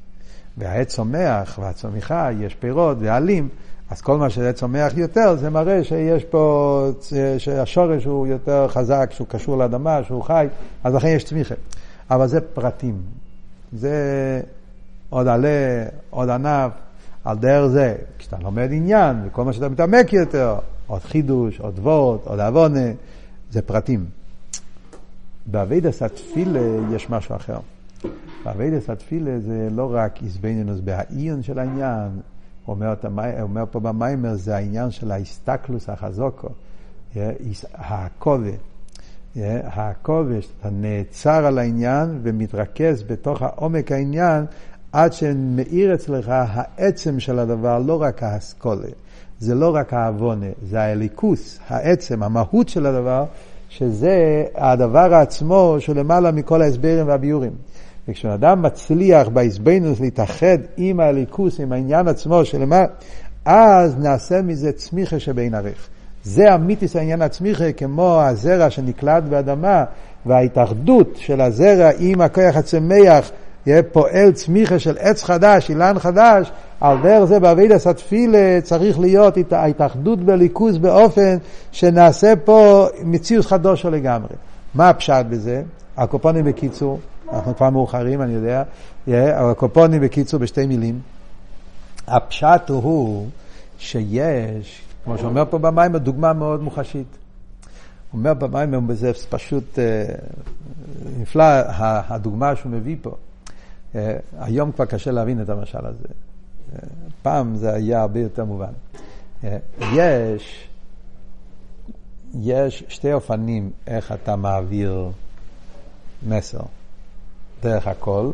והעץ 0.58 0.88
צומח, 0.96 1.60
והצומיחה, 1.62 2.30
יש 2.40 2.56
פירות 2.56 2.98
ועלים, 3.00 3.50
אז 3.90 4.02
כל 4.02 4.18
מה 4.18 4.30
שזה 4.30 4.54
צומח 4.54 4.98
יותר, 4.98 5.36
זה 5.36 5.50
מראה 5.50 5.84
שיש 5.84 6.24
פה, 6.24 6.90
שהשורש 7.38 8.06
הוא 8.06 8.28
יותר 8.28 8.68
חזק, 8.68 9.10
שהוא 9.12 9.28
קשור 9.28 9.58
לאדמה, 9.58 10.04
שהוא 10.04 10.24
חי, 10.24 10.48
אז 10.84 10.94
לכן 10.94 11.08
יש 11.08 11.24
צמיחה. 11.24 11.56
אבל 12.12 12.28
זה 12.28 12.42
פרטים. 12.42 13.02
זה 13.74 13.92
עוד 15.10 15.28
עלה, 15.28 15.86
עוד 16.10 16.30
ענף, 16.30 16.72
על 17.26 17.38
דרך 17.38 17.68
זה, 17.68 17.96
כשאתה 18.18 18.38
לומד 18.42 18.70
עניין, 18.72 19.18
וכל 19.26 19.44
מה 19.44 19.54
שאתה 19.54 19.70
מתעמק 19.70 20.14
יותר, 20.14 20.56
עוד 20.88 21.02
חידוש, 21.02 21.60
עוד 21.60 21.80
וורט, 21.80 22.28
עוד 22.28 22.40
עוונה, 22.40 22.92
זה 23.52 23.62
פרטים. 23.62 24.06
באבידס 25.46 26.02
התפילה 26.02 26.60
יש 26.96 27.10
משהו 27.10 27.36
אחר. 27.36 27.58
באבידס 28.46 28.90
התפילה 28.90 29.40
זה 29.40 29.68
לא 29.72 29.90
רק 29.94 30.24
איזבנינוס 30.24 30.80
בהעיון 30.80 31.44
של 31.44 31.60
העניין, 31.60 32.10
אומר, 32.68 32.94
אומר 33.42 33.64
פה 33.72 33.80
במיימר, 33.80 34.36
זה 34.36 34.56
העניין 34.56 34.92
של 34.92 35.12
ההסתכלוס 35.12 35.90
החזוקו, 35.90 36.48
הכובד. 37.74 38.58
הכובד, 39.64 40.40
שאתה 40.40 40.70
נעצר 40.72 41.46
על 41.46 41.60
העניין 41.60 42.20
ומתרכז 42.24 43.04
בתוך 43.04 43.42
העומק 43.42 43.92
העניין 43.92 44.46
עד 44.92 45.14
שמאיר 45.14 45.94
אצלך 45.94 46.32
העצם 46.32 47.20
של 47.20 47.40
הדבר, 47.40 47.80
לא 47.80 48.02
רק 48.02 48.24
האסכולה. 48.24 48.88
זה 49.40 49.56
לא 49.56 49.76
רק 49.76 49.94
העוונה, 49.94 50.46
זה 50.70 50.82
האליקוס, 50.82 51.60
העצם, 51.68 52.24
המהות 52.24 52.70
של 52.70 52.86
הדבר, 52.86 53.26
שזה 53.70 54.46
הדבר 54.56 55.16
עצמו 55.16 55.76
שלמעלה 55.80 56.32
מכל 56.32 56.62
ההסברים 56.62 57.08
והביורים. 57.08 57.52
וכשאדם 58.08 58.62
מצליח 58.62 59.28
בהסבנוס 59.28 60.00
להתאחד 60.00 60.58
עם 60.78 61.00
הליכוס, 61.00 61.60
עם 61.60 61.72
העניין 61.72 62.08
עצמו 62.08 62.46
שלמעלה, 62.46 62.86
אז 63.46 63.98
נעשה 63.98 64.42
מזה 64.42 64.72
צמיחה 64.72 65.20
שבין 65.20 65.54
ערך. 65.54 65.88
זה 66.24 66.56
אמיתיס 66.56 66.96
העניין 66.96 67.22
הצמיחה, 67.22 67.72
כמו 67.72 68.22
הזרע 68.22 68.70
שנקלט 68.70 69.24
באדמה, 69.24 69.84
וההתאחדות 70.26 71.14
של 71.16 71.42
הזרע 71.42 71.90
עם 72.00 72.22
הכוח 72.22 72.56
הצמח, 72.56 73.32
יהיה 73.66 73.84
פועל 73.84 74.32
צמיחה 74.32 74.80
של 74.80 74.98
עץ 75.00 75.24
חדש, 75.24 75.70
אילן 75.70 76.00
חדש, 76.00 76.52
על 76.82 76.98
דרך 77.04 77.24
זה 77.24 77.40
באבידס 77.40 77.88
התפילה 77.88 78.62
צריך 78.64 79.00
להיות 79.00 79.38
ההתאחדות 79.52 80.20
בליכוז 80.20 80.78
באופן 80.78 81.38
שנעשה 81.72 82.34
פה 82.46 82.88
מציאות 83.04 83.46
חדושה 83.46 83.90
לגמרי. 83.90 84.36
מה 84.76 84.90
הפשט 84.90 85.26
בזה? 85.30 85.62
הקופונים 85.98 86.46
בקיצור, 86.46 87.00
אנחנו 87.34 87.56
כבר 87.56 87.70
מאוחרים, 87.70 88.22
אני 88.22 88.34
יודע, 88.34 88.64
הקופונים 89.08 90.02
בקיצור 90.02 90.40
בשתי 90.40 90.66
מילים. 90.66 91.00
הפשט 92.08 92.70
הוא 92.70 93.28
שיש, 93.78 94.82
כמו 95.04 95.18
שאומר 95.18 95.44
פה 95.50 95.58
במים, 95.58 95.98
דוגמה 95.98 96.34
מאוד 96.34 96.62
מוחשית. 96.62 97.18
הוא 98.12 98.20
אומר 98.20 98.34
במים, 98.34 98.94
זה 98.94 99.12
פשוט 99.30 99.80
אה, 99.80 100.06
נפלא, 101.20 101.44
הדוגמה 102.08 102.56
שהוא 102.56 102.72
מביא 102.72 102.96
פה. 103.02 103.16
אה, 103.96 104.18
היום 104.40 104.72
כבר 104.72 104.86
קשה 104.86 105.12
להבין 105.12 105.42
את 105.42 105.50
המשל 105.50 105.86
הזה. 105.86 106.08
אה, 106.74 106.80
פעם 107.22 107.56
זה 107.56 107.74
היה 107.74 108.02
הרבה 108.02 108.20
יותר 108.20 108.46
מובן. 108.46 108.72
יש, 109.94 110.68
יש 112.34 112.84
שתי 112.88 113.14
אופנים 113.14 113.72
איך 113.88 114.12
אתה 114.12 114.36
מעביר 114.36 115.12
מסר. 116.28 116.62
דרך 117.62 117.88
הקול 117.88 118.32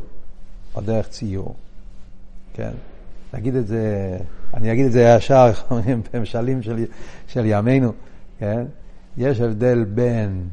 או 0.76 0.82
דרך 0.82 1.08
ציור. 1.08 1.56
כן? 2.54 2.72
נגיד 3.34 3.56
את 3.56 3.68
זה, 3.68 4.18
אני 4.54 4.72
אגיד 4.72 4.86
את 4.86 4.92
זה 4.92 5.16
ישר, 5.18 5.46
איך 5.50 5.64
אומרים, 5.72 6.02
במשלים 6.14 6.62
של, 6.62 6.86
של 7.28 7.46
ימינו, 7.46 7.92
כן? 8.40 8.66
יש 9.18 9.42
הבדל 9.42 9.84
בין, 9.84 10.48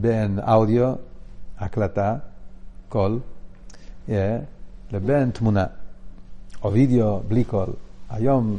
בין 0.00 0.38
אודיו, 0.48 0.94
הקלטה, 1.58 2.16
קול, 2.88 3.18
yeah, 4.08 4.12
לבין 4.92 5.30
תמונה, 5.30 5.64
או 6.62 6.72
וידאו 6.72 7.20
בלי 7.28 7.44
קול. 7.44 7.68
היום, 8.10 8.58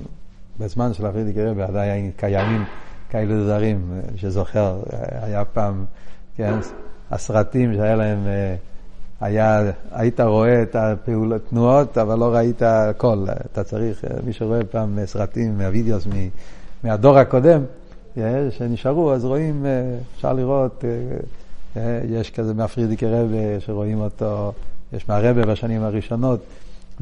בזמן 0.60 0.94
של 0.94 1.06
הפריערדיקער 1.06 1.38
רבי, 1.38 1.62
עדיין 1.62 2.12
קיימים 2.18 2.64
כאלו 3.10 3.44
דברים, 3.44 4.02
שזוכר, 4.16 4.82
היה 5.22 5.46
פעם, 5.46 5.86
כן, 6.36 6.54
הסרטים 7.12 7.74
שהיה 7.76 7.96
להם, 7.96 8.28
אה, 8.28 8.56
היה, 9.22 9.72
היית 9.92 10.20
רואה 10.20 10.62
את 10.62 10.76
התנועות, 10.76 11.98
אבל 11.98 12.20
לא 12.20 12.36
ראית 12.36 12.62
קול. 12.98 13.28
אתה 13.52 13.64
צריך, 13.64 14.06
אה, 14.06 14.10
מי 14.26 14.34
שרואה 14.34 14.64
פעם 14.72 15.06
סרטים 15.06 15.58
מה 15.58 15.70
videos 15.70 16.08
מהדור 16.84 17.18
הקודם, 17.18 17.62
שנשארו, 18.50 19.14
אז 19.14 19.26
רואים, 19.26 19.66
אה, 19.66 19.98
אפשר 20.16 20.34
לראות, 20.34 20.84
יש 22.10 22.32
כזה 22.32 22.54
מהפרידיקי 22.54 23.06
רבי 23.06 23.60
שרואים 23.60 24.02
אותו 24.02 24.52
יש 24.94 25.10
מהרבה 25.10 25.46
בשנים 25.46 25.84
הראשונות, 25.84 26.40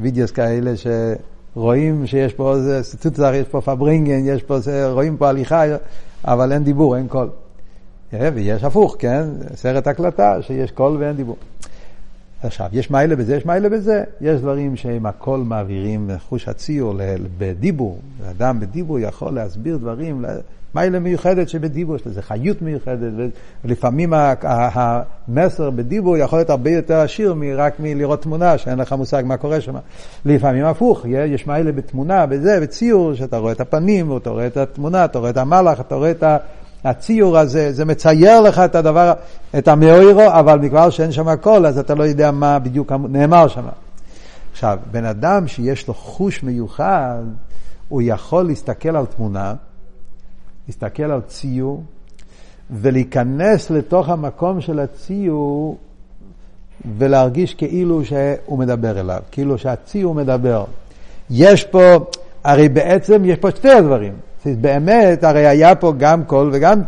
וידאוס 0.00 0.30
כאלה 0.30 0.72
שרואים 0.76 2.06
שיש 2.06 2.34
פה 2.34 2.54
איזה 2.54 2.82
סטוצר, 2.82 3.34
יש 3.34 3.48
פה 3.48 3.60
פברינגן, 3.60 4.20
יש 4.24 4.42
פה, 4.42 4.58
רואים 4.90 5.16
פה 5.16 5.28
הליכה, 5.28 5.62
אבל 6.24 6.52
אין 6.52 6.64
דיבור, 6.64 6.96
אין 6.96 7.08
קול. 7.08 7.28
ויש 8.12 8.64
הפוך, 8.64 8.96
כן? 8.98 9.24
סרט 9.54 9.86
הקלטה, 9.86 10.42
שיש 10.42 10.70
קול 10.70 10.96
ואין 10.98 11.16
דיבור. 11.16 11.36
עכשיו, 12.42 12.66
יש 12.72 12.90
מיילה 12.90 13.16
בזה, 13.16 13.36
יש 13.36 13.46
מיילה 13.46 13.68
בזה. 13.68 14.04
יש 14.20 14.40
דברים 14.40 14.76
שהם 14.76 15.06
הכל 15.06 15.38
מעבירים 15.38 16.10
חוש 16.28 16.48
הציור 16.48 16.94
בדיבור. 17.38 17.98
אדם 18.30 18.60
בדיבור 18.60 18.98
יכול 18.98 19.32
להסביר 19.34 19.76
דברים, 19.76 20.24
מיילה 20.74 20.98
מיוחדת 20.98 21.48
שבדיבור 21.48 21.96
יש 21.96 22.06
לזה 22.06 22.22
חיות 22.22 22.62
מיוחדת, 22.62 23.30
ולפעמים 23.64 24.12
המסר 24.42 25.70
בדיבור 25.70 26.16
יכול 26.16 26.38
להיות 26.38 26.50
הרבה 26.50 26.70
יותר 26.70 27.00
עשיר 27.00 27.34
רק 27.56 27.80
מלראות 27.80 28.22
תמונה, 28.22 28.58
שאין 28.58 28.78
לך 28.78 28.92
מושג 28.92 29.22
מה 29.26 29.36
קורה 29.36 29.60
שם. 29.60 29.74
לפעמים 30.24 30.64
הפוך, 30.64 31.06
יש 31.08 31.46
מיילה 31.46 31.72
בתמונה, 31.72 32.26
בזה, 32.26 32.60
בציור, 32.60 33.14
שאתה 33.14 33.36
רואה 33.38 33.52
את 33.52 33.60
הפנים, 33.60 34.16
אתה 34.16 34.30
רואה 34.30 34.46
את 34.46 34.56
התמונה, 34.56 35.04
אתה 35.04 35.18
רואה 35.18 35.30
את 35.30 35.36
המלאך, 35.36 35.80
אתה 35.80 35.94
רואה 35.94 36.10
את 36.10 36.22
ה... 36.22 36.36
הציור 36.84 37.38
הזה, 37.38 37.72
זה 37.72 37.84
מצייר 37.84 38.40
לך 38.40 38.58
את 38.58 38.74
הדבר, 38.74 39.12
את 39.58 39.68
המאוירו, 39.68 40.26
אבל 40.26 40.58
מכבר 40.58 40.90
שאין 40.90 41.12
שם 41.12 41.28
הכל, 41.28 41.66
אז 41.66 41.78
אתה 41.78 41.94
לא 41.94 42.04
יודע 42.04 42.30
מה 42.30 42.58
בדיוק 42.58 42.92
נאמר 42.92 43.48
שם. 43.48 43.66
עכשיו, 44.52 44.78
בן 44.90 45.04
אדם 45.04 45.48
שיש 45.48 45.88
לו 45.88 45.94
חוש 45.94 46.42
מיוחד, 46.42 47.22
הוא 47.88 48.02
יכול 48.04 48.46
להסתכל 48.46 48.96
על 48.96 49.06
תמונה, 49.06 49.54
להסתכל 50.68 51.02
על 51.02 51.20
ציור, 51.20 51.82
ולהיכנס 52.70 53.70
לתוך 53.70 54.08
המקום 54.08 54.60
של 54.60 54.78
הציור 54.78 55.78
ולהרגיש 56.98 57.54
כאילו 57.54 58.04
שהוא 58.04 58.58
מדבר 58.58 59.00
אליו, 59.00 59.22
כאילו 59.30 59.58
שהציור 59.58 60.14
מדבר. 60.14 60.64
יש 61.30 61.64
פה, 61.64 61.80
הרי 62.44 62.68
בעצם 62.68 63.24
יש 63.24 63.38
פה 63.38 63.50
שתי 63.50 63.70
הדברים. 63.70 64.12
באמת, 64.46 65.24
הרי 65.24 65.46
היה 65.46 65.74
פה 65.74 65.92
גם 65.98 66.24
קול 66.24 66.50
וגם... 66.52 66.80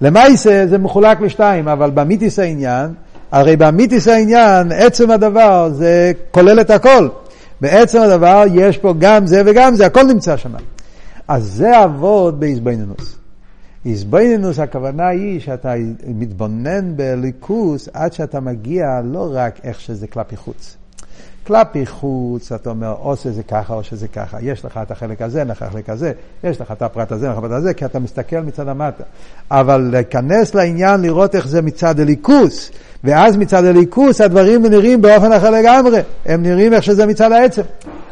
למעשה 0.00 0.66
זה 0.66 0.78
מחולק 0.78 1.20
לשתיים, 1.20 1.68
אבל 1.68 1.90
במיתיס 1.90 2.38
העניין, 2.38 2.90
הרי 3.32 3.56
באמיתיס 3.56 4.08
העניין, 4.08 4.72
עצם 4.72 5.10
הדבר 5.10 5.70
זה 5.72 6.12
כולל 6.30 6.60
את 6.60 6.70
הכל. 6.70 7.08
בעצם 7.60 8.00
הדבר 8.00 8.44
יש 8.54 8.78
פה 8.78 8.94
גם 8.98 9.26
זה 9.26 9.42
וגם 9.46 9.74
זה, 9.74 9.86
הכל 9.86 10.02
נמצא 10.02 10.36
שם. 10.36 10.52
אז 11.28 11.44
זה 11.44 11.84
אבות 11.84 12.40
באיזבנינוס. 12.40 13.16
איזבנינוס 13.86 14.58
הכוונה 14.58 15.08
היא 15.08 15.40
שאתה 15.40 15.74
מתבונן 16.06 16.96
בליכוס 16.96 17.88
עד 17.92 18.12
שאתה 18.12 18.40
מגיע 18.40 19.00
לא 19.04 19.30
רק 19.32 19.60
איך 19.64 19.80
שזה 19.80 20.06
כלפי 20.06 20.36
חוץ. 20.36 20.76
כלפי 21.46 21.86
חוץ, 21.86 22.52
אתה 22.52 22.70
אומר, 22.70 22.94
או 23.00 23.16
שזה 23.16 23.42
ככה 23.42 23.74
או 23.74 23.84
שזה 23.84 24.08
ככה. 24.08 24.38
יש 24.40 24.64
לך 24.64 24.80
את 24.82 24.90
החלק 24.90 25.22
הזה, 25.22 25.40
אין 25.40 25.48
לך 25.48 25.62
החלק 25.62 25.90
הזה, 25.90 26.12
יש 26.44 26.60
לך 26.60 26.72
את 26.72 26.82
הפרט 26.82 27.12
הזה, 27.12 27.26
אין 27.26 27.32
לך 27.32 27.38
את 27.38 27.44
הפרט 27.44 27.58
הזה, 27.58 27.74
כי 27.74 27.84
אתה 27.84 27.98
מסתכל 27.98 28.40
מצד 28.40 28.68
המטה. 28.68 29.04
אבל 29.50 29.88
להיכנס 29.92 30.54
לעניין, 30.54 31.02
לראות 31.02 31.34
איך 31.34 31.46
זה 31.48 31.62
מצד 31.62 32.00
הליכוס, 32.00 32.70
ואז 33.04 33.36
מצד 33.36 33.64
הליכוס 33.64 34.20
הדברים 34.20 34.66
נראים 34.66 35.02
באופן 35.02 35.32
אחר 35.32 35.50
לגמרי. 35.50 36.00
הם 36.26 36.42
נראים 36.42 36.72
איך 36.72 36.82
שזה 36.82 37.06
מצד 37.06 37.32
העצם. 37.32 37.62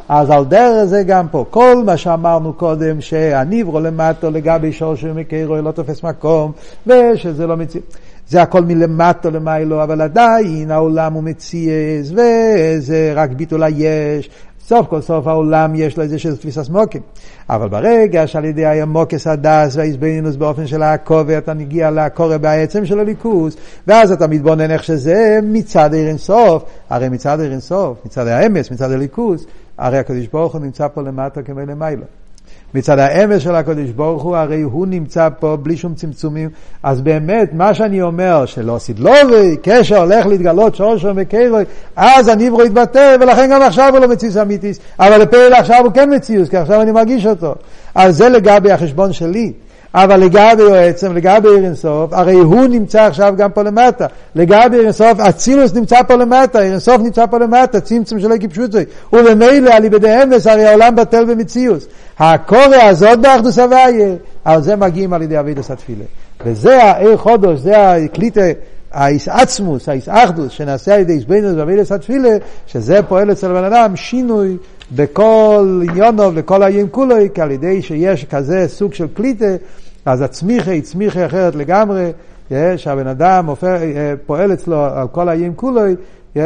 אז 0.08 0.30
על 0.30 0.44
דרך 0.44 0.84
זה 0.84 1.02
גם 1.02 1.28
פה. 1.28 1.44
כל 1.50 1.82
מה 1.86 1.96
שאמרנו 1.96 2.52
קודם, 2.52 3.00
שהניברו 3.00 3.80
למטו 3.80 4.30
לגבי 4.30 4.72
שורשו 4.72 5.06
ומקרו 5.06 5.56
לא 5.56 5.70
תופס 5.70 6.02
מקום, 6.02 6.52
ושזה 6.86 7.46
לא 7.46 7.56
מציאות. 7.56 7.96
זה 8.28 8.42
הכל 8.42 8.64
מלמטו 8.64 9.30
למיילו, 9.30 9.82
אבל 9.82 10.00
עדיין 10.00 10.70
העולם 10.70 11.12
הוא 11.12 11.22
מציאס, 11.22 12.10
וזה 12.10 13.12
רק 13.14 13.30
ביטול 13.30 13.62
היש. 13.62 14.30
סוף 14.66 14.86
כל 14.86 15.00
סוף 15.00 15.26
העולם 15.26 15.74
יש 15.74 15.96
לו 15.96 16.02
איזה 16.02 16.18
של 16.18 16.36
תפיסת 16.36 16.70
מוקים. 16.70 17.02
אבל 17.50 17.68
ברגע 17.68 18.26
שעל 18.26 18.44
ידי 18.44 18.66
המוקס 18.66 19.26
הדס 19.26 19.76
והאיזבנינוס 19.76 20.36
באופן 20.36 20.66
של 20.66 20.82
הכובע, 20.82 21.38
אתה 21.38 21.54
מגיע 21.54 21.90
לקורא 21.90 22.36
בעצם 22.36 22.86
של 22.86 23.00
הליכוס, 23.00 23.56
ואז 23.86 24.12
אתה 24.12 24.26
מתבונן 24.26 24.70
איך 24.70 24.84
שזה 24.84 25.38
מצד 25.42 25.94
עיר 25.94 26.08
אינסוף, 26.08 26.64
הרי 26.90 27.08
מצד 27.08 27.40
עיר 27.40 27.52
אינסוף, 27.52 27.98
מצד 28.04 28.26
האמס, 28.26 28.70
מצד 28.70 28.92
הליכוס, 28.92 29.46
הרי 29.78 29.98
הקדוש 29.98 30.26
ברוך 30.26 30.52
הוא 30.52 30.60
נמצא 30.60 30.88
פה 30.88 31.02
למטה 31.02 31.42
כמו 31.42 31.60
למיילו. 31.60 32.04
מצד 32.74 32.98
האמס 32.98 33.42
של 33.42 33.54
הקדוש 33.54 33.90
ברוך 33.90 34.22
הוא, 34.22 34.36
הרי 34.36 34.62
הוא 34.62 34.86
נמצא 34.86 35.28
פה 35.38 35.56
בלי 35.62 35.76
שום 35.76 35.94
צמצומים. 35.94 36.48
אז 36.82 37.00
באמת, 37.00 37.48
מה 37.52 37.74
שאני 37.74 38.02
אומר, 38.02 38.46
שלא 38.46 38.78
סידלובי, 38.78 39.56
קשר 39.62 39.98
הולך 39.98 40.26
להתגלות 40.26 40.74
שורשו 40.74 41.08
וקרוי, 41.16 41.64
אז 41.96 42.28
הניברו 42.28 42.64
יתבטא, 42.64 43.16
ולכן 43.20 43.50
גם 43.52 43.62
עכשיו 43.62 43.88
הוא 43.92 43.98
לא 43.98 44.08
מציאוס 44.08 44.36
אמיתיס. 44.36 44.78
אבל 44.98 45.22
לפעיל 45.22 45.52
עכשיו 45.52 45.84
הוא 45.84 45.92
כן 45.92 46.14
מציאוס, 46.14 46.48
כי 46.48 46.56
עכשיו 46.56 46.82
אני 46.82 46.92
מרגיש 46.92 47.26
אותו. 47.26 47.54
אז 47.94 48.16
זה 48.16 48.28
לגבי 48.28 48.72
החשבון 48.72 49.12
שלי. 49.12 49.52
אבל 49.94 50.20
לגבי 50.20 50.78
עצם, 50.78 51.16
לגבי 51.16 51.48
עיר 51.48 51.74
הרי 52.12 52.34
הוא 52.34 52.66
נמצא 52.66 53.02
עכשיו 53.02 53.34
גם 53.36 53.50
פה 53.50 53.62
למטה. 53.62 54.06
לגבי 54.34 54.76
עיר 54.76 54.90
אצילוס 55.28 55.74
נמצא 55.74 56.02
פה 56.02 56.14
למטה, 56.14 56.60
עיר 56.60 56.78
נמצא 56.98 57.26
פה 57.26 57.38
למטה, 57.38 57.80
צמצום 57.80 58.20
שלא 58.20 58.36
קיפשוטוי. 58.36 58.84
וממילא 59.12 59.70
על 59.70 59.84
ידי 59.84 60.22
אמס, 60.22 60.46
הרי 60.46 60.64
העולם 60.64 60.96
בטל 60.96 61.24
במציאוס. 61.24 61.86
הקורא 62.18 62.76
הזאת 62.76 63.18
באחדוס 63.18 63.58
הוויה, 63.58 64.14
על 64.44 64.62
זה 64.62 64.76
מגיעים 64.76 65.12
על 65.12 65.22
ידי 65.22 65.38
אבידוס 65.38 65.70
התפילה. 65.70 66.04
וזה 66.46 66.82
העיר 66.82 67.16
חודש, 67.16 67.58
זה 67.58 67.92
הקליטה, 67.92 68.40
האיסעצמוס, 68.92 69.88
האיסאחדוס, 69.88 70.52
שנעשה 70.52 70.94
על 70.94 71.00
ידי 71.00 71.12
איסבנוס 71.12 71.52
ואבידוס 71.56 71.92
התפילה, 71.92 72.36
שזה 72.66 73.02
פועל 73.02 73.32
אצל 73.32 73.48
בן 73.48 73.64
אדם 73.64 73.96
שינוי 73.96 74.56
בכל 74.94 75.82
עניונו 75.90 76.30
וכל 76.34 76.62
היום 76.62 76.88
כולו, 76.88 77.16
כי 77.34 77.40
על 77.40 77.50
ידי 77.50 77.82
שיש 77.82 78.24
כזה 78.24 78.64
סוג 78.68 78.94
של 78.94 79.06
קליטה, 79.14 79.56
אז 80.06 80.20
הצמיחה 80.20 80.70
היא 80.70 80.82
צמיחה 80.82 81.26
אחרת 81.26 81.54
לגמרי, 81.54 82.12
שהבן 82.76 83.06
אדם 83.06 83.48
פועל 84.26 84.52
אצלו 84.52 84.84
על 84.84 85.08
כל 85.08 85.28
היום 85.28 85.54
כולו, 85.56 85.82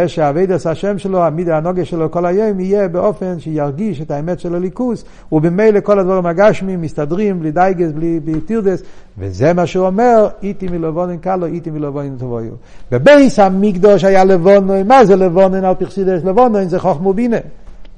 שהאבידס 0.06 0.66
השם 0.66 0.98
שלו, 0.98 1.22
המידה 1.22 1.56
הנוגה 1.56 1.84
שלו 1.84 2.10
כל 2.10 2.26
היום 2.26 2.60
יהיה 2.60 2.88
באופן 2.88 3.38
שירגיש 3.38 4.00
את 4.00 4.10
האמת 4.10 4.40
של 4.40 4.54
הליכוס, 4.54 5.04
ובמילא 5.32 5.80
כל 5.80 5.98
הדברים 5.98 6.26
הגשמים 6.26 6.80
מסתדרים 6.80 7.40
בלי 7.40 7.50
דייגס, 7.50 7.92
בלי, 7.92 8.20
בלי 8.20 8.40
טירדס, 8.40 8.82
וזה 9.18 9.52
מה 9.52 9.66
שהוא 9.66 9.86
אומר, 9.86 10.28
איתי 10.42 10.68
מלבונן 10.68 11.16
קלו, 11.16 11.46
איתי 11.46 11.70
מלבונן 11.70 12.16
טובויו. 12.18 12.52
בבייס 12.92 13.38
המקדוש 13.38 14.04
היה 14.04 14.24
לבונן, 14.24 14.86
מה 14.86 15.04
זה 15.04 15.16
לבונן 15.16 15.64
על 15.64 15.74
פרסידס 15.74 16.24
לבונן? 16.24 16.68
זה 16.68 16.78
חוכמו 16.78 17.12
בינה. 17.12 17.36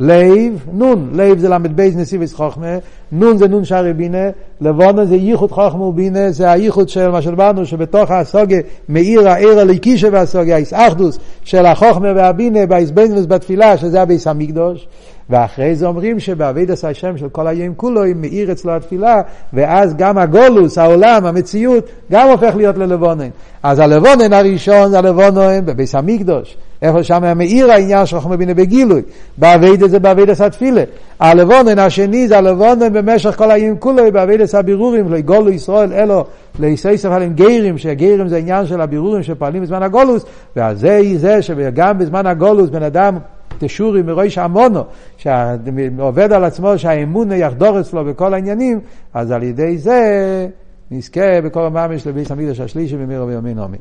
לייב, 0.01 0.67
נון, 0.73 1.11
לייב 1.15 1.39
זה 1.39 1.49
ל"ב 1.49 1.81
נסיביס 1.81 2.35
חוכמה, 2.35 2.79
נון 3.13 3.37
זה 3.37 3.49
נון 3.49 3.65
שערי 3.65 3.93
בינה, 3.93 4.31
לבונה 4.61 5.05
זה 5.05 5.17
ייחוד 5.17 5.53
חוכמה 5.53 5.85
ובינה, 5.85 6.31
זה 6.31 6.51
הייחוד 6.51 6.89
של 6.89 7.09
מה 7.11 7.23
שלבנו, 7.23 7.67
שבתוך 7.67 8.11
הסוגה 8.11 8.57
מאיר 8.89 9.29
העיר 9.29 9.59
הליקי 9.59 9.99
שבהסוגה, 9.99 10.55
האיסאחדוס 10.55 11.19
של 11.45 11.67
החוכמה 11.67 12.13
והבינה, 12.17 12.67
בהסבנוס 12.67 13.27
בתפילה, 13.27 13.77
שזה 13.77 14.03
הביס 14.03 14.27
המקדוש. 14.27 14.89
ואחרי 15.31 15.75
זה 15.75 15.87
אומרים 15.87 16.21
שבאבידס 16.21 16.85
השם 16.85 17.17
של 17.17 17.29
כל 17.29 17.47
היום 17.47 17.75
כולו, 17.75 18.05
אם 18.05 18.21
מאיר 18.21 18.53
אצלו 18.53 18.73
התפילה, 18.73 19.21
ואז 19.53 19.97
גם 19.97 20.19
הגולוס, 20.19 20.79
העולם, 20.79 21.27
המציאות, 21.27 21.85
גם 22.13 22.29
הופך 22.29 22.57
להיות 22.57 22.79
ללבונן. 22.79 23.29
אז 23.63 23.79
הלבונן 23.79 24.33
הראשון 24.33 24.91
זה 24.91 24.99
הלבונן 24.99 25.67
בביס 25.67 25.95
המקדוש. 25.95 26.57
איפה 26.83 27.03
שם 27.03 27.39
מאיר 27.39 27.73
העניין 27.73 28.07
של 28.07 28.21
חוכמה 28.21 28.37
בינה 28.37 28.55
בגילוי. 28.55 29.03
באבידס 29.39 29.91
זה 29.91 29.99
באבידס 29.99 30.41
התפילה. 30.41 30.83
הלבונן 31.21 31.79
השני 31.79 32.29
זה 32.29 32.39
הלבונן 32.39 32.93
במשך 32.93 33.35
כל 33.37 33.51
היום 33.51 33.77
כולו, 33.79 34.13
באבידס 34.13 34.55
הבירורים, 34.55 35.13
לא 35.13 35.21
גולו 35.21 35.51
ישראל 35.51 35.93
אלו, 35.93 36.25
ליסייסף 36.61 37.09
עליהם 37.11 37.33
גיירים, 37.33 37.79
שגיירים 37.79 38.29
זה 38.29 38.37
עניין 38.37 38.67
של 38.67 38.81
הבירורים 38.81 39.23
שפועלים 39.23 39.63
בזמן 39.63 39.83
הגולוס, 39.83 40.25
ואז 40.57 40.81
זה 40.81 41.01
זה 41.17 41.43
שגם 41.43 41.99
בזמן 41.99 42.27
הגולוס 42.27 42.71
בן 42.71 42.83
אדם 42.83 43.19
תשורי 43.59 44.03
מראש 44.03 44.39
המונו, 44.39 44.85
שעובד 45.17 46.33
על 46.33 46.45
עצמו 46.45 46.79
שהאמון 46.79 47.33
יחדור 47.33 47.81
אצלו 47.81 48.05
בכל 48.05 48.35
העניינים, 48.35 48.81
אז 49.15 49.31
על 49.31 49.43
ידי 49.43 49.79
זה 49.79 50.49
נזכה 50.91 51.41
בכל 51.45 51.67
המאמש 51.67 52.07
לביס 52.07 52.31
המקדש 52.31 52.61
השלישי 52.61 52.97
במיר 52.97 53.25
וביומין 53.25 53.59
עומי. 53.59 53.79